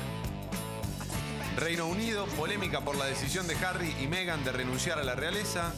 Reino 1.56 1.86
Unido, 1.86 2.26
polémica 2.36 2.82
por 2.82 2.94
la 2.94 3.06
decisión 3.06 3.48
de 3.48 3.56
Harry 3.64 3.96
y 4.02 4.06
Meghan 4.06 4.44
de 4.44 4.52
renunciar 4.52 4.98
a 4.98 5.02
la 5.02 5.14
realeza. 5.14 5.72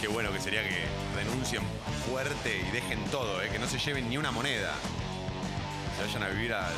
Qué 0.00 0.08
bueno 0.08 0.32
que 0.32 0.40
sería 0.40 0.64
que 0.64 0.86
renuncien 1.14 1.62
fuerte 2.10 2.64
y 2.68 2.72
dejen 2.72 2.98
todo, 3.12 3.40
¿eh? 3.42 3.48
que 3.50 3.60
no 3.60 3.68
se 3.68 3.78
lleven 3.78 4.08
ni 4.08 4.18
una 4.18 4.32
moneda. 4.32 4.74
Se 5.98 6.02
vayan 6.04 6.22
a 6.24 6.28
vivir 6.30 6.52
a. 6.52 6.68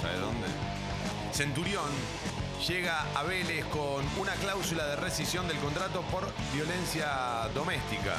¿Sabes 0.00 0.20
dónde? 0.20 0.46
Centurión 1.32 1.90
llega 2.68 3.02
a 3.14 3.22
Vélez 3.22 3.64
con 3.66 4.04
una 4.18 4.32
cláusula 4.34 4.86
de 4.86 4.96
rescisión 4.96 5.46
del 5.48 5.58
contrato 5.58 6.02
por 6.02 6.26
violencia 6.52 7.48
doméstica. 7.54 8.14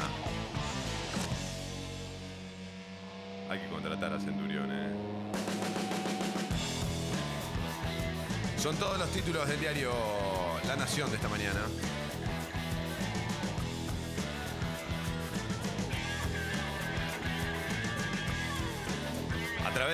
Hay 3.49 3.59
que 3.59 3.67
contratar 3.69 4.13
a 4.13 4.19
Centurión, 4.19 4.71
¿eh? 4.71 4.93
Son 8.57 8.75
todos 8.77 8.97
los 8.97 9.09
títulos 9.11 9.47
del 9.47 9.59
diario 9.59 9.91
La 10.67 10.75
Nación 10.75 11.09
de 11.09 11.17
esta 11.17 11.29
mañana. 11.29 11.61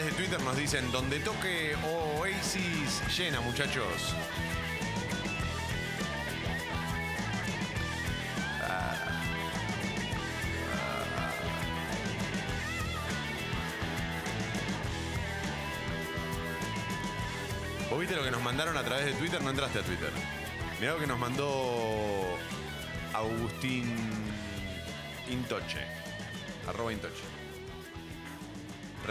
De 0.06 0.12
Twitter 0.12 0.42
nos 0.42 0.58
dicen, 0.58 0.92
donde 0.92 1.20
toque 1.20 1.76
Oasis 1.84 3.02
llena, 3.16 3.42
muchachos. 3.42 4.16
¿Vos 17.90 18.00
viste 18.00 18.16
lo 18.16 18.24
que 18.24 18.32
nos 18.32 18.42
mandaron 18.42 18.78
a 18.78 18.84
través 18.84 19.06
de 19.06 19.14
Twitter? 19.14 19.42
No 19.42 19.50
entraste 19.50 19.80
a 19.80 19.84
Twitter. 19.84 20.12
Mirá 20.80 20.94
lo 20.94 21.00
que 21.00 21.08
nos 21.08 21.20
mandó 21.20 22.38
Agustín 23.14 23.94
Intoche. 25.30 25.86
Arroba 26.68 26.94
Intoche. 26.94 27.41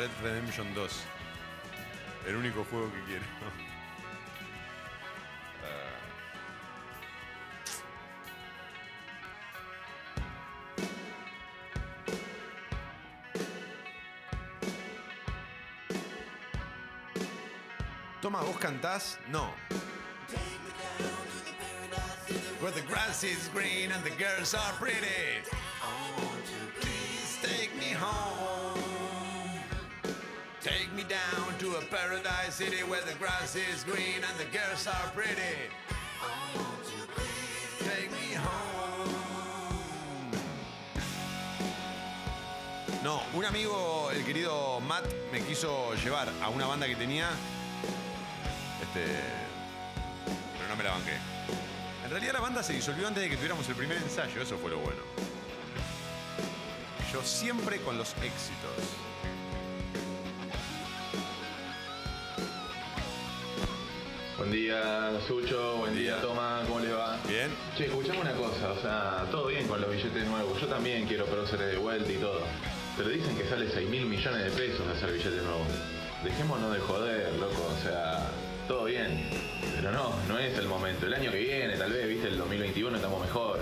Red 0.01 0.11
Redemption 0.23 0.67
2. 0.75 1.03
El 2.27 2.37
único 2.37 2.65
juego 2.65 2.91
que 2.91 3.03
quiero. 3.05 3.25
Ah. 5.63 5.91
Toma, 18.23 18.41
¿vos 18.41 18.57
cantás? 18.57 19.19
No. 19.31 19.51
Where 22.61 22.73
the 22.73 22.81
grass 22.89 23.23
is 23.23 23.51
green 23.53 23.93
and 23.93 24.03
the 24.03 24.17
girls 24.17 24.55
are 24.55 24.73
pretty. 24.79 25.60
Take 30.71 30.93
me 30.95 31.03
down 31.03 31.59
to 31.59 31.79
a 31.79 31.81
paradise 31.91 32.55
city 32.55 32.85
where 32.85 33.03
the 33.03 33.15
grass 33.19 33.57
is 33.57 33.83
green 33.83 34.23
and 34.23 34.39
the 34.39 34.47
girls 34.57 34.87
are 34.87 35.11
pretty. 35.13 35.67
Take 37.81 38.11
me 38.13 38.37
home. 38.37 39.11
No, 43.03 43.21
un 43.35 43.45
amigo, 43.45 44.11
el 44.13 44.23
querido 44.25 44.81
Matt, 44.83 45.05
me 45.33 45.41
quiso 45.41 45.93
llevar 46.05 46.29
a 46.41 46.49
una 46.51 46.67
banda 46.67 46.87
que 46.87 46.95
tenía. 46.95 47.29
Este. 48.81 49.05
Pero 50.57 50.69
no 50.69 50.77
me 50.77 50.85
la 50.85 50.93
banqué. 50.93 51.17
En 52.05 52.11
realidad 52.11 52.35
la 52.35 52.41
banda 52.41 52.63
se 52.63 52.75
disolvió 52.75 53.09
antes 53.09 53.25
de 53.25 53.29
que 53.29 53.37
tuviéramos 53.37 53.69
el 53.69 53.75
primer 53.75 53.97
ensayo, 53.97 54.41
eso 54.41 54.57
fue 54.59 54.71
lo 54.71 54.79
bueno. 54.79 55.03
Yo 57.13 57.23
siempre 57.25 57.81
con 57.81 57.99
los 57.99 58.11
éxitos. 58.23 59.00
Buen 64.41 64.53
día, 64.53 65.11
Sucho. 65.29 65.77
Buen 65.77 65.95
día, 65.95 66.19
Toma. 66.23 66.63
¿Cómo 66.67 66.81
le 66.81 66.91
va? 66.91 67.19
Bien. 67.29 67.51
Che, 67.77 67.85
escuchame 67.85 68.23
una 68.23 68.33
cosa. 68.33 68.73
O 68.73 68.81
sea, 68.81 69.27
todo 69.31 69.49
bien 69.49 69.69
con 69.69 69.79
los 69.83 69.91
billetes 69.91 70.27
nuevos. 70.27 70.59
Yo 70.59 70.67
también 70.67 71.07
quiero 71.07 71.27
próceres 71.27 71.73
de 71.73 71.77
vuelta 71.77 72.11
y 72.11 72.17
todo. 72.17 72.41
Pero 72.97 73.11
dicen 73.11 73.37
que 73.37 73.47
sale 73.51 73.69
6 73.71 73.91
mil 73.91 74.07
millones 74.07 74.43
de 74.43 74.51
pesos 74.53 74.81
hacer 74.97 75.13
billetes 75.13 75.43
nuevos. 75.43 75.67
Dejémonos 76.25 76.73
de 76.73 76.81
joder, 76.81 77.35
loco. 77.35 77.71
O 77.79 77.83
sea, 77.83 78.31
todo 78.67 78.87
bien. 78.87 79.29
Pero 79.77 79.93
no, 79.93 80.15
no 80.27 80.39
es 80.39 80.57
el 80.57 80.69
momento. 80.69 81.05
El 81.05 81.13
año 81.13 81.31
que 81.31 81.39
viene, 81.39 81.77
tal 81.77 81.93
vez, 81.93 82.09
viste, 82.09 82.29
el 82.29 82.39
2021 82.39 82.97
estamos 82.97 83.21
mejor. 83.21 83.61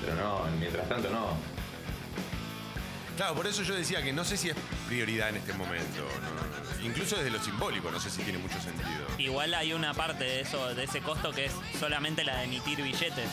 Pero 0.00 0.16
no, 0.16 0.40
mientras 0.58 0.88
tanto 0.88 1.10
no. 1.10 1.51
Claro, 3.22 3.36
por 3.36 3.46
eso 3.46 3.62
yo 3.62 3.76
decía 3.76 4.02
que 4.02 4.12
no 4.12 4.24
sé 4.24 4.36
si 4.36 4.48
es 4.48 4.56
prioridad 4.88 5.28
en 5.28 5.36
este 5.36 5.52
momento. 5.52 6.00
¿no? 6.00 6.84
Incluso 6.84 7.14
desde 7.14 7.30
lo 7.30 7.40
simbólico, 7.40 7.88
no 7.92 8.00
sé 8.00 8.10
si 8.10 8.20
tiene 8.24 8.40
mucho 8.40 8.60
sentido. 8.60 9.06
Igual 9.16 9.54
hay 9.54 9.72
una 9.74 9.94
parte 9.94 10.24
de 10.24 10.40
eso, 10.40 10.74
de 10.74 10.82
ese 10.82 11.02
costo 11.02 11.30
que 11.30 11.44
es 11.44 11.52
solamente 11.78 12.24
la 12.24 12.38
de 12.38 12.46
emitir 12.46 12.82
billetes. 12.82 13.30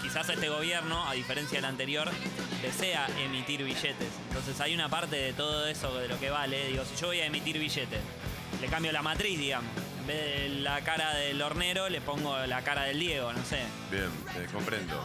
Quizás 0.00 0.28
este 0.28 0.48
gobierno, 0.48 1.08
a 1.08 1.14
diferencia 1.14 1.58
del 1.58 1.64
anterior, 1.64 2.08
desea 2.62 3.08
emitir 3.18 3.64
billetes. 3.64 4.12
Entonces 4.28 4.60
hay 4.60 4.74
una 4.76 4.88
parte 4.88 5.16
de 5.16 5.32
todo 5.32 5.66
eso 5.66 5.92
de 5.98 6.06
lo 6.06 6.20
que 6.20 6.30
vale. 6.30 6.68
Digo, 6.68 6.84
si 6.84 6.94
yo 7.00 7.08
voy 7.08 7.18
a 7.18 7.26
emitir 7.26 7.58
billetes, 7.58 8.00
le 8.60 8.68
cambio 8.68 8.92
la 8.92 9.02
matriz, 9.02 9.40
digamos. 9.40 9.72
En 10.02 10.06
vez 10.06 10.40
de 10.40 10.48
la 10.60 10.82
cara 10.82 11.16
del 11.16 11.42
hornero, 11.42 11.88
le 11.88 12.00
pongo 12.00 12.38
la 12.46 12.62
cara 12.62 12.84
del 12.84 13.00
Diego, 13.00 13.32
no 13.32 13.44
sé. 13.44 13.64
Bien, 13.90 14.04
eh, 14.36 14.46
comprendo. 14.52 15.04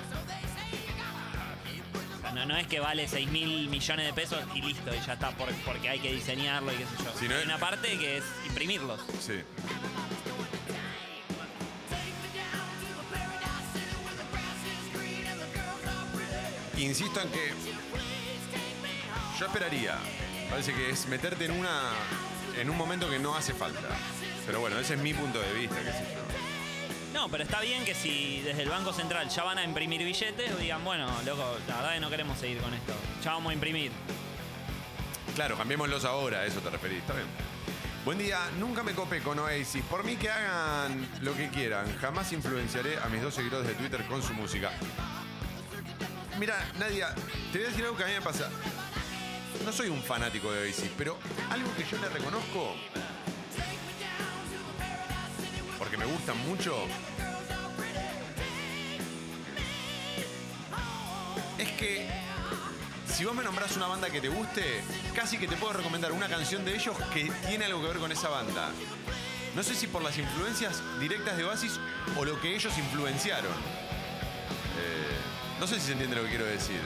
No, 2.38 2.46
no 2.46 2.56
es 2.56 2.68
que 2.68 2.80
vale 2.80 3.08
6 3.08 3.32
mil 3.32 3.68
millones 3.68 4.06
de 4.06 4.14
pesos 4.14 4.38
y 4.54 4.62
listo, 4.62 4.94
y 4.94 5.00
ya 5.04 5.14
está, 5.14 5.32
por- 5.32 5.52
porque 5.66 5.90
hay 5.90 5.98
que 6.00 6.14
diseñarlo 6.14 6.72
y 6.72 6.76
qué 6.78 6.84
sé 6.86 7.04
yo. 7.04 7.12
Si 7.20 7.28
no 7.28 7.34
hay 7.34 7.40
es- 7.42 7.46
una 7.48 7.58
parte 7.58 7.98
que 7.98 8.18
es 8.18 8.24
imprimirlos. 8.46 9.00
Sí. 9.20 9.42
Insisto 16.78 17.22
en 17.22 17.30
que 17.30 17.52
yo 19.40 19.46
esperaría. 19.46 19.96
Parece 20.50 20.74
que 20.74 20.90
es 20.92 21.08
meterte 21.08 21.46
en 21.46 21.52
una 21.52 21.92
en 22.60 22.70
un 22.70 22.78
momento 22.78 23.10
que 23.10 23.20
no 23.20 23.36
hace 23.36 23.54
falta. 23.54 23.88
Pero 24.46 24.60
bueno, 24.62 24.80
ese 24.80 24.94
es 24.96 25.00
mi 25.02 25.14
punto 25.14 25.40
de 25.40 25.54
vista, 25.54 25.76
qué 25.78 25.92
sé 25.92 26.06
yo. 26.14 26.27
No, 27.18 27.30
pero 27.30 27.44
está 27.44 27.62
bien 27.62 27.84
que 27.84 27.96
si 27.96 28.42
desde 28.42 28.62
el 28.62 28.70
Banco 28.70 28.94
Central 28.94 29.28
ya 29.28 29.44
van 29.44 29.58
a 29.58 29.64
imprimir 29.64 30.04
billetes, 30.04 30.56
digan, 30.60 30.84
bueno, 30.84 31.08
loco, 31.26 31.58
la 31.68 31.78
verdad 31.78 31.94
que 31.96 32.00
no 32.00 32.12
queremos 32.12 32.38
seguir 32.38 32.60
con 32.60 32.72
esto. 32.72 32.94
Ya 33.24 33.32
vamos 33.32 33.50
a 33.50 33.54
imprimir. 33.56 33.92
Claro, 35.34 35.58
cambiémoslos 35.58 36.06
ahora, 36.06 36.42
a 36.42 36.46
eso 36.46 36.60
te 36.60 36.70
referís, 36.70 37.00
está 37.00 37.14
bien. 37.14 37.26
Buen 38.06 38.20
día, 38.20 38.38
nunca 38.60 38.84
me 38.84 38.94
copé 38.94 39.22
con 39.22 39.40
Oasis. 39.40 39.84
Por 39.86 40.04
mí 40.04 40.16
que 40.16 40.30
hagan 40.30 41.10
lo 41.22 41.36
que 41.36 41.50
quieran. 41.50 41.92
Jamás 41.98 42.32
influenciaré 42.34 43.00
a 43.00 43.08
mis 43.08 43.24
dos 43.24 43.34
seguidores 43.34 43.68
de 43.68 43.74
Twitter 43.74 44.06
con 44.06 44.22
su 44.22 44.36
música. 44.36 44.70
Mira, 46.38 46.72
Nadia, 46.78 47.16
te 47.52 47.58
voy 47.58 47.66
a 47.66 47.70
decir 47.72 47.84
algo 47.84 47.98
que 47.98 48.04
a 48.04 48.08
mí 48.08 48.14
me 48.14 48.22
pasa. 48.22 48.48
No 49.66 49.72
soy 49.72 49.90
un 49.90 50.04
fanático 50.04 50.52
de 50.52 50.68
Oasis, 50.68 50.92
pero 50.96 51.18
algo 51.50 51.76
que 51.76 51.84
yo 51.84 51.98
le 51.98 52.10
reconozco, 52.10 52.76
porque 55.78 55.98
me 55.98 56.06
gustan 56.06 56.38
mucho, 56.48 56.76
es 61.58 61.70
que 61.72 62.08
si 63.14 63.26
vos 63.26 63.36
me 63.36 63.44
nombrás 63.44 63.76
una 63.78 63.88
banda 63.88 64.10
que 64.10 64.22
te 64.22 64.30
guste, 64.30 64.82
casi 65.16 65.38
que 65.38 65.48
te 65.48 65.56
puedo 65.56 65.74
recomendar 65.74 66.12
una 66.12 66.28
canción 66.28 66.64
de 66.66 66.76
ellos 66.76 66.96
que 67.14 67.32
tiene 67.48 67.66
algo 67.66 67.82
que 67.82 67.88
ver 67.88 67.98
con 67.98 68.12
esa 68.12 68.30
banda. 68.30 68.72
No 69.56 69.64
sé 69.64 69.74
si 69.74 69.88
por 69.88 70.04
las 70.04 70.18
influencias 70.18 70.84
directas 71.00 71.36
de 71.38 71.44
Oasis 71.46 71.80
o 72.16 72.26
lo 72.26 72.40
que 72.40 72.56
ellos 72.56 72.78
influenciaron. 72.78 73.52
Eh, 74.78 75.18
No 75.60 75.66
sé 75.66 75.80
si 75.80 75.88
se 75.88 75.92
entiende 75.94 76.16
lo 76.16 76.24
que 76.24 76.30
quiero 76.30 76.46
decir. 76.46 76.80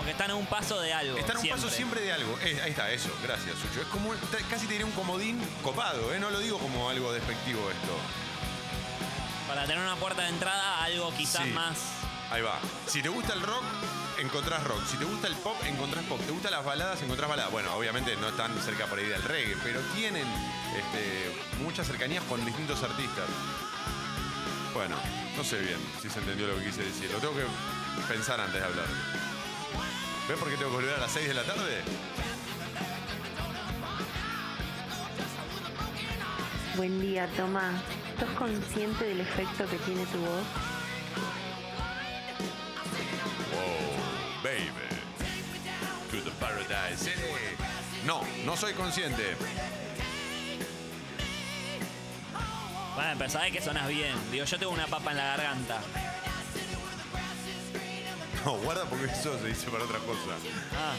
Como 0.00 0.06
que 0.06 0.12
están 0.12 0.30
a 0.30 0.34
un 0.34 0.46
paso 0.46 0.80
de 0.80 0.94
algo. 0.94 1.18
Están 1.18 1.36
a 1.36 1.38
un 1.40 1.44
siempre. 1.44 1.62
paso 1.62 1.76
siempre 1.76 2.00
de 2.00 2.10
algo. 2.10 2.38
Ahí 2.42 2.70
está, 2.70 2.90
eso. 2.90 3.10
Gracias, 3.22 3.54
Sucho. 3.58 3.82
Es 3.82 3.86
como, 3.88 4.14
casi 4.48 4.64
te 4.66 4.72
diría 4.72 4.86
un 4.86 4.92
comodín 4.92 5.38
copado, 5.62 6.14
¿eh? 6.14 6.18
No 6.18 6.30
lo 6.30 6.38
digo 6.40 6.58
como 6.58 6.88
algo 6.88 7.12
despectivo 7.12 7.60
esto. 7.70 7.98
Para 9.46 9.66
tener 9.66 9.78
una 9.84 9.96
puerta 9.96 10.22
de 10.22 10.28
entrada 10.30 10.82
algo 10.82 11.12
quizás 11.14 11.44
Sí. 11.44 11.50
más. 11.50 11.76
Ahí 12.30 12.40
va. 12.40 12.58
Si 12.86 13.02
te 13.02 13.10
gusta 13.10 13.34
el 13.34 13.42
rock, 13.42 13.62
encontrás 14.20 14.64
rock. 14.64 14.80
Si 14.90 14.96
te 14.96 15.04
gusta 15.04 15.26
el 15.26 15.34
pop, 15.34 15.56
encontrás 15.66 16.02
pop. 16.06 16.18
¿Te 16.24 16.30
gustan 16.32 16.52
las 16.52 16.64
baladas? 16.64 17.02
Encontrás 17.02 17.28
baladas. 17.28 17.52
Bueno, 17.52 17.74
obviamente 17.74 18.16
no 18.16 18.28
están 18.30 18.58
cerca 18.62 18.86
por 18.86 18.98
ahí 19.00 19.06
del 19.06 19.22
reggae, 19.22 19.54
pero 19.62 19.80
tienen 19.94 20.26
este, 20.78 21.30
muchas 21.62 21.86
cercanías 21.86 22.24
con 22.24 22.42
distintos 22.46 22.82
artistas. 22.82 23.26
Bueno, 24.72 24.96
no 25.36 25.44
sé 25.44 25.58
bien 25.58 25.78
si 26.00 26.08
se 26.08 26.20
entendió 26.20 26.46
lo 26.46 26.56
que 26.56 26.64
quise 26.64 26.84
decir. 26.84 27.10
Lo 27.10 27.18
tengo 27.18 27.34
que 27.34 27.44
pensar 28.08 28.40
antes 28.40 28.58
de 28.62 28.66
hablar. 28.66 28.86
¿Ves 30.30 30.38
por 30.38 30.48
qué 30.48 30.56
tengo 30.56 30.70
que 30.70 30.76
volver 30.76 30.94
a 30.94 31.00
las 31.00 31.10
6 31.10 31.26
de 31.26 31.34
la 31.34 31.42
tarde? 31.42 31.82
Buen 36.76 37.00
día, 37.00 37.26
Tomás. 37.36 37.82
¿Sos 38.20 38.28
consciente 38.38 39.06
del 39.06 39.22
efecto 39.22 39.68
que 39.68 39.76
tiene 39.78 40.06
tu 40.06 40.18
voz? 40.18 40.44
Wow, 43.50 44.44
baby. 44.44 44.70
To 46.12 46.22
the 46.22 46.30
paradise. 46.38 46.96
City. 46.96 47.20
No, 48.06 48.20
no 48.44 48.56
soy 48.56 48.72
consciente. 48.74 49.34
Bueno, 52.94 53.14
pero 53.18 53.30
sabes 53.30 53.52
que 53.52 53.60
sonas 53.60 53.88
bien. 53.88 54.14
Digo, 54.30 54.44
yo 54.44 54.58
tengo 54.60 54.70
una 54.70 54.86
papa 54.86 55.10
en 55.10 55.16
la 55.16 55.24
garganta. 55.24 55.80
No, 58.44 58.52
guarda 58.58 58.84
porque 58.86 59.06
eso 59.06 59.38
se 59.38 59.48
dice 59.48 59.70
para 59.70 59.84
otra 59.84 59.98
cosa. 59.98 60.36
Ah. 60.76 60.94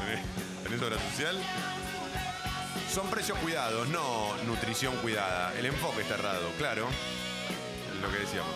¿Tenés- 0.00 0.62
¿Tenés 0.64 0.82
obra 0.82 0.96
social? 1.10 1.36
Son 2.92 3.08
precios 3.08 3.38
cuidados, 3.38 3.88
no 3.88 4.36
nutrición 4.46 4.94
cuidada. 4.96 5.52
El 5.56 5.66
enfoque 5.66 6.02
está 6.02 6.14
errado, 6.14 6.50
claro. 6.58 6.88
Es 7.94 8.00
lo 8.00 8.10
que 8.10 8.18
decíamos. 8.18 8.50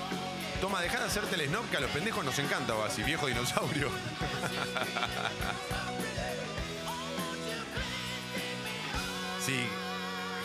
Toma, 0.60 0.80
dejá 0.80 0.98
de 0.98 1.04
hacerte 1.06 1.36
el 1.36 1.46
snob 1.48 1.68
que 1.70 1.76
a 1.76 1.80
los 1.80 1.90
pendejos 1.90 2.24
nos 2.24 2.38
encanta, 2.38 2.74
Basi, 2.74 3.02
viejo 3.02 3.26
dinosaurio. 3.28 3.88
Sí, 9.44 9.66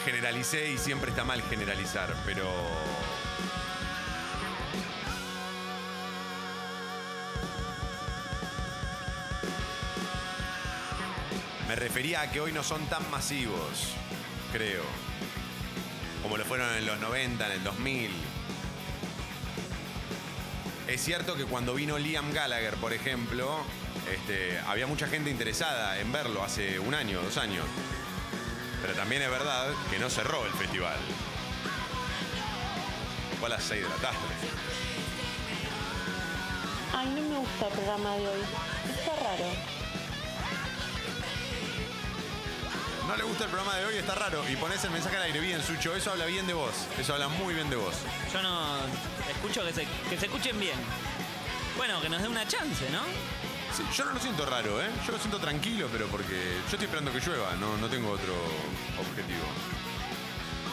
generalicé 0.05 0.71
y 0.71 0.77
siempre 0.77 1.09
está 1.11 1.23
mal 1.23 1.41
generalizar, 1.43 2.13
pero. 2.25 2.49
Me 11.73 11.79
refería 11.79 12.21
a 12.21 12.29
que 12.29 12.39
hoy 12.39 12.51
no 12.51 12.61
son 12.61 12.85
tan 12.85 13.09
masivos, 13.09 13.95
creo. 14.51 14.83
Como 16.21 16.37
lo 16.37 16.45
fueron 16.45 16.71
en 16.75 16.85
los 16.85 16.99
90, 16.99 17.47
en 17.47 17.51
el 17.51 17.63
2000. 17.63 18.11
Es 20.87 21.03
cierto 21.03 21.35
que 21.35 21.45
cuando 21.45 21.73
vino 21.73 21.97
Liam 21.97 22.31
Gallagher, 22.31 22.75
por 22.75 22.93
ejemplo, 22.93 23.57
este, 24.07 24.59
había 24.67 24.85
mucha 24.85 25.07
gente 25.07 25.31
interesada 25.31 25.99
en 25.99 26.11
verlo 26.11 26.43
hace 26.43 26.77
un 26.77 26.93
año, 26.93 27.19
dos 27.23 27.37
años. 27.37 27.65
Pero 28.79 28.93
también 28.93 29.23
es 29.23 29.31
verdad 29.31 29.71
que 29.89 29.97
no 29.97 30.11
cerró 30.11 30.45
el 30.45 30.53
festival. 30.53 30.99
Fue 33.39 33.47
a 33.47 33.49
las 33.49 33.63
6 33.63 33.81
de 33.81 33.89
la 33.89 33.95
tarde. 33.95 34.19
Ay, 36.95 37.07
no 37.15 37.21
me 37.29 37.39
gusta 37.39 37.67
el 37.67 37.73
programa 37.73 38.15
de 38.17 38.27
hoy. 38.27 38.41
Está 38.95 39.15
raro. 39.15 39.82
No 43.13 43.17
le 43.17 43.25
gusta 43.25 43.43
el 43.43 43.51
programa 43.51 43.75
de 43.77 43.85
hoy, 43.85 43.95
está 43.97 44.15
raro. 44.15 44.43
Y 44.49 44.55
pones 44.55 44.83
el 44.85 44.89
mensaje 44.89 45.17
al 45.17 45.21
aire 45.21 45.39
bien, 45.39 45.61
Sucho. 45.61 45.95
Eso 45.95 46.09
habla 46.09 46.25
bien 46.25 46.47
de 46.47 46.55
vos. 46.55 46.73
Eso 46.97 47.13
habla 47.13 47.27
muy 47.27 47.53
bien 47.53 47.69
de 47.69 47.75
vos. 47.75 47.93
Yo 48.33 48.41
no 48.41 48.77
escucho 49.29 49.63
que 49.63 49.71
se, 49.71 49.85
que 50.09 50.17
se 50.17 50.25
escuchen 50.25 50.59
bien. 50.59 50.79
Bueno, 51.77 52.01
que 52.01 52.09
nos 52.09 52.23
dé 52.23 52.27
una 52.27 52.47
chance, 52.47 52.89
¿no? 52.89 53.03
Sí, 53.71 53.83
yo 53.95 54.05
no 54.05 54.13
lo 54.13 54.19
siento 54.19 54.47
raro, 54.47 54.81
¿eh? 54.81 54.89
Yo 55.05 55.11
lo 55.11 55.19
siento 55.19 55.37
tranquilo, 55.37 55.87
pero 55.91 56.07
porque 56.07 56.33
yo 56.33 56.71
estoy 56.71 56.85
esperando 56.85 57.11
que 57.11 57.19
llueva, 57.19 57.53
no, 57.59 57.77
no 57.77 57.87
tengo 57.87 58.09
otro 58.09 58.33
objetivo. 58.99 59.45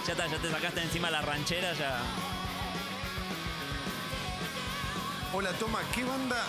Ya 0.06 0.12
está, 0.12 0.26
ya 0.26 0.38
te 0.38 0.50
sacaste 0.50 0.80
encima 0.80 1.10
la 1.10 1.20
ranchera, 1.20 1.74
ya. 1.74 2.00
Hola, 5.34 5.52
Toma, 5.58 5.80
¿qué 5.94 6.04
banda? 6.04 6.42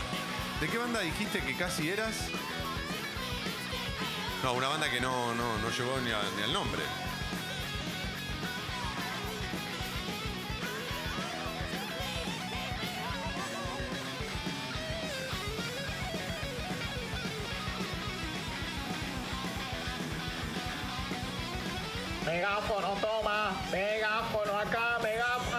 ¿De 0.62 0.70
qué 0.70 0.78
banda 0.78 1.02
dijiste 1.02 1.42
que 1.42 1.54
casi 1.58 1.90
eras? 1.90 2.30
No, 4.44 4.54
una 4.54 4.70
banda 4.70 4.90
que 4.90 5.00
no, 5.00 5.36
no, 5.36 5.58
no 5.60 5.70
llegó 5.70 6.00
ni, 6.00 6.12
al 6.12 6.52
nombre. 6.52 6.82
Megáfono, 22.26 22.96
toma. 23.00 23.52
Megáfono 23.72 24.58
acá, 24.58 24.98
megáfono, 25.04 25.51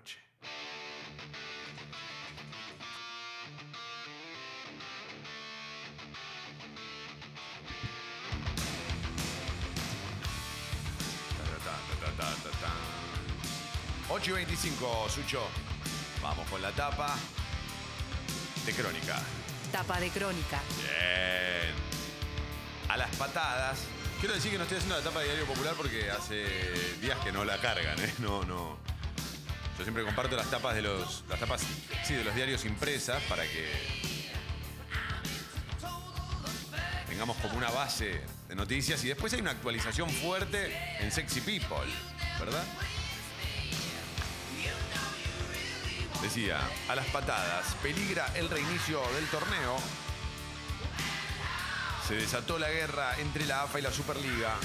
noche. 0.00 0.18
Ta, 11.36 11.44
ta, 11.64 11.74
ta, 12.00 12.10
ta, 12.16 12.34
ta, 12.42 12.50
ta. 12.60 14.14
8 14.14 14.30
y 14.30 14.34
25, 14.34 15.08
Sucho. 15.08 15.42
Vamos 16.22 16.48
con 16.48 16.60
la 16.60 16.70
tapa 16.72 17.16
de 18.66 18.72
crónica. 18.72 19.18
Tapa 19.72 20.00
de 20.00 20.10
crónica. 20.10 20.60
Bien. 20.82 21.74
A 22.88 22.96
las 22.96 23.14
patadas. 23.16 23.78
Quiero 24.18 24.34
decir 24.34 24.50
que 24.50 24.58
no 24.58 24.64
estoy 24.64 24.78
haciendo 24.78 24.98
la 24.98 25.04
tapa 25.04 25.20
de 25.20 25.26
Diario 25.26 25.46
Popular 25.46 25.74
porque 25.76 26.10
hace 26.10 26.44
días 27.00 27.18
que 27.20 27.32
no 27.32 27.44
la 27.44 27.58
cargan, 27.58 27.98
¿eh? 28.00 28.14
No, 28.18 28.42
no. 28.44 28.89
Yo 29.80 29.84
siempre 29.84 30.04
comparto 30.04 30.36
las 30.36 30.50
tapas 30.50 30.74
de 30.74 30.82
los. 30.82 31.24
Las 31.26 31.40
tapas, 31.40 31.62
sí, 32.04 32.12
de 32.12 32.22
los 32.22 32.34
diarios 32.34 32.66
impresas 32.66 33.22
para 33.30 33.44
que. 33.44 33.66
Tengamos 37.08 37.34
como 37.38 37.56
una 37.56 37.70
base 37.70 38.20
de 38.46 38.54
noticias 38.56 39.02
y 39.04 39.08
después 39.08 39.32
hay 39.32 39.40
una 39.40 39.52
actualización 39.52 40.10
fuerte 40.10 40.76
en 41.00 41.10
Sexy 41.10 41.40
People, 41.40 41.90
¿verdad? 42.38 42.62
Decía, 46.20 46.60
a 46.90 46.94
las 46.94 47.06
patadas, 47.06 47.74
peligra 47.82 48.26
el 48.36 48.50
reinicio 48.50 49.00
del 49.14 49.24
torneo. 49.28 49.78
Se 52.06 52.16
desató 52.16 52.58
la 52.58 52.68
guerra 52.68 53.18
entre 53.18 53.46
la 53.46 53.62
AFA 53.62 53.78
y 53.78 53.82
la 53.82 53.92
Superliga. 53.92 54.56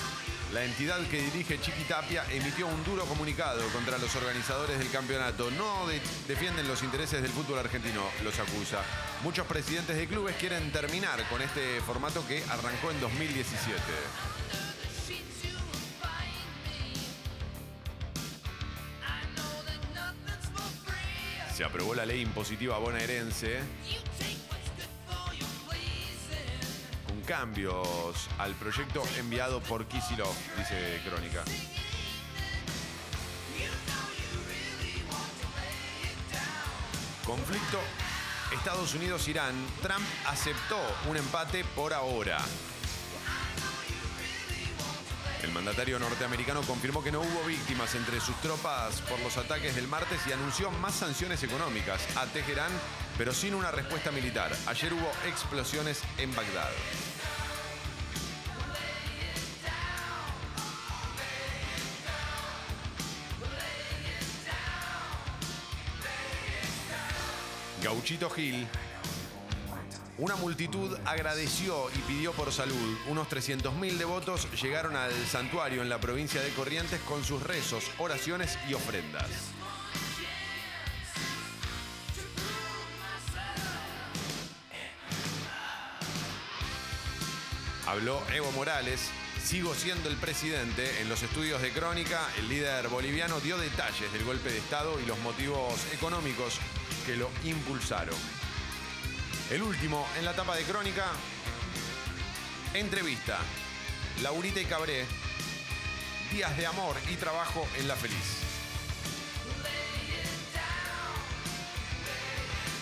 La 0.53 0.63
entidad 0.63 0.99
que 1.07 1.21
dirige 1.21 1.59
Chiqui 1.59 1.83
Tapia 1.83 2.23
emitió 2.31 2.67
un 2.67 2.83
duro 2.85 3.03
comunicado 3.05 3.61
contra 3.69 3.97
los 3.97 4.15
organizadores 4.15 4.77
del 4.79 4.89
campeonato. 4.89 5.51
No 5.51 5.87
de- 5.87 5.99
defienden 6.27 6.67
los 6.67 6.81
intereses 6.83 7.21
del 7.21 7.31
fútbol 7.31 7.59
argentino, 7.59 8.03
los 8.23 8.39
acusa. 8.39 8.81
Muchos 9.23 9.45
presidentes 9.47 9.97
de 9.97 10.07
clubes 10.07 10.35
quieren 10.37 10.71
terminar 10.71 11.27
con 11.29 11.41
este 11.41 11.81
formato 11.81 12.25
que 12.27 12.43
arrancó 12.49 12.91
en 12.91 13.01
2017. 13.01 13.81
Se 21.55 21.63
aprobó 21.63 21.95
la 21.95 22.05
ley 22.05 22.21
impositiva 22.21 22.77
bonaerense 22.79 23.59
cambios 27.37 28.29
al 28.37 28.53
proyecto 28.53 29.03
enviado 29.17 29.59
por 29.59 29.85
Kisilov, 29.87 30.33
dice 30.57 31.01
Crónica. 31.05 31.43
Conflicto 37.25 37.79
Estados 38.53 38.93
Unidos-Irán. 38.93 39.53
Trump 39.81 40.05
aceptó 40.27 40.79
un 41.09 41.17
empate 41.17 41.65
por 41.75 41.93
ahora. 41.93 42.37
El 45.43 45.51
mandatario 45.51 45.99
norteamericano 45.99 46.61
confirmó 46.61 47.03
que 47.03 47.11
no 47.11 47.19
hubo 47.19 47.43
víctimas 47.45 47.95
entre 47.95 48.21
sus 48.21 48.39
tropas 48.39 49.01
por 49.01 49.19
los 49.19 49.35
ataques 49.35 49.75
del 49.75 49.89
martes 49.89 50.21
y 50.25 50.31
anunció 50.31 50.71
más 50.71 50.95
sanciones 50.95 51.43
económicas 51.43 52.01
a 52.15 52.27
Teherán, 52.27 52.71
pero 53.17 53.33
sin 53.33 53.55
una 53.55 53.71
respuesta 53.71 54.09
militar. 54.11 54.55
Ayer 54.67 54.93
hubo 54.93 55.11
explosiones 55.27 56.01
en 56.17 56.33
Bagdad. 56.33 56.71
Gauchito 67.85 68.31
Gil. 68.31 68.67
Una 70.17 70.35
multitud 70.37 70.97
agradeció 71.05 71.87
y 71.93 71.99
pidió 71.99 72.31
por 72.31 72.51
salud. 72.51 72.97
Unos 73.09 73.29
300.000 73.29 73.97
devotos 73.97 74.47
llegaron 74.59 74.95
al 74.95 75.13
santuario 75.27 75.83
en 75.83 75.89
la 75.89 75.99
provincia 75.99 76.41
de 76.41 76.49
Corrientes 76.49 76.99
con 77.01 77.23
sus 77.23 77.43
rezos, 77.43 77.83
oraciones 77.99 78.57
y 78.67 78.73
ofrendas. 78.73 79.29
Habló 87.85 88.19
Evo 88.33 88.51
Morales. 88.53 89.11
Sigo 89.43 89.75
siendo 89.75 90.09
el 90.09 90.15
presidente. 90.15 91.01
En 91.01 91.09
los 91.09 91.21
estudios 91.21 91.61
de 91.61 91.71
Crónica, 91.71 92.27
el 92.39 92.49
líder 92.49 92.87
boliviano 92.87 93.39
dio 93.41 93.59
detalles 93.59 94.11
del 94.11 94.23
golpe 94.23 94.49
de 94.49 94.57
Estado 94.57 94.99
y 94.99 95.05
los 95.05 95.19
motivos 95.19 95.75
económicos 95.93 96.59
que 97.05 97.15
lo 97.15 97.29
impulsaron. 97.43 98.15
El 99.51 99.61
último 99.61 100.07
en 100.17 100.25
la 100.25 100.33
tapa 100.33 100.55
de 100.55 100.63
Crónica. 100.63 101.05
Entrevista. 102.73 103.37
Laurita 104.23 104.59
y 104.59 104.65
Cabré. 104.65 105.05
Días 106.31 106.57
de 106.57 106.65
amor 106.65 106.95
y 107.11 107.15
trabajo 107.15 107.67
en 107.77 107.87
La 107.87 107.95
Feliz. 107.95 108.41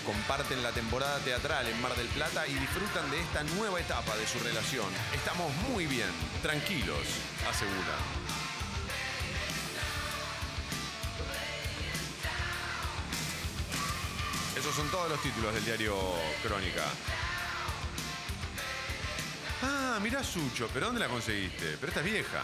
Comparten 0.06 0.64
la 0.64 0.72
temporada 0.72 1.20
teatral 1.20 1.68
en 1.68 1.82
Mar 1.82 1.96
del 1.96 2.08
Plata 2.08 2.48
y 2.48 2.54
disfrutan 2.54 3.10
de 3.12 3.22
esta 3.22 3.44
nueva 3.56 3.80
etapa 3.80 4.16
de 4.18 4.28
su 4.28 4.40
relación. 4.40 4.88
Estamos 5.14 5.54
muy 5.70 5.86
bien, 5.86 6.10
tranquilos, 6.42 7.08
aseguran. 7.50 8.23
Esos 14.74 14.86
son 14.86 14.92
todos 14.92 15.08
los 15.08 15.22
títulos 15.22 15.54
del 15.54 15.64
diario 15.66 15.96
Crónica. 16.42 16.84
Ah, 19.62 20.00
mirá 20.02 20.24
Sucho, 20.24 20.68
pero 20.74 20.88
¿dónde 20.88 21.00
la 21.00 21.08
conseguiste? 21.10 21.78
Pero 21.80 21.90
esta 21.90 22.00
es 22.00 22.06
vieja. 22.08 22.42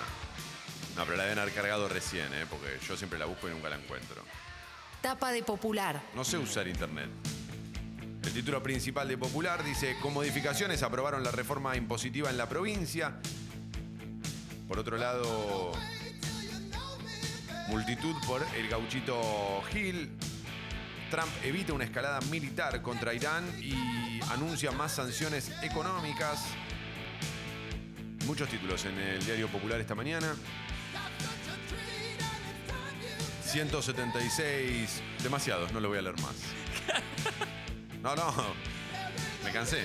No, 0.95 1.05
pero 1.05 1.17
la 1.17 1.23
deben 1.23 1.39
haber 1.39 1.55
cargado 1.55 1.89
recién, 1.89 2.31
¿eh? 2.35 2.45
porque 2.47 2.77
yo 2.87 2.95
siempre 2.95 3.17
la 3.17 3.25
busco 3.25 3.49
y 3.49 3.51
nunca 3.51 3.69
la 3.69 3.77
encuentro. 3.77 4.23
Tapa 5.01 5.31
de 5.31 5.41
Popular. 5.41 6.03
No 6.13 6.23
sé 6.23 6.37
usar 6.37 6.67
internet. 6.67 7.09
El 8.23 8.31
título 8.31 8.61
principal 8.61 9.07
de 9.07 9.17
Popular 9.17 9.63
dice, 9.63 9.97
con 9.99 10.13
modificaciones 10.13 10.83
aprobaron 10.83 11.23
la 11.23 11.31
reforma 11.31 11.75
impositiva 11.77 12.29
en 12.29 12.37
la 12.37 12.47
provincia. 12.47 13.15
Por 14.67 14.77
otro 14.77 14.97
lado, 14.97 15.71
multitud 17.69 18.15
por 18.27 18.45
el 18.55 18.69
gauchito 18.69 19.63
Gil. 19.71 20.15
Trump 21.09 21.29
evita 21.43 21.73
una 21.73 21.83
escalada 21.83 22.19
militar 22.29 22.81
contra 22.81 23.13
Irán 23.13 23.43
y 23.59 24.19
anuncia 24.31 24.71
más 24.71 24.93
sanciones 24.93 25.51
económicas. 25.61 26.45
Muchos 28.25 28.47
títulos 28.49 28.85
en 28.85 28.97
el 28.97 29.25
diario 29.25 29.47
Popular 29.47 29.79
esta 29.79 29.95
mañana. 29.95 30.35
176, 33.43 35.01
demasiados, 35.23 35.71
no 35.73 35.79
lo 35.79 35.89
voy 35.89 35.97
a 35.97 36.01
leer 36.03 36.19
más. 36.21 36.35
No, 38.01 38.15
no, 38.15 38.33
me 39.43 39.51
cansé. 39.51 39.83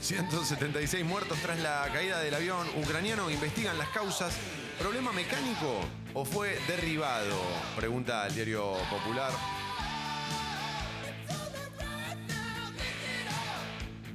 176 0.00 1.04
muertos 1.04 1.36
tras 1.40 1.58
la 1.58 1.88
caída 1.92 2.20
del 2.20 2.34
avión 2.34 2.68
ucraniano. 2.76 3.30
Investigan 3.30 3.76
las 3.78 3.88
causas. 3.88 4.36
¿Problema 4.78 5.12
mecánico 5.12 5.80
o 6.14 6.24
fue 6.24 6.56
derribado? 6.68 7.36
Pregunta 7.76 8.26
el 8.26 8.34
diario 8.34 8.72
Popular. 8.88 9.32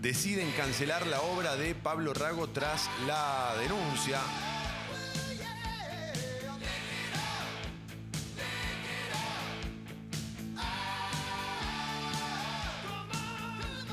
Deciden 0.01 0.49
cancelar 0.53 1.05
la 1.07 1.21
obra 1.21 1.57
de 1.57 1.75
Pablo 1.75 2.13
Rago 2.13 2.47
tras 2.49 2.89
la 3.05 3.53
denuncia. 3.59 4.19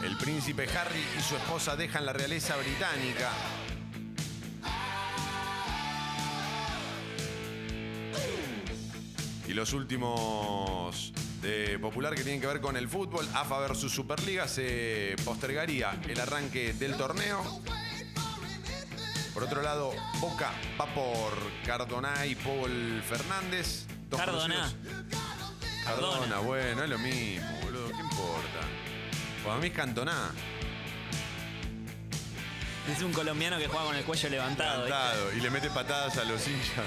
El 0.05 0.17
príncipe 0.19 0.69
Harry 0.79 1.05
y 1.19 1.23
su 1.23 1.35
esposa 1.35 1.75
dejan 1.75 2.07
la 2.07 2.13
realeza 2.13 2.57
británica. 2.57 3.33
Y 9.49 9.55
los 9.55 9.73
últimos 9.73 11.13
de 11.41 11.79
Popular 11.79 12.15
que 12.15 12.23
tienen 12.23 12.41
que 12.41 12.47
ver 12.49 12.61
con 12.61 12.77
el 12.77 12.89
fútbol, 12.89 13.29
AFA 13.33 13.61
versus 13.61 13.93
Superliga, 13.93 14.49
se 14.49 15.15
postergaría 15.25 16.01
el 16.09 16.19
arranque 16.21 16.73
del 16.73 16.97
torneo. 16.97 17.43
Por 19.33 19.45
otro 19.45 19.63
lado, 19.63 19.93
Boca 20.19 20.53
va 20.81 20.87
por 20.95 21.33
Cardona 21.65 22.27
y 22.27 22.35
Paul 22.35 23.03
Fernández. 23.07 23.87
dos 24.09 24.19
Cardona. 24.19 24.73
Cardona, 25.85 26.39
bueno, 26.39 26.83
es 26.83 26.91
lo 26.91 26.99
mismo, 26.99 27.47
boludo, 27.63 27.89
¿qué 27.91 28.01
importa? 28.01 28.61
Para 29.45 29.59
mí 29.59 29.71
es. 29.71 30.33
Es 32.91 33.03
un 33.03 33.13
colombiano 33.13 33.59
que 33.59 33.69
juega 33.69 33.85
con 33.85 33.95
el 33.95 34.05
cuello 34.05 34.29
levantado. 34.29 34.85
¿viste? 34.85 34.99
Levantado, 34.99 35.33
y 35.33 35.41
le 35.41 35.51
mete 35.51 35.71
patadas 35.71 36.17
a 36.19 36.25
los 36.25 36.47
hinchas 36.49 36.87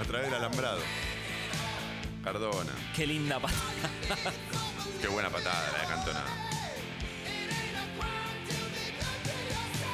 a 0.00 0.02
través 0.02 0.26
del 0.30 0.34
alambrado. 0.34 0.80
Cardona. 2.26 2.72
Qué 2.92 3.06
linda 3.06 3.38
patada. 3.38 3.60
Qué 5.00 5.06
buena 5.06 5.30
patada 5.30 5.70
la 5.72 5.78
de 5.78 5.86
Cantona. 5.86 6.24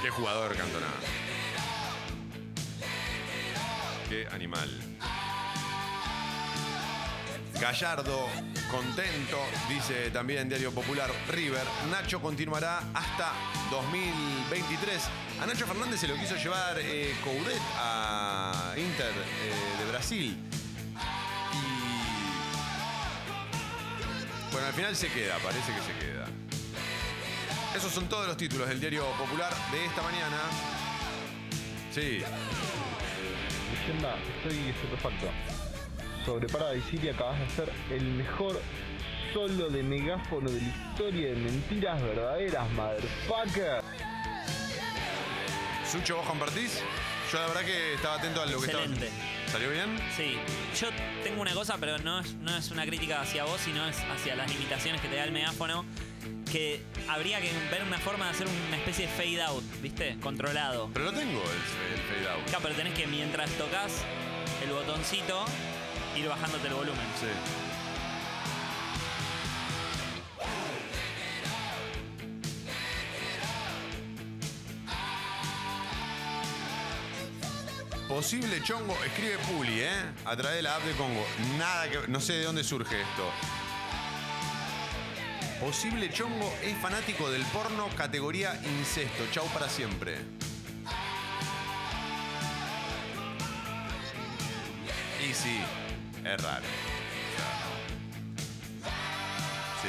Qué 0.01 0.09
jugador 0.09 0.57
Cantona. 0.57 0.87
Qué 4.09 4.26
animal. 4.28 4.70
Gallardo, 7.61 8.26
contento, 8.70 9.39
dice 9.68 10.11
también 10.11 10.49
Diario 10.49 10.72
Popular 10.72 11.11
River. 11.28 11.64
Nacho 11.91 12.22
continuará 12.22 12.78
hasta 12.95 13.35
2023. 13.70 15.03
A 15.43 15.47
Nacho 15.47 15.66
Fernández 15.66 16.01
se 16.01 16.09
lo 16.09 16.14
quiso 16.14 16.37
llevar 16.37 16.78
eh, 16.78 17.14
Coudet 17.22 17.61
a 17.76 18.72
Inter 18.78 19.12
eh, 19.12 19.85
de 19.85 19.91
Brasil. 19.91 20.61
Bueno, 24.53 24.66
al 24.66 24.74
final 24.74 24.94
se 24.94 25.09
queda, 25.09 25.36
parece 25.38 25.72
que 25.72 25.80
se 25.80 26.07
queda. 26.07 26.26
Esos 27.74 27.90
son 27.92 28.07
todos 28.09 28.26
los 28.26 28.36
títulos 28.36 28.68
del 28.68 28.80
Diario 28.80 29.05
Popular 29.12 29.53
de 29.70 29.84
esta 29.84 30.03
mañana. 30.03 30.38
Sí, 31.90 32.22
Leyenda, 33.72 34.16
estoy 34.36 34.68
estupefacto. 34.68 35.26
Sobre 36.24 36.46
Parada 36.48 36.74
y 36.76 36.82
City 36.82 37.09
acabas 37.09 37.38
de 37.38 37.44
hacer 37.46 37.72
el 37.90 38.05
mejor 38.05 38.61
solo 39.32 39.70
de 39.70 39.82
megáfono 39.82 40.50
de 40.50 40.61
la 40.61 40.68
historia 40.68 41.28
de 41.30 41.34
mentiras 41.36 42.03
verdaderas, 42.03 42.70
motherfucker. 42.70 43.82
Sucho, 45.90 46.16
¿vos 46.16 46.26
compartís? 46.26 46.80
Yo 47.32 47.40
la 47.40 47.46
verdad 47.48 47.64
que 47.64 47.94
estaba 47.94 48.14
atento 48.16 48.42
a 48.42 48.46
lo 48.46 48.61
que 48.61 48.66
estaba. 48.66 48.84
¿Salió 49.53 49.68
bien? 49.68 49.98
Sí, 50.16 50.38
yo 50.80 50.88
tengo 51.22 51.42
una 51.42 51.53
cosa, 51.53 51.76
pero 51.78 51.98
no 51.98 52.20
es, 52.20 52.32
no 52.36 52.57
es 52.57 52.70
una 52.70 52.86
crítica 52.86 53.20
hacia 53.20 53.44
vos, 53.44 53.61
sino 53.61 53.86
es 53.86 53.98
hacia 54.11 54.34
las 54.34 54.50
limitaciones 54.50 55.03
que 55.03 55.09
te 55.09 55.16
da 55.16 55.24
el 55.24 55.32
megáfono. 55.32 55.84
Que 56.50 56.82
habría 57.07 57.38
que 57.40 57.50
ver 57.70 57.82
una 57.86 57.98
forma 57.98 58.24
de 58.26 58.30
hacer 58.30 58.46
una 58.68 58.76
especie 58.78 59.07
de 59.07 59.12
fade 59.12 59.42
out, 59.42 59.62
¿viste? 59.82 60.16
Controlado. 60.20 60.88
Pero 60.94 61.05
lo 61.07 61.12
tengo 61.12 61.42
el, 61.42 61.92
el 61.92 62.00
fade 62.00 62.30
out. 62.30 62.44
Claro, 62.46 62.61
pero 62.62 62.74
tenés 62.74 62.94
que 62.94 63.07
mientras 63.07 63.50
tocas 63.53 63.92
el 64.64 64.70
botoncito 64.70 65.44
ir 66.16 66.28
bajándote 66.28 66.68
el 66.68 66.74
volumen. 66.74 67.07
Sí. 67.20 67.26
Posible 78.12 78.62
chongo, 78.62 78.94
escribe 79.06 79.38
Puli, 79.38 79.80
¿eh? 79.80 80.02
A 80.26 80.36
través 80.36 80.56
de 80.56 80.62
la 80.62 80.76
app 80.76 80.82
de 80.82 80.92
Congo. 80.92 81.26
Nada 81.56 81.88
que. 81.88 82.08
No 82.08 82.20
sé 82.20 82.34
de 82.34 82.44
dónde 82.44 82.62
surge 82.62 83.00
esto. 83.00 83.30
Posible 85.58 86.12
chongo 86.12 86.54
es 86.62 86.76
fanático 86.76 87.30
del 87.30 87.42
porno 87.46 87.88
categoría 87.96 88.60
incesto. 88.66 89.24
Chau 89.32 89.46
para 89.54 89.66
siempre. 89.66 90.18
Y 95.26 95.32
sí, 95.32 95.62
es 96.22 96.42
raro. 96.42 96.66
Sí. 99.80 99.88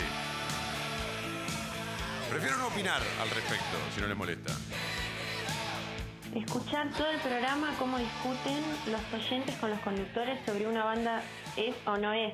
Prefiero 2.30 2.56
no 2.56 2.68
opinar 2.68 3.02
al 3.22 3.30
respecto, 3.32 3.78
si 3.94 4.00
no 4.00 4.08
le 4.08 4.16
molesta. 4.16 4.54
Escuchar 6.36 6.90
todo 6.98 7.12
el 7.12 7.20
programa, 7.20 7.76
cómo 7.78 8.00
discuten 8.00 8.64
los 8.88 9.02
oyentes 9.14 9.56
con 9.58 9.70
los 9.70 9.80
conductores 9.82 10.44
sobre 10.48 10.68
una 10.68 10.84
banda 10.84 11.22
es 11.56 11.76
o 11.86 11.96
no 11.96 12.12
es. 12.12 12.34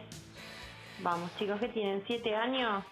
Vamos, 1.01 1.29
chicos, 1.37 1.59
que 1.59 1.67
tienen 1.67 2.01
siete 2.07 2.33
años. 2.33 2.85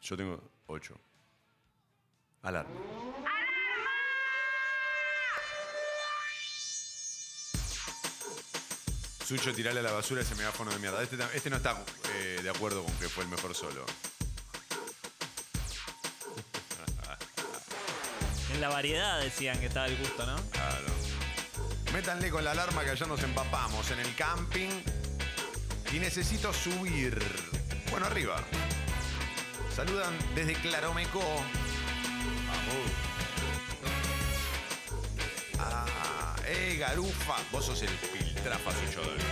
Yo 0.00 0.16
tengo 0.16 0.42
ocho. 0.66 0.98
Alarma. 2.42 2.74
Sucho, 9.24 9.54
tirale 9.54 9.78
a 9.78 9.82
la 9.84 9.92
basura 9.92 10.22
ese 10.22 10.34
megáfono 10.34 10.72
de 10.72 10.78
mierda. 10.80 11.00
Este, 11.04 11.16
este 11.34 11.50
no 11.50 11.56
está 11.56 11.84
eh, 12.16 12.40
de 12.42 12.50
acuerdo 12.50 12.82
con 12.82 12.92
que 12.96 13.08
fue 13.08 13.22
el 13.22 13.30
mejor 13.30 13.54
solo. 13.54 13.86
En 18.52 18.60
la 18.60 18.68
variedad 18.68 19.20
decían 19.20 19.58
que 19.60 19.66
estaba 19.66 19.86
el 19.86 19.96
gusto, 19.96 20.26
¿no? 20.26 20.36
Claro. 20.50 20.86
Métanle 21.92 22.30
con 22.30 22.44
la 22.44 22.50
alarma 22.50 22.84
que 22.84 22.90
allá 22.90 23.06
nos 23.06 23.22
empapamos 23.22 23.90
en 23.90 24.00
el 24.00 24.14
camping. 24.14 24.70
Y 25.92 25.98
necesito 25.98 26.52
subir. 26.52 27.18
Bueno, 27.90 28.06
arriba. 28.06 28.36
Saludan 29.74 30.12
desde 30.34 30.54
Claromeco. 30.54 31.20
Vamos. 32.48 32.90
Ah, 35.58 36.36
eh, 36.46 36.76
Garufa. 36.78 37.36
Vos 37.50 37.66
sos 37.66 37.82
el 37.82 37.90
piltrafa 37.90 38.70
suyo 38.72 39.02
de 39.02 39.16
mí. 39.16 39.24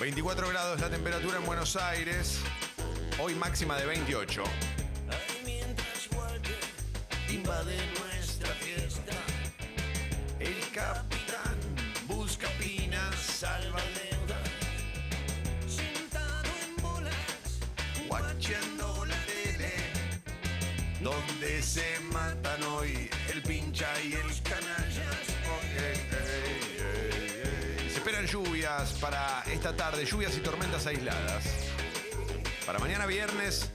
...24 0.00 0.48
grados 0.48 0.80
la 0.80 0.88
temperatura 0.88 1.36
en 1.36 1.44
Buenos 1.44 1.76
Aires... 1.76 2.40
...hoy 3.22 3.34
máxima 3.34 3.76
de 3.76 3.84
28... 3.84 4.42
invade 7.28 7.76
nuestra 8.00 8.48
fiesta. 8.54 9.12
El 10.38 10.58
capitán 10.72 11.58
busca 12.08 12.48
pinas, 12.58 13.14
salva 13.16 13.82
deuda. 14.00 14.40
Sentado 15.68 16.50
en 16.64 16.82
bolas, 16.82 17.60
guacheando 18.08 19.04
la 19.04 19.16
tele. 19.26 19.74
Donde 21.02 21.62
se 21.62 22.00
matan 22.12 22.62
hoy 22.62 23.10
el 23.32 23.42
pincha 23.42 23.88
y 24.02 24.14
el 24.14 24.42
canalla. 24.42 25.10
Se 27.90 27.96
esperan 27.96 28.26
lluvias 28.26 28.92
para 28.94 29.44
esta 29.52 29.76
tarde, 29.76 30.06
lluvias 30.06 30.34
y 30.36 30.40
tormentas 30.40 30.86
aisladas. 30.86 31.69
Para 32.70 32.78
mañana 32.78 33.04
viernes, 33.04 33.68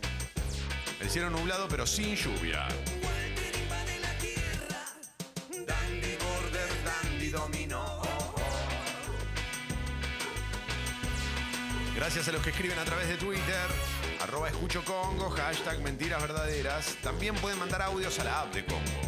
el 1.01 1.09
cielo 1.09 1.29
nublado 1.29 1.67
pero 1.67 1.85
sin 1.85 2.15
lluvia. 2.15 2.65
Gracias 11.93 12.29
a 12.29 12.31
los 12.31 12.41
que 12.41 12.51
escriben 12.51 12.79
a 12.79 12.85
través 12.85 13.09
de 13.09 13.17
Twitter, 13.17 13.67
arroba 14.21 14.47
escucho 14.47 14.81
Congo, 14.85 15.29
hashtag 15.29 15.81
mentiras 15.81 16.21
verdaderas. 16.21 16.95
También 17.03 17.35
pueden 17.35 17.59
mandar 17.59 17.81
audios 17.81 18.17
a 18.19 18.23
la 18.23 18.43
app 18.43 18.53
de 18.53 18.63
Congo. 18.63 19.04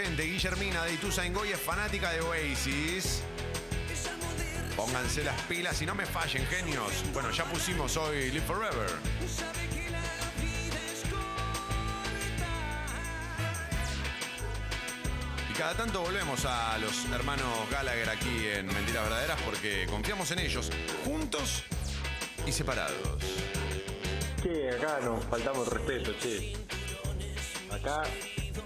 Oyente, 0.00 0.22
Guillermina 0.22 0.84
de 0.84 0.94
Ituzaingó 0.94 1.44
es 1.44 1.60
fanática 1.60 2.10
de 2.12 2.20
Oasis. 2.20 3.22
Pónganse 4.76 5.22
las 5.24 5.38
pilas 5.42 5.80
y 5.82 5.86
no 5.86 5.94
me 5.94 6.06
fallen, 6.06 6.46
genios. 6.46 6.92
Bueno, 7.12 7.30
ya 7.30 7.44
pusimos 7.44 7.96
hoy 7.96 8.30
Live 8.30 8.46
Forever. 8.46 8.88
Y 15.50 15.52
cada 15.54 15.74
tanto 15.74 16.00
volvemos 16.00 16.44
a 16.46 16.78
los 16.78 17.04
hermanos 17.12 17.46
Gallagher 17.70 18.08
aquí 18.08 18.46
en 18.46 18.66
Mentiras 18.66 19.02
Verdaderas 19.02 19.40
porque 19.42 19.86
confiamos 19.90 20.30
en 20.30 20.38
ellos, 20.38 20.70
juntos 21.04 21.64
y 22.46 22.52
separados. 22.52 23.22
Che, 24.42 24.70
acá 24.70 25.00
nos 25.00 25.22
faltamos 25.24 25.68
respeto, 25.68 26.12
che. 26.18 26.54
Acá 27.70 28.02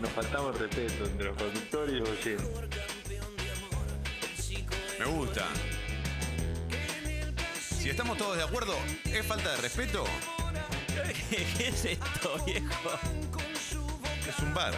nos 0.04 0.12
faltamos 0.12 0.58
respeto 0.58 1.06
entre 1.06 1.26
los 1.28 1.36
conductores 1.36 1.94
y 1.94 1.98
los 1.98 2.08
oyentes. 2.10 2.46
Me 4.98 5.06
gusta. 5.06 5.46
Si 7.78 7.88
estamos 7.88 8.18
todos 8.18 8.36
de 8.36 8.42
acuerdo, 8.42 8.74
¿es 9.06 9.24
falta 9.24 9.50
de 9.52 9.56
respeto? 9.62 10.04
¿Qué 11.30 11.68
es 11.68 11.84
esto, 11.86 12.38
viejo? 12.44 12.90
Es 14.28 14.38
un 14.40 14.52
bar. 14.52 14.74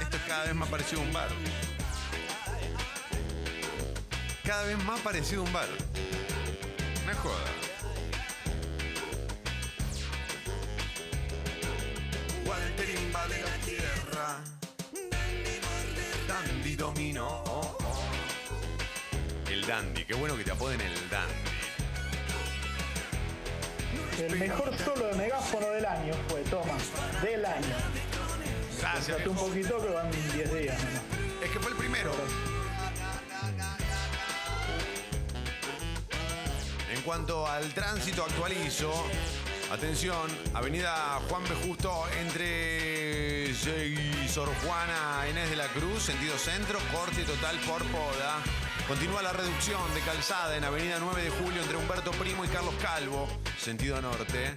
Esto 0.00 0.16
es 0.16 0.22
cada 0.28 0.44
vez 0.44 0.54
más 0.54 0.68
parecido 0.68 1.02
a 1.02 1.04
un 1.04 1.12
bar. 1.12 1.28
Cada 4.44 4.62
vez 4.62 4.84
más 4.84 5.00
parecido 5.00 5.42
a 5.42 5.44
un 5.44 5.52
bar. 5.52 5.68
No 7.04 7.10
es 7.10 7.18
joda. 7.18 7.67
Dandy. 19.68 20.02
Qué 20.06 20.14
bueno 20.14 20.34
que 20.34 20.44
te 20.44 20.50
apoden 20.50 20.80
el 20.80 21.10
dandy. 21.10 21.34
El 24.18 24.38
mejor 24.38 24.72
solo 24.78 25.08
de 25.08 25.14
megáfono 25.14 25.68
del 25.68 25.84
año 25.84 26.14
fue, 26.28 26.40
toma, 26.44 26.72
del 27.22 27.44
año. 27.44 27.76
Gracias. 28.80 29.26
Un 29.26 29.36
poquito 29.36 29.78
que 29.78 29.88
van 29.90 30.10
10 30.10 30.54
días 30.54 30.82
nomás. 30.82 31.02
Es 31.44 31.50
que 31.50 31.60
fue 31.60 31.70
el 31.70 31.76
primero. 31.76 32.12
En 36.90 37.02
cuanto 37.02 37.46
al 37.46 37.72
tránsito 37.74 38.24
actualizo, 38.24 38.90
atención, 39.70 40.30
Avenida 40.54 41.20
Juan 41.28 41.42
B. 41.44 41.50
Justo 41.66 42.04
entre 42.18 43.54
Sor 44.28 44.48
Juana 44.64 45.26
Inés 45.30 45.50
de 45.50 45.56
la 45.56 45.68
Cruz, 45.68 46.04
sentido 46.04 46.38
centro, 46.38 46.78
corte 46.90 47.22
total 47.24 47.58
por 47.66 47.84
poda. 47.84 48.42
Continúa 48.88 49.20
la 49.20 49.34
reducción 49.34 49.82
de 49.92 50.00
calzada 50.00 50.56
en 50.56 50.64
Avenida 50.64 50.96
9 50.98 51.22
de 51.22 51.28
Julio 51.28 51.60
entre 51.60 51.76
Humberto 51.76 52.10
Primo 52.12 52.42
y 52.46 52.48
Carlos 52.48 52.74
Calvo, 52.80 53.28
sentido 53.58 54.00
norte. 54.00 54.56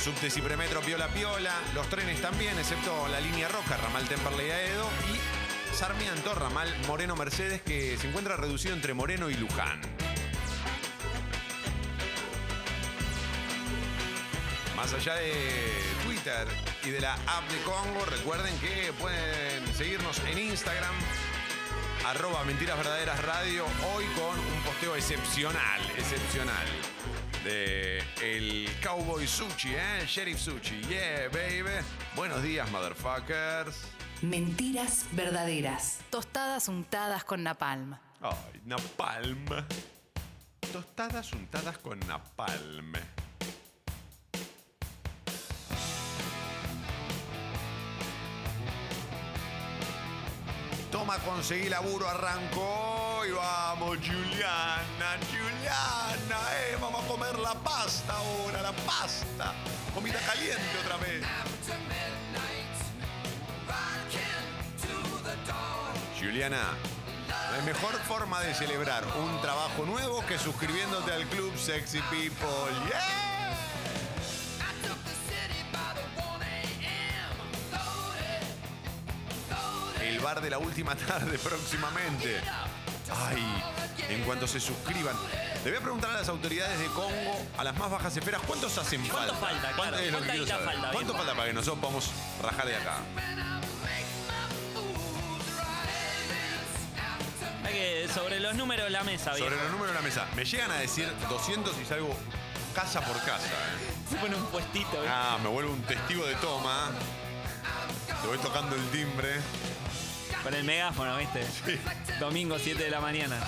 Subtes 0.00 0.36
y 0.36 0.40
premetro 0.40 0.80
Piola 0.80 1.08
Piola, 1.08 1.52
los 1.74 1.88
trenes 1.88 2.22
también, 2.22 2.56
excepto 2.56 3.08
la 3.08 3.20
línea 3.20 3.48
roja, 3.48 3.76
ramal 3.78 4.06
Temperley 4.06 4.48
Aedo 4.48 4.88
y 5.12 5.74
Sarmiento, 5.74 6.32
ramal 6.36 6.72
Moreno 6.86 7.16
Mercedes, 7.16 7.60
que 7.62 7.96
se 7.96 8.08
encuentra 8.08 8.36
reducido 8.36 8.74
entre 8.74 8.94
Moreno 8.94 9.28
y 9.28 9.34
Luján. 9.34 9.80
Más 14.76 14.92
allá 14.94 15.14
de 15.14 15.32
Twitter 16.04 16.46
y 16.84 16.90
de 16.90 17.00
la 17.00 17.14
app 17.14 17.50
de 17.50 17.60
Congo, 17.62 18.04
recuerden 18.04 18.56
que 18.60 18.92
pueden 19.00 19.74
seguirnos 19.74 20.20
en 20.28 20.38
Instagram 20.38 20.94
arroba 22.06 22.44
Mentiras 22.44 22.76
Verdaderas 22.76 23.22
Radio, 23.24 23.64
hoy 23.94 24.04
con 24.16 24.38
un 24.38 24.62
posteo 24.64 24.96
excepcional, 24.96 25.80
excepcional. 25.96 26.66
De 27.44 27.98
el 28.20 28.68
Cowboy 28.82 29.26
Sushi, 29.26 29.74
¿eh? 29.74 30.04
Sheriff 30.06 30.38
Sushi. 30.38 30.80
Yeah, 30.88 31.28
baby. 31.28 31.84
Buenos 32.14 32.42
días, 32.42 32.70
motherfuckers. 32.70 33.82
Mentiras 34.22 35.06
verdaderas. 35.12 35.98
Tostadas 36.10 36.68
untadas 36.68 37.24
con 37.24 37.42
napalm. 37.42 37.96
Ay, 38.20 38.60
napalm. 38.64 39.46
Tostadas 40.72 41.32
untadas 41.32 41.78
con 41.78 41.98
napalm. 42.00 42.92
Toma, 50.92 51.18
conseguí 51.20 51.70
laburo, 51.70 52.06
arrancó 52.06 53.22
y 53.26 53.30
vamos, 53.30 53.96
Juliana, 53.96 55.16
Juliana, 55.30 56.38
eh, 56.52 56.76
vamos 56.78 57.02
a 57.02 57.08
comer 57.08 57.38
la 57.38 57.54
pasta 57.54 58.14
ahora, 58.14 58.60
la 58.60 58.72
pasta. 58.72 59.54
Comida 59.94 60.20
caliente 60.20 60.62
otra 60.84 60.98
vez. 60.98 61.24
Juliana, 66.20 66.74
hay 67.54 67.62
mejor 67.62 67.94
forma 68.00 68.42
de 68.42 68.52
celebrar 68.54 69.02
un 69.18 69.40
trabajo 69.40 69.86
nuevo 69.86 70.22
que 70.26 70.38
suscribiéndote 70.38 71.10
al 71.10 71.24
club 71.28 71.56
Sexy 71.56 72.00
People. 72.10 72.70
¡Yeah! 72.90 73.31
El 80.02 80.20
bar 80.20 80.40
de 80.40 80.50
la 80.50 80.58
última 80.58 80.94
tarde 80.96 81.38
próximamente. 81.42 82.40
Ay, 83.28 83.62
en 84.08 84.22
cuanto 84.24 84.46
se 84.46 84.58
suscriban. 84.60 85.14
Le 85.64 85.70
voy 85.70 85.78
a 85.78 85.82
preguntar 85.82 86.10
a 86.10 86.14
las 86.14 86.28
autoridades 86.28 86.78
de 86.78 86.86
Congo, 86.86 87.46
a 87.58 87.64
las 87.64 87.76
más 87.76 87.90
bajas 87.90 88.16
esferas, 88.16 88.40
¿cuántos 88.46 88.76
hacen 88.78 89.06
¿Cuánto 89.06 89.34
falta? 89.34 89.46
falta? 89.68 89.76
¿Cuánto 89.76 89.96
Claro, 89.96 89.98
es 89.98 90.12
lo 90.12 90.18
que 90.18 90.24
¿cuánta 90.26 90.32
quiero 90.32 90.44
guita 90.44 90.54
saber? 90.58 90.66
falta? 90.74 90.90
¿Cuánto 90.92 91.12
Bien. 91.12 91.16
falta 91.18 91.34
para 91.36 91.46
que 91.48 91.52
nosotros 91.54 91.78
podamos 91.80 92.10
rajar 92.42 92.66
de 92.66 92.76
acá? 92.76 92.96
Hay 97.64 97.72
que, 97.74 98.08
sobre 98.12 98.40
los 98.40 98.54
números 98.54 98.84
de 98.86 98.90
la 98.90 99.04
mesa, 99.04 99.32
Sobre 99.36 99.50
viejo. 99.50 99.62
los 99.62 99.70
números 99.72 99.88
de 99.94 100.00
la 100.00 100.02
mesa. 100.02 100.26
Me 100.34 100.44
llegan 100.44 100.70
a 100.70 100.76
decir 100.76 101.08
200 101.28 101.74
y 101.80 101.84
salgo 101.84 102.14
casa 102.74 103.00
por 103.02 103.16
casa. 103.20 103.46
¿eh? 103.46 103.92
Se 104.10 104.16
pone 104.16 104.34
un 104.36 104.46
puestito, 104.46 104.90
¿viste? 104.92 105.08
Ah, 105.08 105.38
me 105.42 105.48
vuelvo 105.48 105.72
un 105.72 105.82
testigo 105.82 106.24
de 106.26 106.34
toma. 106.36 106.90
Te 108.20 108.26
voy 108.26 108.38
tocando 108.38 108.74
el 108.74 108.84
timbre. 108.90 109.40
Con 110.42 110.54
el 110.54 110.64
megáfono, 110.64 111.16
¿viste? 111.18 111.46
Domingo 112.18 112.58
7 112.58 112.82
de 112.82 112.90
la 112.90 113.00
mañana. 113.00 113.38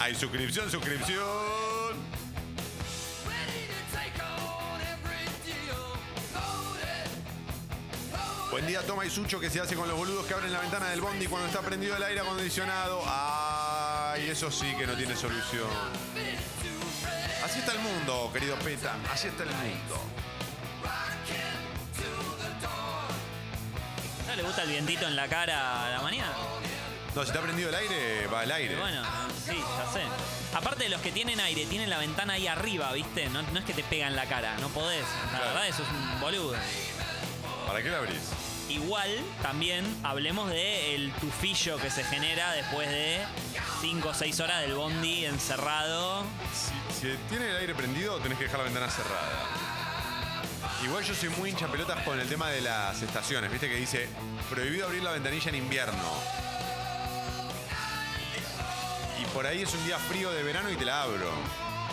Hay 0.00 0.14
suscripción, 0.14 0.70
suscripción. 0.70 1.24
Buen 8.50 8.66
día, 8.66 8.80
toma 8.82 9.04
y 9.04 9.10
sucho 9.10 9.38
que 9.38 9.50
se 9.50 9.60
hace 9.60 9.76
con 9.76 9.86
los 9.86 9.96
boludos 9.96 10.26
que 10.26 10.34
abren 10.34 10.52
la 10.52 10.60
ventana 10.60 10.88
del 10.88 11.00
bondi 11.00 11.26
cuando 11.26 11.46
está 11.46 11.60
prendido 11.60 11.96
el 11.96 12.02
aire 12.02 12.20
acondicionado. 12.20 13.02
Ay, 13.06 14.28
eso 14.30 14.50
sí 14.50 14.74
que 14.78 14.86
no 14.86 14.94
tiene 14.94 15.14
solución. 15.14 15.68
Así 17.44 17.58
está 17.60 17.72
el 17.72 17.80
mundo, 17.80 18.30
querido 18.32 18.56
Peta. 18.56 18.96
Así 19.12 19.28
está 19.28 19.44
el 19.44 19.50
mundo. 19.50 20.00
Le 24.36 24.42
gusta 24.42 24.62
el 24.62 24.68
vientito 24.70 25.06
en 25.06 25.16
la 25.16 25.28
cara 25.28 25.86
a 25.86 25.90
la 25.90 26.00
mañana? 26.02 26.32
No, 27.14 27.22
si 27.22 27.28
está 27.28 27.40
prendido 27.40 27.70
el 27.70 27.74
aire, 27.74 28.26
va 28.26 28.44
el 28.44 28.52
aire. 28.52 28.76
Bueno, 28.76 29.02
sí, 29.46 29.56
ya 29.56 29.92
sé. 29.92 30.02
Aparte 30.54 30.84
de 30.84 30.90
los 30.90 31.00
que 31.00 31.12
tienen 31.12 31.40
aire, 31.40 31.64
tienen 31.66 31.88
la 31.88 31.98
ventana 31.98 32.34
ahí 32.34 32.46
arriba, 32.46 32.92
¿viste? 32.92 33.28
No, 33.30 33.40
no 33.42 33.58
es 33.58 33.64
que 33.64 33.72
te 33.72 33.82
pega 33.84 34.06
en 34.06 34.16
la 34.16 34.26
cara, 34.26 34.56
no 34.60 34.68
podés. 34.68 35.04
La 35.32 35.38
Claro. 35.38 35.46
verdad, 35.46 35.68
eso 35.68 35.82
es 35.82 35.88
un 35.88 36.20
boludo. 36.20 36.54
¿Para 37.66 37.82
qué 37.82 37.88
la 37.88 37.98
abrís? 37.98 38.20
Igual, 38.68 39.08
también 39.42 39.84
hablemos 40.02 40.50
de 40.50 40.94
el 40.94 41.12
tufillo 41.14 41.78
que 41.78 41.90
se 41.90 42.04
genera 42.04 42.52
después 42.52 42.88
de 42.90 43.20
5 43.80 44.08
o 44.08 44.14
6 44.14 44.40
horas 44.40 44.60
del 44.62 44.74
bondi 44.74 45.24
encerrado. 45.24 46.24
Si, 46.52 47.00
si 47.08 47.16
tiene 47.30 47.48
el 47.50 47.56
aire 47.56 47.74
prendido, 47.74 48.18
tenés 48.18 48.36
que 48.38 48.44
dejar 48.44 48.58
la 48.58 48.64
ventana 48.64 48.90
cerrada. 48.90 49.46
Igual 50.84 51.04
yo 51.04 51.14
soy 51.14 51.28
muy 51.30 51.50
hincha 51.50 51.68
pelotas 51.68 52.02
con 52.04 52.18
el 52.20 52.28
tema 52.28 52.48
de 52.50 52.60
las 52.60 53.00
estaciones, 53.02 53.50
viste 53.50 53.68
que 53.68 53.76
dice 53.76 54.08
prohibido 54.50 54.86
abrir 54.86 55.02
la 55.02 55.12
ventanilla 55.12 55.48
en 55.50 55.54
invierno. 55.56 56.02
Y 59.20 59.24
por 59.34 59.46
ahí 59.46 59.62
es 59.62 59.72
un 59.74 59.84
día 59.86 59.98
frío 59.98 60.30
de 60.32 60.42
verano 60.42 60.70
y 60.70 60.76
te 60.76 60.84
la 60.84 61.02
abro. 61.02 61.30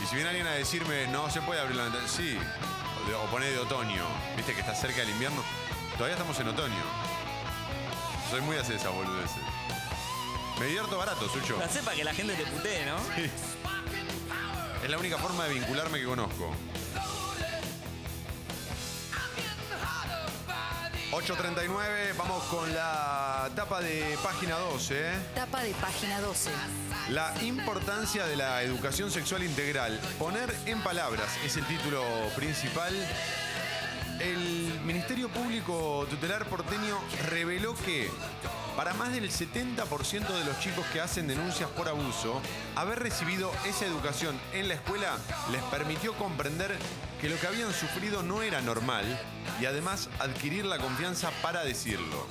Y 0.03 0.05
si 0.07 0.15
viene 0.15 0.29
alguien 0.29 0.47
a 0.47 0.51
decirme 0.51 1.07
no 1.07 1.29
se 1.29 1.41
puede 1.41 1.61
abrir 1.61 1.75
la 1.77 1.83
ventana, 1.83 2.07
sí. 2.07 2.37
O, 3.03 3.07
de- 3.09 3.15
o 3.15 3.25
pone 3.27 3.45
de 3.47 3.57
otoño, 3.59 4.05
viste 4.35 4.53
que 4.53 4.59
está 4.61 4.75
cerca 4.75 4.97
del 5.01 5.09
invierno. 5.09 5.41
Todavía 5.93 6.15
estamos 6.15 6.37
en 6.39 6.47
otoño. 6.49 6.83
Soy 8.29 8.41
muy 8.41 8.57
hacer 8.57 8.75
esa 8.75 8.89
boludeces. 8.89 9.37
Me 10.59 10.65
divierto 10.67 10.97
barato, 10.97 11.27
Sucho. 11.29 11.57
La 11.57 11.67
sepa 11.69 11.91
que 11.93 12.03
la 12.03 12.13
gente 12.13 12.33
te 12.35 12.45
putee, 12.45 12.85
¿no? 12.85 12.97
Sí. 13.15 13.29
Es 14.83 14.89
la 14.89 14.97
única 14.97 15.17
forma 15.17 15.45
de 15.45 15.53
vincularme 15.53 15.99
que 15.99 16.05
conozco. 16.05 16.53
8.39, 21.13 22.17
vamos 22.17 22.43
con 22.45 22.73
la 22.73 23.47
tapa 23.55 23.81
de 23.81 24.17
página 24.23 24.57
12. 24.57 24.95
¿eh? 24.99 25.13
Tapa 25.35 25.61
de 25.61 25.71
página 25.73 26.19
12. 26.21 26.49
La 27.09 27.31
importancia 27.43 28.25
de 28.25 28.35
la 28.35 28.63
educación 28.63 29.11
sexual 29.11 29.43
integral. 29.43 29.99
Poner 30.17 30.51
en 30.65 30.81
palabras 30.81 31.29
es 31.45 31.55
el 31.55 31.67
título 31.67 32.03
principal. 32.35 32.91
El 34.19 34.79
Ministerio 34.85 35.29
Público 35.29 36.07
Tutelar 36.09 36.45
porteño 36.45 36.97
reveló 37.29 37.75
que 37.75 38.09
para 38.75 38.95
más 38.95 39.11
del 39.11 39.29
70% 39.29 40.27
de 40.27 40.45
los 40.45 40.59
chicos 40.61 40.83
que 40.91 40.99
hacen 40.99 41.27
denuncias 41.27 41.69
por 41.69 41.89
abuso, 41.89 42.41
haber 42.75 42.97
recibido 42.97 43.51
esa 43.67 43.85
educación 43.85 44.39
en 44.51 44.67
la 44.67 44.73
escuela 44.73 45.15
les 45.51 45.61
permitió 45.63 46.13
comprender 46.13 46.75
que 47.23 47.29
lo 47.29 47.39
que 47.39 47.47
habían 47.47 47.71
sufrido 47.71 48.21
no 48.21 48.41
era 48.41 48.59
normal 48.59 49.05
y 49.61 49.63
además 49.63 50.09
adquirir 50.19 50.65
la 50.65 50.77
confianza 50.77 51.31
para 51.41 51.63
decirlo. 51.63 52.27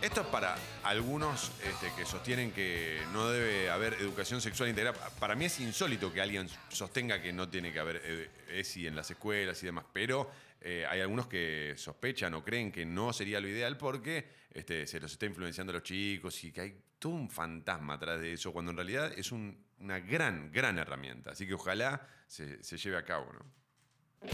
Esto 0.00 0.20
es 0.20 0.26
para 0.28 0.54
algunos 0.84 1.50
este, 1.64 1.90
que 1.96 2.06
sostienen 2.06 2.52
que 2.52 3.00
no 3.12 3.28
debe 3.28 3.70
haber 3.70 3.94
educación 3.94 4.40
sexual 4.40 4.68
integral. 4.68 4.94
Para 5.18 5.34
mí 5.34 5.46
es 5.46 5.58
insólito 5.58 6.12
que 6.12 6.20
alguien 6.20 6.48
sostenga 6.68 7.20
que 7.20 7.32
no 7.32 7.48
tiene 7.48 7.72
que 7.72 7.80
haber 7.80 8.02
eh, 8.04 8.30
ESI 8.60 8.86
en 8.86 8.94
las 8.94 9.10
escuelas 9.10 9.60
y 9.64 9.66
demás, 9.66 9.84
pero 9.92 10.30
eh, 10.60 10.86
hay 10.88 11.00
algunos 11.00 11.26
que 11.26 11.74
sospechan 11.76 12.34
o 12.34 12.44
creen 12.44 12.70
que 12.70 12.86
no 12.86 13.12
sería 13.12 13.40
lo 13.40 13.48
ideal 13.48 13.76
porque 13.76 14.28
este, 14.54 14.86
se 14.86 15.00
los 15.00 15.10
está 15.10 15.26
influenciando 15.26 15.72
a 15.72 15.74
los 15.74 15.82
chicos 15.82 16.44
y 16.44 16.52
que 16.52 16.60
hay 16.60 16.76
todo 16.98 17.12
un 17.12 17.30
fantasma 17.30 17.94
atrás 17.94 18.20
de 18.20 18.32
eso, 18.32 18.52
cuando 18.52 18.70
en 18.70 18.76
realidad 18.78 19.12
es 19.16 19.32
un- 19.32 19.64
una 19.78 19.98
gran, 20.00 20.50
gran 20.52 20.78
herramienta. 20.78 21.30
Así 21.32 21.46
que 21.46 21.54
ojalá 21.54 22.06
se, 22.26 22.62
se 22.64 22.76
lleve 22.78 22.96
a 22.96 23.04
cabo, 23.04 23.30
¿no? 23.32 24.30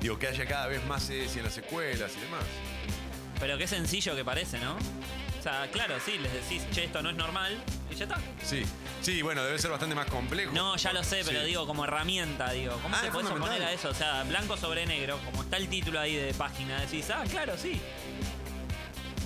Digo, 0.00 0.18
que 0.18 0.26
haya 0.26 0.46
cada 0.46 0.66
vez 0.66 0.84
más 0.86 1.08
ESI 1.08 1.38
en 1.38 1.44
las 1.44 1.56
escuelas 1.56 2.12
y 2.16 2.20
demás. 2.20 2.44
Pero 3.38 3.56
qué 3.56 3.66
sencillo 3.68 4.16
que 4.16 4.24
parece, 4.24 4.58
¿no? 4.58 4.76
O 5.38 5.42
sea, 5.42 5.68
claro, 5.72 5.94
sí, 6.04 6.18
les 6.18 6.32
decís, 6.32 6.64
che, 6.72 6.84
esto 6.84 7.02
no 7.02 7.10
es 7.10 7.16
normal, 7.16 7.60
y 7.90 7.94
ya 7.96 8.04
está. 8.04 8.16
Sí, 8.42 8.62
sí, 9.00 9.22
bueno, 9.22 9.42
debe 9.44 9.58
ser 9.58 9.70
bastante 9.72 9.94
más 9.94 10.06
complejo. 10.06 10.52
No, 10.52 10.76
ya 10.76 10.92
lo 10.92 11.02
sé, 11.02 11.22
pero 11.24 11.40
Sí. 11.40 11.46
digo, 11.46 11.66
como 11.66 11.84
herramienta, 11.84 12.52
digo, 12.52 12.78
¿cómo 12.82 12.94
Ah, 12.96 13.00
se 13.00 13.10
puede 13.10 13.28
oponer 13.28 13.62
a 13.62 13.72
eso? 13.72 13.90
O 13.90 13.94
sea, 13.94 14.22
blanco 14.24 14.56
sobre 14.56 14.86
negro, 14.86 15.18
como 15.24 15.42
está 15.42 15.56
el 15.56 15.68
título 15.68 15.98
ahí 15.98 16.14
de 16.14 16.32
página, 16.34 16.80
decís, 16.80 17.10
ah, 17.10 17.24
claro, 17.28 17.56
sí. 17.56 17.80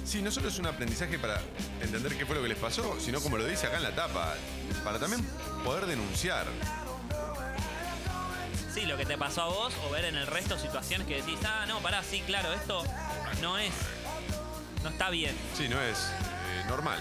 Sí, 0.06 0.22
no 0.22 0.30
solo 0.30 0.48
es 0.48 0.58
un 0.60 0.66
aprendizaje 0.66 1.18
para 1.18 1.40
entender 1.82 2.16
qué 2.16 2.24
fue 2.24 2.36
lo 2.36 2.42
que 2.42 2.48
les 2.48 2.58
pasó, 2.58 2.96
sino 3.00 3.20
como 3.20 3.36
lo 3.36 3.44
dice 3.44 3.66
acá 3.66 3.78
en 3.78 3.82
la 3.82 3.90
tapa, 3.90 4.34
para 4.84 5.00
también 5.00 5.20
poder 5.64 5.86
denunciar. 5.86 6.46
Sí, 8.72 8.82
lo 8.82 8.96
que 8.96 9.04
te 9.04 9.18
pasó 9.18 9.42
a 9.42 9.46
vos, 9.46 9.74
o 9.84 9.90
ver 9.90 10.04
en 10.04 10.14
el 10.14 10.28
resto 10.28 10.56
situaciones 10.58 11.08
que 11.08 11.16
decís, 11.16 11.38
ah, 11.44 11.64
no, 11.66 11.80
pará, 11.80 12.04
sí, 12.04 12.20
claro, 12.20 12.52
esto 12.52 12.84
no 13.42 13.58
es, 13.58 13.72
no 14.84 14.90
está 14.90 15.10
bien. 15.10 15.36
Sí, 15.56 15.68
no 15.68 15.82
es 15.82 15.98
eh, 15.98 16.64
normal. 16.68 17.00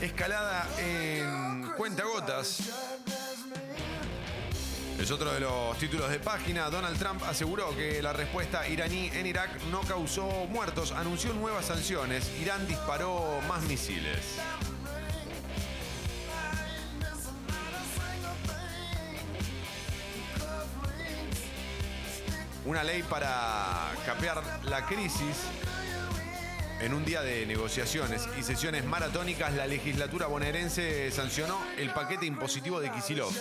Escalada 0.00 0.68
en 0.78 1.68
cuentagotas. 1.76 2.60
Es 4.98 5.10
otro 5.10 5.32
de 5.32 5.40
los 5.40 5.78
títulos 5.78 6.10
de 6.10 6.18
página. 6.18 6.70
Donald 6.70 6.98
Trump 6.98 7.22
aseguró 7.24 7.74
que 7.76 8.02
la 8.02 8.12
respuesta 8.12 8.66
iraní 8.66 9.10
en 9.14 9.26
Irak 9.26 9.62
no 9.70 9.80
causó 9.82 10.26
muertos. 10.48 10.92
Anunció 10.92 11.32
nuevas 11.34 11.66
sanciones. 11.66 12.30
Irán 12.40 12.66
disparó 12.66 13.40
más 13.48 13.62
misiles. 13.64 14.38
una 22.66 22.82
ley 22.82 23.02
para 23.04 23.92
capear 24.04 24.42
la 24.64 24.84
crisis. 24.86 25.44
En 26.80 26.92
un 26.92 27.04
día 27.04 27.22
de 27.22 27.46
negociaciones 27.46 28.28
y 28.38 28.42
sesiones 28.42 28.84
maratónicas, 28.84 29.54
la 29.54 29.66
legislatura 29.66 30.26
bonaerense 30.26 31.10
sancionó 31.10 31.58
el 31.78 31.90
paquete 31.90 32.26
impositivo 32.26 32.80
de 32.80 32.90
Kisilov. 32.90 33.32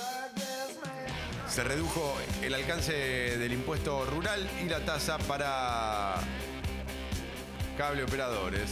Se 1.47 1.63
redujo 1.63 2.17
el 2.41 2.53
alcance 2.53 2.93
del 2.93 3.53
impuesto 3.53 4.05
rural 4.05 4.49
y 4.63 4.67
la 4.67 4.83
tasa 4.83 5.17
para 5.19 6.15
cable 7.77 8.03
operadores. 8.03 8.69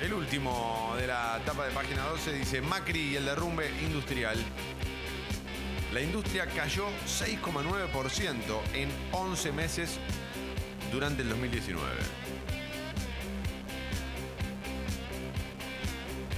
El 0.00 0.14
último 0.14 0.94
de 0.98 1.06
la 1.06 1.40
tapa 1.44 1.66
de 1.66 1.70
página 1.70 2.04
12 2.06 2.32
dice 2.32 2.60
Macri 2.60 3.12
y 3.12 3.16
el 3.16 3.24
derrumbe 3.24 3.70
industrial. 3.82 4.36
La 5.92 6.00
industria 6.00 6.46
cayó 6.46 6.86
6,9% 7.06 8.38
en 8.74 8.88
11 9.12 9.52
meses 9.52 9.98
durante 10.90 11.22
el 11.22 11.28
2019. 11.28 11.86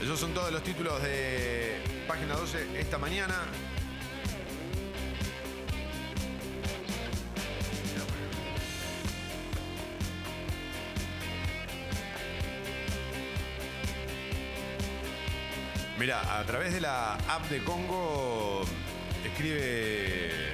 Esos 0.04 0.20
son 0.20 0.34
todos 0.34 0.52
los 0.52 0.62
títulos 0.62 1.02
de 1.02 1.80
página 2.06 2.34
12 2.34 2.78
esta 2.78 2.98
mañana. 2.98 3.36
Mira, 15.98 16.38
a 16.38 16.44
través 16.44 16.74
de 16.74 16.82
la 16.82 17.14
app 17.14 17.48
de 17.48 17.64
Congo 17.64 18.62
escribe 19.24 20.52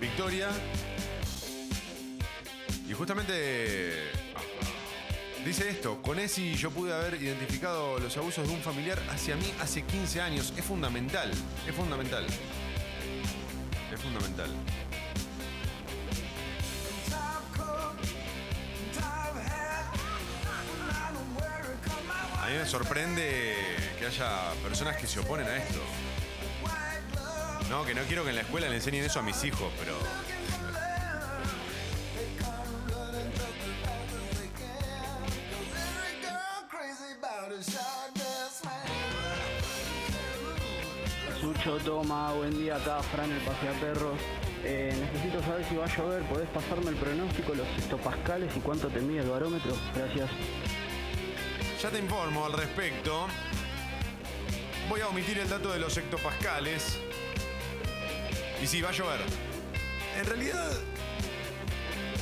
Victoria 0.00 0.48
y 2.88 2.94
justamente 2.94 4.15
dice 5.46 5.70
esto, 5.70 6.02
con 6.02 6.18
ESI 6.18 6.56
yo 6.56 6.72
pude 6.72 6.92
haber 6.92 7.22
identificado 7.22 8.00
los 8.00 8.16
abusos 8.16 8.48
de 8.48 8.52
un 8.52 8.60
familiar 8.60 8.98
hacia 9.10 9.36
mí 9.36 9.54
hace 9.60 9.82
15 9.82 10.20
años. 10.20 10.52
Es 10.56 10.64
fundamental, 10.64 11.30
es 11.66 11.74
fundamental. 11.74 12.26
Es 13.92 14.00
fundamental. 14.00 14.50
A 22.42 22.48
mí 22.48 22.58
me 22.58 22.66
sorprende 22.66 23.54
que 23.98 24.06
haya 24.06 24.52
personas 24.64 24.96
que 24.96 25.06
se 25.06 25.20
oponen 25.20 25.46
a 25.46 25.56
esto. 25.56 25.80
No, 27.70 27.84
que 27.84 27.94
no 27.94 28.02
quiero 28.02 28.24
que 28.24 28.30
en 28.30 28.36
la 28.36 28.42
escuela 28.42 28.68
le 28.68 28.76
enseñen 28.76 29.04
eso 29.04 29.20
a 29.20 29.22
mis 29.22 29.42
hijos, 29.44 29.72
pero. 29.78 29.96
Toma, 41.66 42.32
buen 42.32 42.56
día 42.56 42.76
acá, 42.76 43.02
Fran, 43.02 43.30
el 43.32 43.40
paseaperros. 43.40 44.16
Eh, 44.62 44.94
necesito 45.00 45.42
saber 45.42 45.64
si 45.68 45.74
va 45.74 45.84
a 45.84 45.96
llover, 45.96 46.22
¿podés 46.22 46.48
pasarme 46.50 46.90
el 46.90 46.96
pronóstico, 46.96 47.54
los 47.54 47.66
hectopascales 47.76 48.56
y 48.56 48.60
cuánto 48.60 48.86
te 48.86 49.00
mide 49.00 49.22
el 49.22 49.30
barómetro? 49.30 49.76
Gracias. 49.92 50.30
Ya 51.82 51.90
te 51.90 51.98
informo 51.98 52.46
al 52.46 52.52
respecto. 52.52 53.26
Voy 54.88 55.00
a 55.00 55.08
omitir 55.08 55.38
el 55.38 55.48
dato 55.48 55.72
de 55.72 55.80
los 55.80 55.96
hectopascales. 55.96 56.98
Y 58.62 58.66
sí, 58.68 58.80
va 58.80 58.90
a 58.90 58.92
llover. 58.92 59.20
En 60.20 60.24
realidad, 60.24 60.70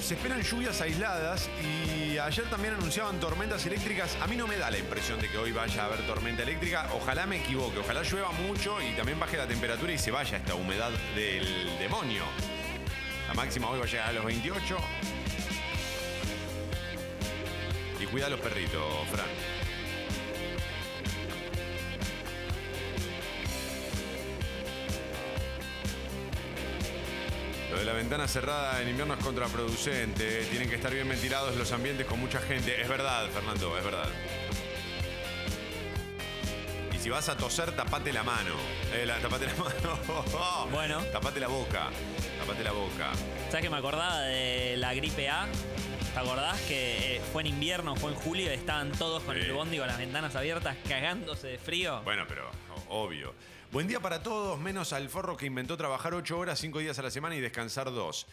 se 0.04 0.14
esperan 0.14 0.42
lluvias 0.42 0.82
aisladas 0.82 1.48
y 1.62 2.18
ayer 2.18 2.44
también 2.50 2.74
anunciaban 2.74 3.18
tormentas 3.18 3.64
eléctricas. 3.64 4.14
A 4.20 4.26
mí 4.26 4.36
no 4.36 4.46
me 4.46 4.58
da 4.58 4.70
la 4.70 4.76
impresión 4.76 5.18
de 5.18 5.30
que 5.30 5.38
hoy 5.38 5.50
vaya 5.50 5.82
a 5.82 5.86
haber 5.86 6.06
tormenta 6.06 6.42
eléctrica. 6.42 6.90
Ojalá 6.92 7.24
me 7.24 7.38
equivoque, 7.38 7.78
ojalá 7.78 8.02
llueva 8.02 8.30
mucho 8.32 8.82
y 8.82 8.94
también 8.96 9.18
baje 9.18 9.38
la 9.38 9.46
temperatura 9.46 9.92
y 9.94 9.98
se 9.98 10.10
vaya 10.10 10.36
esta 10.36 10.54
humedad 10.56 10.90
del 11.14 11.78
demonio. 11.78 12.22
La 13.28 13.32
máxima 13.32 13.70
hoy 13.70 13.78
va 13.78 13.86
a 13.86 13.88
llegar 13.88 14.10
a 14.10 14.12
los 14.12 14.26
28. 14.26 14.76
Y 18.00 18.04
cuida 18.04 18.26
a 18.26 18.30
los 18.30 18.40
perritos, 18.40 18.82
Fran. 19.10 19.53
De 27.84 27.90
la 27.90 27.96
ventana 27.98 28.26
cerrada 28.26 28.80
en 28.80 28.88
invierno 28.88 29.12
es 29.12 29.20
contraproducente. 29.22 30.44
Tienen 30.46 30.70
que 30.70 30.76
estar 30.76 30.90
bien 30.92 31.06
ventilados 31.06 31.54
los 31.56 31.70
ambientes 31.70 32.06
con 32.06 32.18
mucha 32.18 32.40
gente. 32.40 32.80
Es 32.80 32.88
verdad, 32.88 33.28
Fernando, 33.28 33.76
es 33.76 33.84
verdad. 33.84 34.08
Y 36.94 36.98
si 36.98 37.10
vas 37.10 37.28
a 37.28 37.36
toser, 37.36 37.72
tapate 37.72 38.10
la 38.10 38.22
mano. 38.22 38.54
Eh, 38.94 39.04
la- 39.04 39.18
tapate 39.18 39.46
la 39.46 39.54
mano. 39.58 40.68
Bueno. 40.70 41.02
Tapate 41.12 41.40
la 41.40 41.48
boca. 41.48 41.90
Tapate 42.38 42.64
la 42.64 42.72
boca. 42.72 43.10
¿Sabes 43.50 43.62
que 43.62 43.70
me 43.70 43.76
acordaba 43.76 44.20
de 44.22 44.76
la 44.78 44.94
gripe 44.94 45.28
A? 45.28 45.46
¿Te 46.14 46.20
acordás 46.20 46.58
que 46.62 47.16
eh, 47.16 47.20
fue 47.34 47.42
en 47.42 47.48
invierno, 47.48 47.96
fue 47.96 48.12
en 48.12 48.16
julio 48.16 48.50
y 48.50 48.54
estaban 48.54 48.92
todos 48.92 49.22
con 49.24 49.36
el 49.36 49.52
bondi 49.52 49.76
con 49.78 49.88
las 49.88 49.98
ventanas 49.98 50.34
abiertas 50.36 50.76
cagándose 50.88 51.48
de 51.48 51.58
frío? 51.58 52.00
Bueno, 52.02 52.24
pero 52.26 52.50
obvio. 52.88 53.34
Buen 53.74 53.88
día 53.88 53.98
para 53.98 54.22
todos, 54.22 54.56
menos 54.60 54.92
al 54.92 55.08
forro 55.08 55.36
que 55.36 55.46
inventó 55.46 55.76
trabajar 55.76 56.14
8 56.14 56.38
horas, 56.38 56.60
5 56.60 56.78
días 56.78 56.96
a 57.00 57.02
la 57.02 57.10
semana 57.10 57.34
y 57.34 57.40
descansar 57.40 57.90
2. 57.90 58.26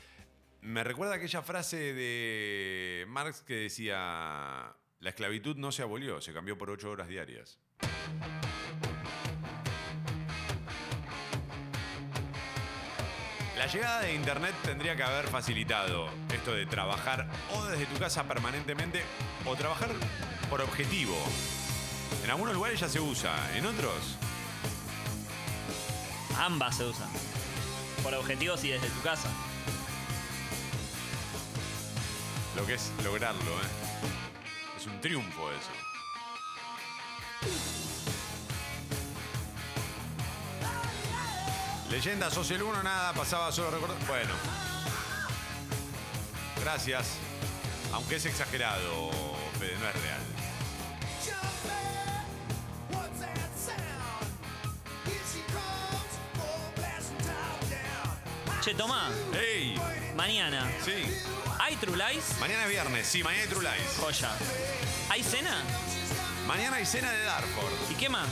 Me 0.61 0.83
recuerda 0.83 1.15
aquella 1.15 1.41
frase 1.41 1.95
de 1.95 3.05
Marx 3.07 3.41
que 3.41 3.55
decía, 3.55 4.75
la 4.99 5.09
esclavitud 5.09 5.55
no 5.55 5.71
se 5.71 5.81
abolió, 5.81 6.21
se 6.21 6.31
cambió 6.31 6.59
por 6.59 6.69
8 6.69 6.91
horas 6.91 7.07
diarias. 7.07 7.57
La 13.57 13.65
llegada 13.65 14.01
de 14.01 14.13
Internet 14.13 14.53
tendría 14.63 14.95
que 14.95 15.01
haber 15.01 15.25
facilitado 15.25 16.07
esto 16.31 16.53
de 16.53 16.67
trabajar 16.67 17.27
o 17.55 17.65
desde 17.65 17.87
tu 17.87 17.97
casa 17.97 18.27
permanentemente 18.27 19.01
o 19.47 19.55
trabajar 19.55 19.89
por 20.51 20.61
objetivo. 20.61 21.17
En 22.23 22.29
algunos 22.29 22.53
lugares 22.53 22.79
ya 22.79 22.87
se 22.87 22.99
usa, 22.99 23.57
en 23.57 23.65
otros 23.65 24.19
Ambas 26.41 26.75
se 26.77 26.85
usan. 26.85 27.07
Por 28.01 28.15
objetivos 28.15 28.63
y 28.63 28.69
desde 28.69 28.89
tu 28.89 29.01
casa. 29.01 29.29
lo 32.55 32.65
que 32.65 32.73
es 32.73 32.91
lograrlo, 33.03 33.39
¿eh? 33.39 34.77
Es 34.77 34.87
un 34.87 34.99
triunfo 34.99 35.51
eso. 35.51 35.69
Leyenda 41.91 42.31
sos 42.31 42.49
el 42.49 42.63
nada, 42.83 43.13
pasaba 43.13 43.51
solo 43.51 43.69
recordar. 43.69 43.97
Bueno. 44.07 44.33
Gracias. 46.63 47.17
Aunque 47.93 48.15
es 48.15 48.25
exagerado, 48.25 49.11
Fede, 49.59 49.77
no 49.79 49.87
es 49.87 50.01
real. 50.01 50.40
Che, 58.61 58.75
Tomá. 58.75 59.09
¡Ey! 59.33 59.75
Mañana. 60.15 60.71
Sí. 60.85 61.03
¿Hay 61.59 61.75
True 61.77 61.97
Lies? 61.97 62.39
Mañana 62.39 62.63
es 62.65 62.69
viernes, 62.69 63.07
sí, 63.07 63.23
mañana 63.23 63.41
hay 63.41 63.49
True 63.49 63.63
Lies. 63.63 63.97
Joya. 63.99 64.29
¿Hay 65.09 65.23
cena? 65.23 65.63
Mañana 66.45 66.75
hay 66.75 66.85
cena 66.85 67.09
de 67.11 67.23
Darford. 67.23 67.73
¿Y 67.89 67.95
qué 67.95 68.07
más? 68.07 68.27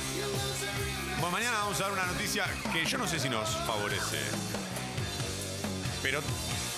Bueno, 1.15 1.31
mañana 1.31 1.57
vamos 1.57 1.79
a 1.79 1.83
dar 1.85 1.93
una 1.93 2.05
noticia 2.05 2.45
que 2.71 2.85
yo 2.85 2.99
no 2.99 3.07
sé 3.07 3.19
si 3.19 3.27
nos 3.27 3.49
favorece. 3.65 4.19
Pero 6.03 6.21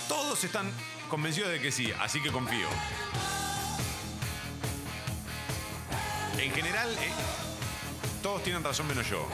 todos 0.08 0.42
están 0.46 0.72
convencidos 1.10 1.52
de 1.52 1.60
que 1.60 1.74
sí, 1.74 1.92
así 2.00 2.22
que 2.22 2.32
confío. 2.32 2.70
En 6.38 6.54
general, 6.54 6.90
eh, 6.90 7.12
todos 8.24 8.44
tienen 8.44 8.64
razón 8.64 8.88
menos 8.88 9.10
yo. 9.10 9.28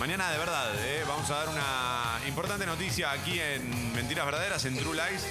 Mañana 0.00 0.30
de 0.30 0.38
verdad, 0.38 0.72
eh, 0.78 1.04
vamos 1.06 1.28
a 1.28 1.34
dar 1.34 1.48
una 1.50 2.26
importante 2.26 2.64
noticia 2.64 3.10
aquí 3.10 3.38
en 3.38 3.92
Mentiras 3.92 4.24
Verdaderas, 4.24 4.64
en 4.64 4.78
True 4.78 4.96
Lies. 4.96 5.26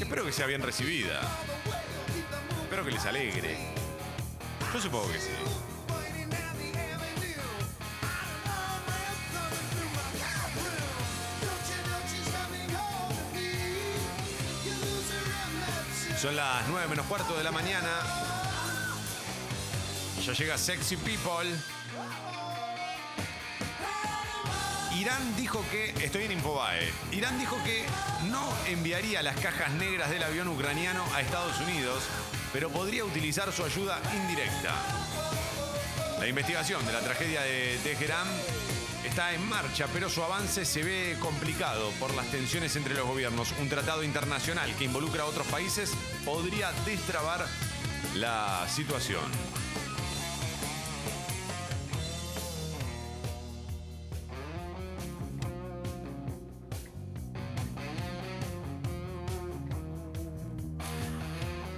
Espero 0.00 0.24
que 0.24 0.32
sea 0.32 0.46
bien 0.46 0.62
recibida. 0.62 1.20
Espero 2.62 2.82
que 2.82 2.90
les 2.92 3.04
alegre. 3.04 3.74
Yo 4.72 4.80
supongo 4.80 5.12
que 5.12 5.20
sí. 5.20 5.28
Son 16.18 16.34
las 16.34 16.66
9 16.66 16.88
menos 16.88 17.04
cuarto 17.04 17.36
de 17.36 17.44
la 17.44 17.52
mañana. 17.52 17.90
Ya 20.24 20.32
llega 20.32 20.56
Sexy 20.56 20.96
People. 20.96 21.46
Irán 25.00 25.34
dijo 25.34 25.64
que, 25.70 25.94
estoy 26.04 26.24
en 26.24 26.32
Infobae, 26.32 26.92
Irán 27.10 27.38
dijo 27.38 27.56
que 27.64 27.86
no 28.30 28.46
enviaría 28.66 29.22
las 29.22 29.34
cajas 29.40 29.72
negras 29.72 30.10
del 30.10 30.22
avión 30.22 30.46
ucraniano 30.48 31.02
a 31.14 31.22
Estados 31.22 31.58
Unidos, 31.60 32.04
pero 32.52 32.68
podría 32.68 33.06
utilizar 33.06 33.50
su 33.50 33.64
ayuda 33.64 33.98
indirecta. 34.14 34.74
La 36.18 36.28
investigación 36.28 36.84
de 36.84 36.92
la 36.92 37.00
tragedia 37.00 37.40
de 37.40 37.78
Teherán 37.82 38.26
está 39.02 39.32
en 39.32 39.42
marcha, 39.48 39.86
pero 39.90 40.10
su 40.10 40.22
avance 40.22 40.66
se 40.66 40.82
ve 40.82 41.16
complicado 41.18 41.90
por 41.98 42.12
las 42.12 42.26
tensiones 42.26 42.76
entre 42.76 42.92
los 42.92 43.06
gobiernos. 43.06 43.54
Un 43.58 43.70
tratado 43.70 44.04
internacional 44.04 44.70
que 44.76 44.84
involucra 44.84 45.22
a 45.22 45.26
otros 45.26 45.46
países 45.46 45.92
podría 46.26 46.72
destrabar 46.84 47.46
la 48.16 48.68
situación. 48.68 49.59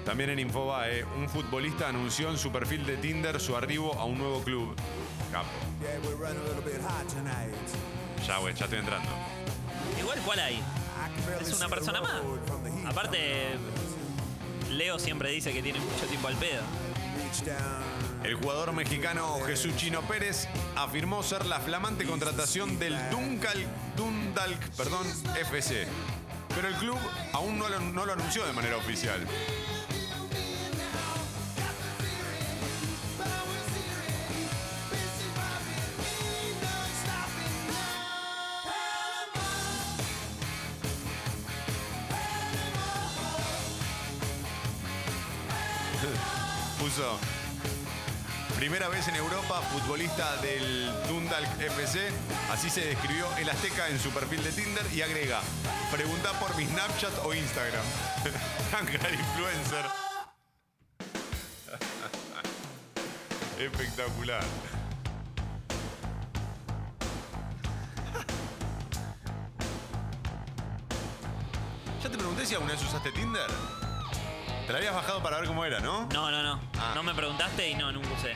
También 0.04 0.30
en 0.30 0.40
Infobae, 0.40 1.04
un 1.04 1.28
futbolista 1.28 1.88
anunció 1.88 2.30
en 2.30 2.38
su 2.38 2.50
perfil 2.50 2.84
de 2.84 2.96
Tinder 2.96 3.40
su 3.40 3.56
arribo 3.56 3.94
a 3.94 4.04
un 4.04 4.18
nuevo 4.18 4.42
club. 4.42 4.74
Capo. 5.30 5.48
Ya, 8.26 8.38
güey, 8.38 8.54
ya 8.54 8.64
estoy 8.64 8.80
entrando. 8.80 9.08
Igual, 9.98 10.18
¿cuál 10.24 10.40
hay? 10.40 10.62
Es 11.40 11.52
una 11.52 11.68
persona 11.68 12.00
más. 12.00 12.20
Aparte, 12.86 13.56
Leo 14.70 14.98
siempre 14.98 15.30
dice 15.30 15.52
que 15.52 15.62
tiene 15.62 15.78
mucho 15.78 16.06
tiempo 16.06 16.28
al 16.28 16.34
pedo. 16.34 16.62
El 18.24 18.34
jugador 18.34 18.72
mexicano 18.72 19.40
Jesús 19.46 19.74
Chino 19.76 20.02
Pérez 20.02 20.48
afirmó 20.76 21.22
ser 21.22 21.46
la 21.46 21.60
flamante 21.60 22.04
contratación 22.04 22.78
del 22.78 22.96
Dunkal, 23.10 23.66
Dundalk 23.96 24.60
perdón, 24.76 25.06
FC. 25.40 25.86
Pero 26.54 26.68
el 26.68 26.74
club 26.74 26.98
aún 27.32 27.58
no 27.58 27.68
lo, 27.68 27.80
no 27.80 28.04
lo 28.04 28.12
anunció 28.12 28.44
de 28.44 28.52
manera 28.52 28.76
oficial. 28.76 29.26
Primera 48.56 48.88
vez 48.88 49.08
en 49.08 49.16
Europa, 49.16 49.62
futbolista 49.72 50.36
del 50.42 50.92
Dundalk 51.08 51.48
FC. 51.58 52.10
Así 52.50 52.68
se 52.68 52.84
describió 52.84 53.24
el 53.38 53.48
Azteca 53.48 53.88
en 53.88 53.98
su 53.98 54.10
perfil 54.10 54.44
de 54.44 54.52
Tinder 54.52 54.84
y 54.92 55.00
agrega: 55.00 55.40
Pregunta 55.90 56.32
por 56.32 56.54
mi 56.54 56.66
Snapchat 56.66 57.12
o 57.24 57.32
Instagram. 57.32 57.82
Gran 58.92 59.14
influencer. 59.14 59.86
Espectacular. 63.58 64.44
Ya 72.02 72.10
te 72.10 72.18
pregunté 72.18 72.44
si 72.44 72.54
alguna 72.54 72.72
vez 72.74 72.82
usaste 72.82 73.12
Tinder. 73.12 73.48
Te 74.72 74.76
la 74.76 74.88
habías 74.88 74.94
bajado 74.94 75.22
para 75.22 75.36
ver 75.36 75.46
cómo 75.46 75.66
era, 75.66 75.80
¿no? 75.80 76.08
No, 76.14 76.30
no, 76.30 76.42
no. 76.42 76.58
Ah. 76.78 76.92
No 76.94 77.02
me 77.02 77.12
preguntaste 77.12 77.68
y 77.68 77.74
no, 77.74 77.92
nunca 77.92 78.08
usé. 78.14 78.32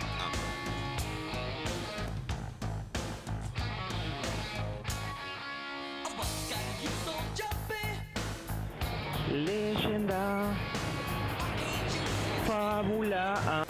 Leyenda. 9.32 10.52
Fábula. 12.46 13.64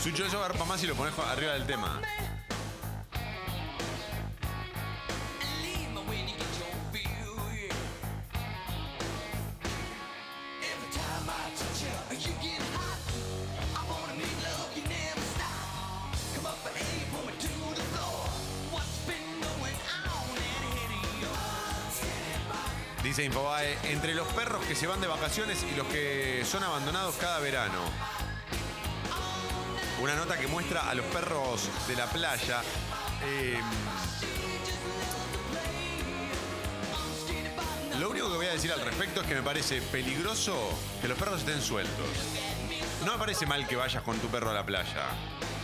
Sucho, 0.00 0.24
eso 0.26 0.38
agarpa 0.38 0.64
más 0.64 0.80
y 0.84 0.86
lo 0.86 0.94
pones 0.94 1.12
arriba 1.18 1.54
del 1.54 1.66
tema. 1.66 2.00
Infobae, 23.40 23.78
entre 23.84 24.14
los 24.14 24.28
perros 24.34 24.62
que 24.66 24.74
se 24.74 24.86
van 24.86 25.00
de 25.00 25.06
vacaciones 25.06 25.64
y 25.72 25.74
los 25.74 25.86
que 25.86 26.44
son 26.44 26.62
abandonados 26.62 27.14
cada 27.14 27.38
verano. 27.40 27.78
Una 30.02 30.14
nota 30.14 30.36
que 30.38 30.46
muestra 30.46 30.90
a 30.90 30.94
los 30.94 31.06
perros 31.06 31.70
de 31.88 31.96
la 31.96 32.04
playa. 32.06 32.60
eh, 33.24 33.58
lo 37.98 38.10
único 38.10 38.30
que 38.30 38.36
voy 38.36 38.46
a 38.46 38.52
decir 38.52 38.72
al 38.72 38.80
respecto 38.82 39.22
es 39.22 39.26
que 39.26 39.34
me 39.34 39.42
parece 39.42 39.80
peligroso 39.80 40.78
que 41.00 41.08
los 41.08 41.16
perros 41.18 41.40
estén 41.40 41.62
sueltos. 41.62 42.08
No 43.06 43.12
me 43.12 43.18
parece 43.18 43.46
mal 43.46 43.66
que 43.66 43.76
vayas 43.76 44.02
con 44.02 44.18
tu 44.18 44.28
perro 44.28 44.50
a 44.50 44.54
la 44.54 44.66
playa. 44.66 45.06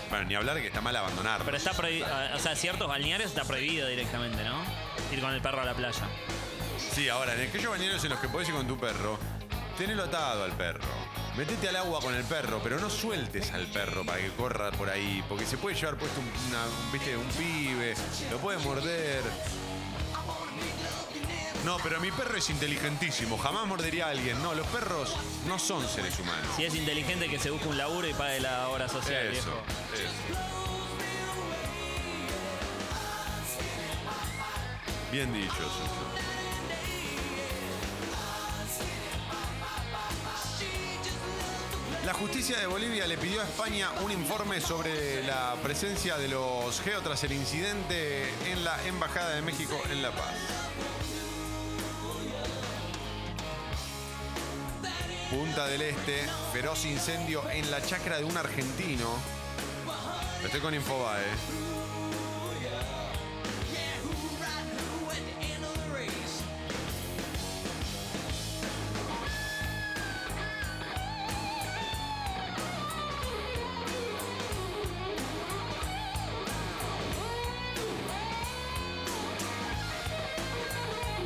Bueno, 0.09 0.24
ni 0.24 0.35
hablar 0.35 0.59
que 0.62 0.69
está 0.69 0.81
mal 0.81 0.97
abandonar. 0.97 1.43
Pero 1.44 1.59
está 1.59 1.73
prohibido, 1.73 2.07
o 2.35 2.39
sea, 2.39 2.57
ciertos 2.57 2.89
balnearios 2.89 3.28
está 3.28 3.44
prohibido 3.44 3.86
directamente, 3.86 4.43
¿no? 4.44 4.65
Ir 5.12 5.20
con 5.20 5.35
el 5.35 5.43
perro 5.43 5.61
a 5.61 5.65
la 5.66 5.74
playa. 5.74 6.09
Sí, 6.97 7.10
ahora, 7.10 7.35
en 7.35 7.47
aquellos 7.47 7.70
bañeros 7.70 8.02
en 8.05 8.10
los 8.10 8.18
que 8.20 8.28
podés 8.28 8.48
ir 8.48 8.55
con 8.55 8.66
tu 8.66 8.78
perro, 8.78 9.18
tenelo 9.77 10.05
atado 10.05 10.44
al 10.44 10.52
perro. 10.52 10.81
Metete 11.36 11.68
al 11.68 11.77
agua 11.77 12.01
con 12.01 12.14
el 12.14 12.24
perro, 12.24 12.59
pero 12.62 12.78
no 12.81 12.89
sueltes 12.89 13.51
al 13.52 13.66
perro 13.66 14.02
para 14.06 14.16
que 14.18 14.31
corra 14.31 14.70
por 14.73 14.89
ahí, 14.89 15.23
porque 15.28 15.44
se 15.44 15.59
puede 15.59 15.77
llevar 15.77 15.97
puesto 15.98 16.18
un, 16.20 16.27
una- 16.48 16.64
un- 16.64 16.93
viste, 16.93 17.14
un 17.14 17.27
pibe, 17.28 17.94
lo 18.31 18.39
puede 18.39 18.56
morder. 18.60 19.20
No, 21.66 21.77
pero 21.82 22.01
mi 22.01 22.10
perro 22.12 22.39
es 22.39 22.48
inteligentísimo, 22.48 23.36
jamás 23.36 23.66
mordería 23.66 24.06
a 24.06 24.10
alguien. 24.12 24.43
No, 24.43 24.55
los 24.55 24.66
perros 24.68 25.14
no 25.47 25.59
son 25.59 25.86
seres 25.86 26.18
humanos. 26.18 26.47
Si 26.56 26.64
es 26.64 26.74
inteligente 26.74 27.28
que 27.28 27.39
se 27.39 27.51
busque 27.51 27.68
un 27.68 27.77
laburo 27.77 28.09
y 28.09 28.14
pague 28.14 28.40
la 28.40 28.68
hora 28.70 28.89
social, 28.89 29.27
Eso, 29.27 29.51
viejo. 29.51 29.62
eso. 29.94 30.12
Bien 35.12 35.31
dicho, 35.35 35.52
Sucho. 35.52 36.35
La 42.07 42.15
justicia 42.15 42.57
de 42.61 42.66
Bolivia 42.66 43.05
le 43.09 43.19
pidió 43.19 43.41
a 43.41 43.45
España 43.45 43.91
un 44.05 44.12
informe 44.12 44.61
sobre 44.61 45.24
la 45.24 45.57
presencia 45.61 46.16
de 46.16 46.28
los 46.28 46.81
geo 46.81 47.01
tras 47.03 47.24
el 47.24 47.33
incidente 47.33 48.33
en 48.49 48.62
la 48.62 48.81
Embajada 48.87 49.35
de 49.35 49.43
México 49.43 49.74
en 49.91 50.03
La 50.03 50.12
Paz. 50.12 50.33
Punta 55.31 55.66
del 55.66 55.83
Este, 55.83 56.23
feroz 56.53 56.85
incendio 56.85 57.43
en 57.51 57.69
la 57.73 57.83
chacra 57.83 58.19
de 58.19 58.24
un 58.24 58.37
argentino. 58.37 59.09
Estoy 60.45 60.61
con 60.61 60.74
Infobae. 60.74 61.24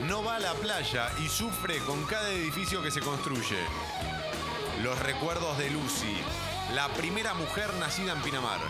No 0.06 0.24
va 0.24 0.36
a 0.36 0.39
la 0.39 0.55
playa 0.55 1.10
y 1.22 1.28
sufre 1.28 1.78
con 1.81 2.05
cada 2.06 2.31
edificio 2.31 2.82
que 2.82 2.90
se 2.90 3.01
construye. 3.01 3.59
Los 4.82 4.98
recuerdos 5.01 5.59
de 5.59 5.70
Lucy, 5.70 6.16
la 6.74 6.89
primera 6.89 7.35
mujer 7.35 7.72
nacida 7.74 8.12
en 8.12 8.22
Pinamar. 8.22 8.60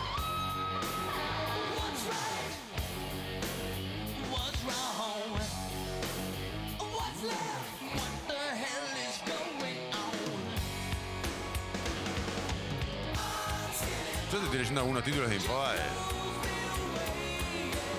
Yo 14.33 14.39
te 14.39 14.45
estoy 14.45 14.59
leyendo 14.59 14.81
algunos 14.81 15.05
títulos 15.05 15.29
de 15.29 15.37
Infobae. 15.37 15.79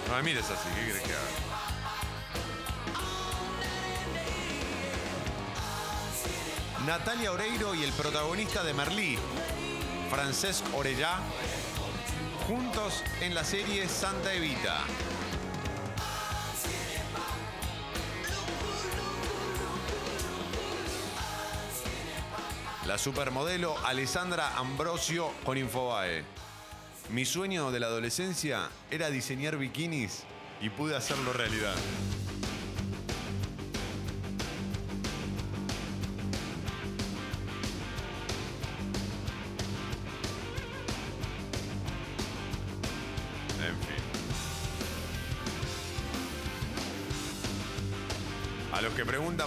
No 0.08 0.16
me 0.16 0.24
mires 0.24 0.49
así, 0.49 0.70
¿qué 0.76 0.86
querés 0.86 1.02
que 1.03 1.14
haga? 1.14 1.51
Natalia 6.91 7.31
Oreiro 7.31 7.73
y 7.73 7.85
el 7.85 7.91
protagonista 7.93 8.65
de 8.65 8.73
Merlí 8.73 9.18
Francesc 10.09 10.65
Orellá, 10.76 11.19
juntos 12.45 13.01
en 13.22 13.34
la 13.34 13.45
serie 13.45 13.88
Santa 13.88 14.34
Evita. 14.34 14.84
La 22.85 22.97
supermodelo 22.97 23.77
Alessandra 23.85 24.57
Ambrosio 24.57 25.31
con 25.45 25.57
Infobae. 25.57 26.26
Mi 27.09 27.23
sueño 27.23 27.72
de 27.72 27.80
la 27.80 27.88
adolescencia 27.88 28.69
era 28.89 29.09
diseñar 29.09 29.55
bikinis 29.55 30.23
y 30.59 30.69
pude 30.69 30.97
hacerlo 30.97 31.31
realidad. 31.31 31.76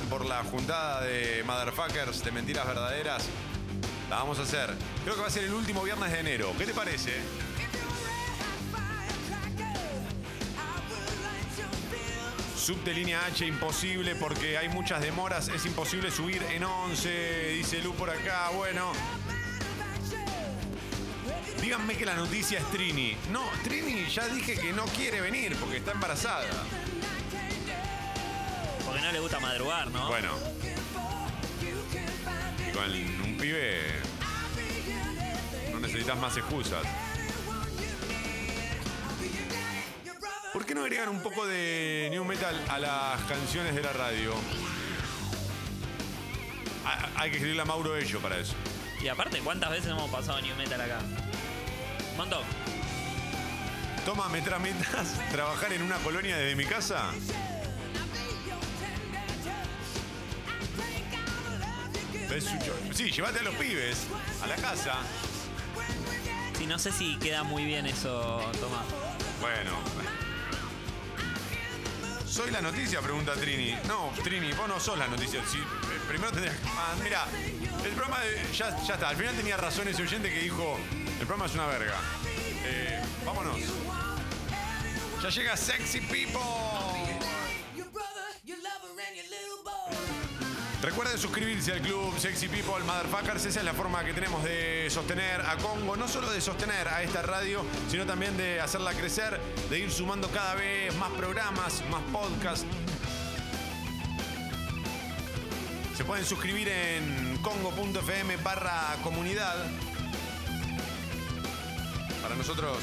Por 0.02 0.24
la 0.26 0.42
juntada 0.44 1.02
de 1.02 1.42
Motherfuckers 1.44 2.24
de 2.24 2.32
mentiras 2.32 2.66
verdaderas, 2.66 3.24
la 4.10 4.16
vamos 4.16 4.38
a 4.38 4.42
hacer. 4.42 4.74
Creo 5.04 5.14
que 5.14 5.20
va 5.20 5.28
a 5.28 5.30
ser 5.30 5.44
el 5.44 5.54
último 5.54 5.82
viernes 5.82 6.10
de 6.12 6.20
enero. 6.20 6.52
¿Qué 6.58 6.66
te 6.66 6.74
parece? 6.74 7.12
Sub 12.56 12.82
de 12.82 12.94
línea 12.94 13.24
H 13.26 13.46
imposible 13.46 14.14
porque 14.16 14.58
hay 14.58 14.68
muchas 14.68 15.00
demoras. 15.00 15.48
Es 15.48 15.66
imposible 15.66 16.10
subir 16.10 16.42
en 16.50 16.64
11, 16.64 17.48
dice 17.48 17.82
Lu 17.82 17.94
por 17.94 18.10
acá. 18.10 18.50
Bueno. 18.54 18.92
Díganme 21.60 21.96
que 21.96 22.04
la 22.04 22.14
noticia 22.14 22.58
es 22.58 22.70
Trini. 22.70 23.16
No, 23.30 23.42
Trini 23.62 24.06
ya 24.08 24.26
dije 24.28 24.54
que 24.56 24.72
no 24.72 24.84
quiere 24.86 25.20
venir 25.20 25.56
porque 25.56 25.78
está 25.78 25.92
embarazada. 25.92 26.44
No 29.05 29.12
le 29.12 29.20
gusta 29.20 29.39
madrugar, 29.39 29.90
¿no? 29.90 30.06
Bueno. 30.09 30.31
Con 32.72 32.90
un 33.31 33.36
pibe 33.39 33.82
no 35.72 35.81
necesitas 35.81 36.16
más 36.18 36.36
excusas. 36.36 36.82
¿Por 40.52 40.64
qué 40.64 40.74
no 40.74 40.82
agregan 40.82 41.09
un 41.09 41.20
poco 41.20 41.47
de 41.47 42.09
new 42.10 42.24
metal 42.24 42.59
a 42.68 42.78
las 42.78 43.20
canciones 43.22 43.74
de 43.74 43.82
la 43.82 43.93
radio? 43.93 44.32
Ha- 46.86 47.09
Hay 47.20 47.31
que 47.31 47.36
escribirle 47.36 47.62
a 47.62 47.64
Mauro 47.66 47.97
Ello 47.97 48.20
para 48.20 48.39
eso. 48.39 48.55
Y 49.02 49.09
aparte, 49.09 49.39
¿cuántas 49.40 49.70
veces 49.70 49.89
hemos 49.90 50.10
pasado 50.10 50.40
New 50.40 50.56
Metal 50.56 50.81
acá? 50.81 50.98
Un 52.12 52.16
montón. 52.16 52.43
Toma, 54.06 54.28
¿me 54.31 54.40
tramitas 54.40 55.20
trabajar 55.31 55.72
en 55.72 55.82
una 55.82 55.97
colonia 55.98 56.36
desde 56.39 56.56
mi 56.56 56.64
casa? 56.64 57.10
¿Ves, 62.35 62.44
Sucho? 62.44 62.74
Sí, 62.93 63.12
llévate 63.12 63.39
a 63.39 63.43
los 63.43 63.55
pibes 63.55 64.06
a 64.43 64.48
la 64.48 64.56
casa. 64.56 64.94
Sí, 66.59 66.66
no 66.66 66.81
sé 66.81 66.90
si 66.90 67.16
queda 67.19 67.44
muy 67.44 67.65
bien 67.65 67.86
eso, 67.86 68.40
Tomás. 68.61 68.85
Bueno. 69.40 69.70
¿Soy 72.27 72.51
la 72.51 72.61
noticia? 72.61 73.01
Pregunta 73.01 73.35
Trini. 73.35 73.77
No, 73.86 74.11
Trini, 74.24 74.51
vos 74.55 74.66
no 74.66 74.81
sos 74.81 74.98
la 74.98 75.06
noticia. 75.06 75.40
Sí, 75.48 75.59
eh, 75.59 76.01
primero 76.09 76.32
tendrías 76.32 76.56
que. 76.56 76.66
Ah, 76.70 76.94
mira, 77.05 77.24
el 77.85 77.93
programa 77.93 78.19
de- 78.23 78.43
ya, 78.52 78.77
ya 78.85 78.94
está. 78.94 79.11
Al 79.11 79.16
final 79.16 79.36
tenía 79.36 79.56
razón 79.56 79.86
ese 79.86 80.02
oyente 80.02 80.28
que 80.28 80.40
dijo: 80.40 80.77
el 81.20 81.27
programa 81.28 81.47
es 81.47 81.55
una 81.55 81.66
verga. 81.66 81.94
Eh, 82.65 83.01
vámonos. 83.24 83.61
Ya 85.23 85.28
llega 85.28 85.56
Sexy 85.56 86.01
People. 86.01 86.40
Recuerden 90.85 91.16
suscribirse 91.16 91.73
al 91.73 91.81
club 91.81 92.12
Sexy 92.19 92.47
People 92.47 92.85
Motherfuckers. 92.85 93.47
Esa 93.47 93.61
es 93.61 93.65
la 93.65 93.73
forma 93.73 94.05
que 94.05 94.12
tenemos 94.12 94.44
de 94.44 94.86
sostener 94.90 95.40
a 95.40 95.56
Congo. 95.56 95.97
No 95.97 96.06
solo 96.06 96.31
de 96.31 96.43
sostener 96.43 96.89
a 96.89 97.02
esta 97.02 97.23
radio, 97.23 97.65
sino 97.89 98.05
también 98.05 98.36
de 98.36 98.61
hacerla 98.61 98.93
crecer, 98.93 99.40
de 99.70 99.78
ir 99.78 99.90
sumando 99.90 100.28
cada 100.28 100.55
vez 100.56 100.94
más 100.97 101.11
programas, 101.12 101.82
más 101.90 102.02
podcasts. 102.12 102.66
Se 105.97 106.05
pueden 106.05 106.27
suscribir 106.27 106.69
en 106.69 107.39
congo.fm 107.39 108.36
barra 108.43 108.94
comunidad. 109.02 109.55
Para 112.20 112.35
nosotros 112.35 112.77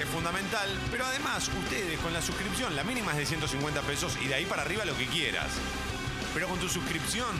es 0.00 0.08
fundamental, 0.10 0.68
pero 0.92 1.06
además 1.06 1.48
ustedes 1.48 1.98
con 1.98 2.12
la 2.12 2.22
suscripción, 2.22 2.76
la 2.76 2.84
mínima 2.84 3.10
es 3.12 3.18
de 3.18 3.26
150 3.26 3.80
pesos 3.82 4.16
y 4.22 4.28
de 4.28 4.34
ahí 4.36 4.46
para 4.46 4.62
arriba 4.62 4.84
lo 4.84 4.96
que 4.96 5.06
quieras. 5.06 5.48
Pero 6.36 6.48
con 6.48 6.58
tu 6.58 6.68
suscripción 6.68 7.34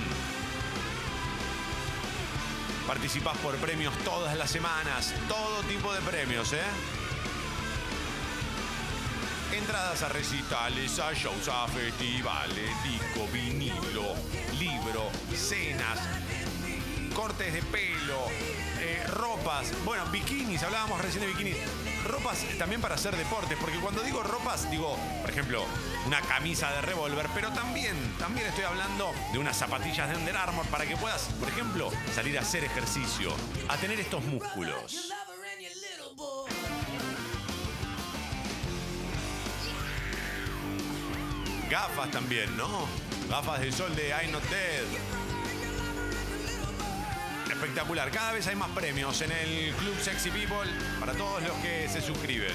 participas 2.86 3.36
por 3.36 3.54
premios 3.56 3.92
todas 4.06 4.34
las 4.38 4.48
semanas, 4.48 5.12
todo 5.28 5.62
tipo 5.64 5.92
de 5.92 6.00
premios, 6.00 6.54
¿eh? 6.54 6.62
Entradas 9.52 10.02
a 10.02 10.08
recitales, 10.08 10.98
a 10.98 11.12
shows, 11.12 11.46
a 11.46 11.68
festivales, 11.68 12.70
disco, 12.84 13.28
vinilo, 13.34 14.14
libro, 14.58 15.10
cenas, 15.34 15.98
cortes 17.16 17.50
de 17.50 17.62
pelo, 17.62 18.28
eh, 18.78 19.02
ropas, 19.06 19.72
bueno, 19.86 20.04
bikinis, 20.12 20.62
hablábamos 20.62 21.00
recién 21.00 21.22
de 21.22 21.28
bikinis, 21.28 21.56
ropas 22.04 22.44
también 22.58 22.82
para 22.82 22.96
hacer 22.96 23.16
deportes, 23.16 23.56
porque 23.58 23.78
cuando 23.78 24.02
digo 24.02 24.22
ropas, 24.22 24.70
digo, 24.70 24.98
por 25.22 25.30
ejemplo, 25.30 25.64
una 26.06 26.20
camisa 26.20 26.70
de 26.72 26.82
revólver, 26.82 27.26
pero 27.34 27.50
también, 27.52 27.96
también 28.18 28.46
estoy 28.46 28.64
hablando 28.64 29.14
de 29.32 29.38
unas 29.38 29.56
zapatillas 29.56 30.10
de 30.10 30.16
Under 30.16 30.36
Armour 30.36 30.66
para 30.66 30.84
que 30.84 30.94
puedas, 30.98 31.22
por 31.40 31.48
ejemplo, 31.48 31.90
salir 32.14 32.36
a 32.36 32.42
hacer 32.42 32.64
ejercicio, 32.64 33.32
a 33.66 33.78
tener 33.78 33.98
estos 33.98 34.22
músculos. 34.24 35.10
Gafas 41.70 42.10
también, 42.10 42.54
¿no? 42.58 42.86
Gafas 43.30 43.60
de 43.60 43.72
sol 43.72 43.96
de 43.96 44.10
I'm 44.10 44.32
Not 44.32 44.44
Dead. 44.50 45.15
Espectacular. 47.66 48.12
Cada 48.12 48.32
vez 48.32 48.46
hay 48.46 48.54
más 48.54 48.70
premios 48.70 49.20
en 49.22 49.32
el 49.32 49.74
Club 49.74 49.96
Sexy 50.00 50.30
People 50.30 50.70
para 51.00 51.14
todos 51.14 51.42
los 51.42 51.52
que 51.58 51.88
se 51.88 52.00
suscriben. 52.00 52.54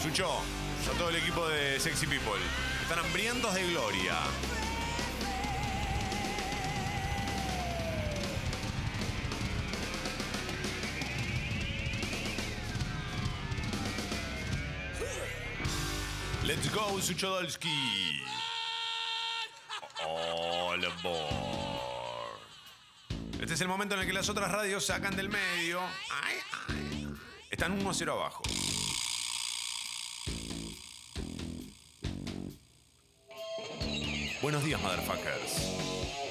Sucho, 0.00 0.30
a 0.30 0.96
todo 0.96 1.08
el 1.08 1.16
equipo 1.16 1.48
de 1.48 1.80
Sexy 1.80 2.06
People. 2.06 2.40
Están 2.80 3.00
hambrientos 3.00 3.52
de 3.54 3.66
gloria. 3.70 4.14
Let's 16.44 16.72
go, 16.72 17.00
Suchodolski. 17.00 18.22
All 20.06 20.84
aboard. 20.84 22.40
Este 23.40 23.54
es 23.54 23.60
el 23.60 23.68
momento 23.68 23.94
en 23.94 24.02
el 24.02 24.06
que 24.06 24.12
las 24.12 24.28
otras 24.28 24.50
radios 24.50 24.84
sacan 24.86 25.16
del 25.16 25.28
medio. 25.28 25.80
Ay, 26.22 26.36
ay. 26.68 27.08
Están 27.50 27.78
1-0 27.84 28.12
abajo. 28.12 28.42
Buenos 34.42 34.64
días, 34.64 34.80
motherfuckers. 34.80 36.25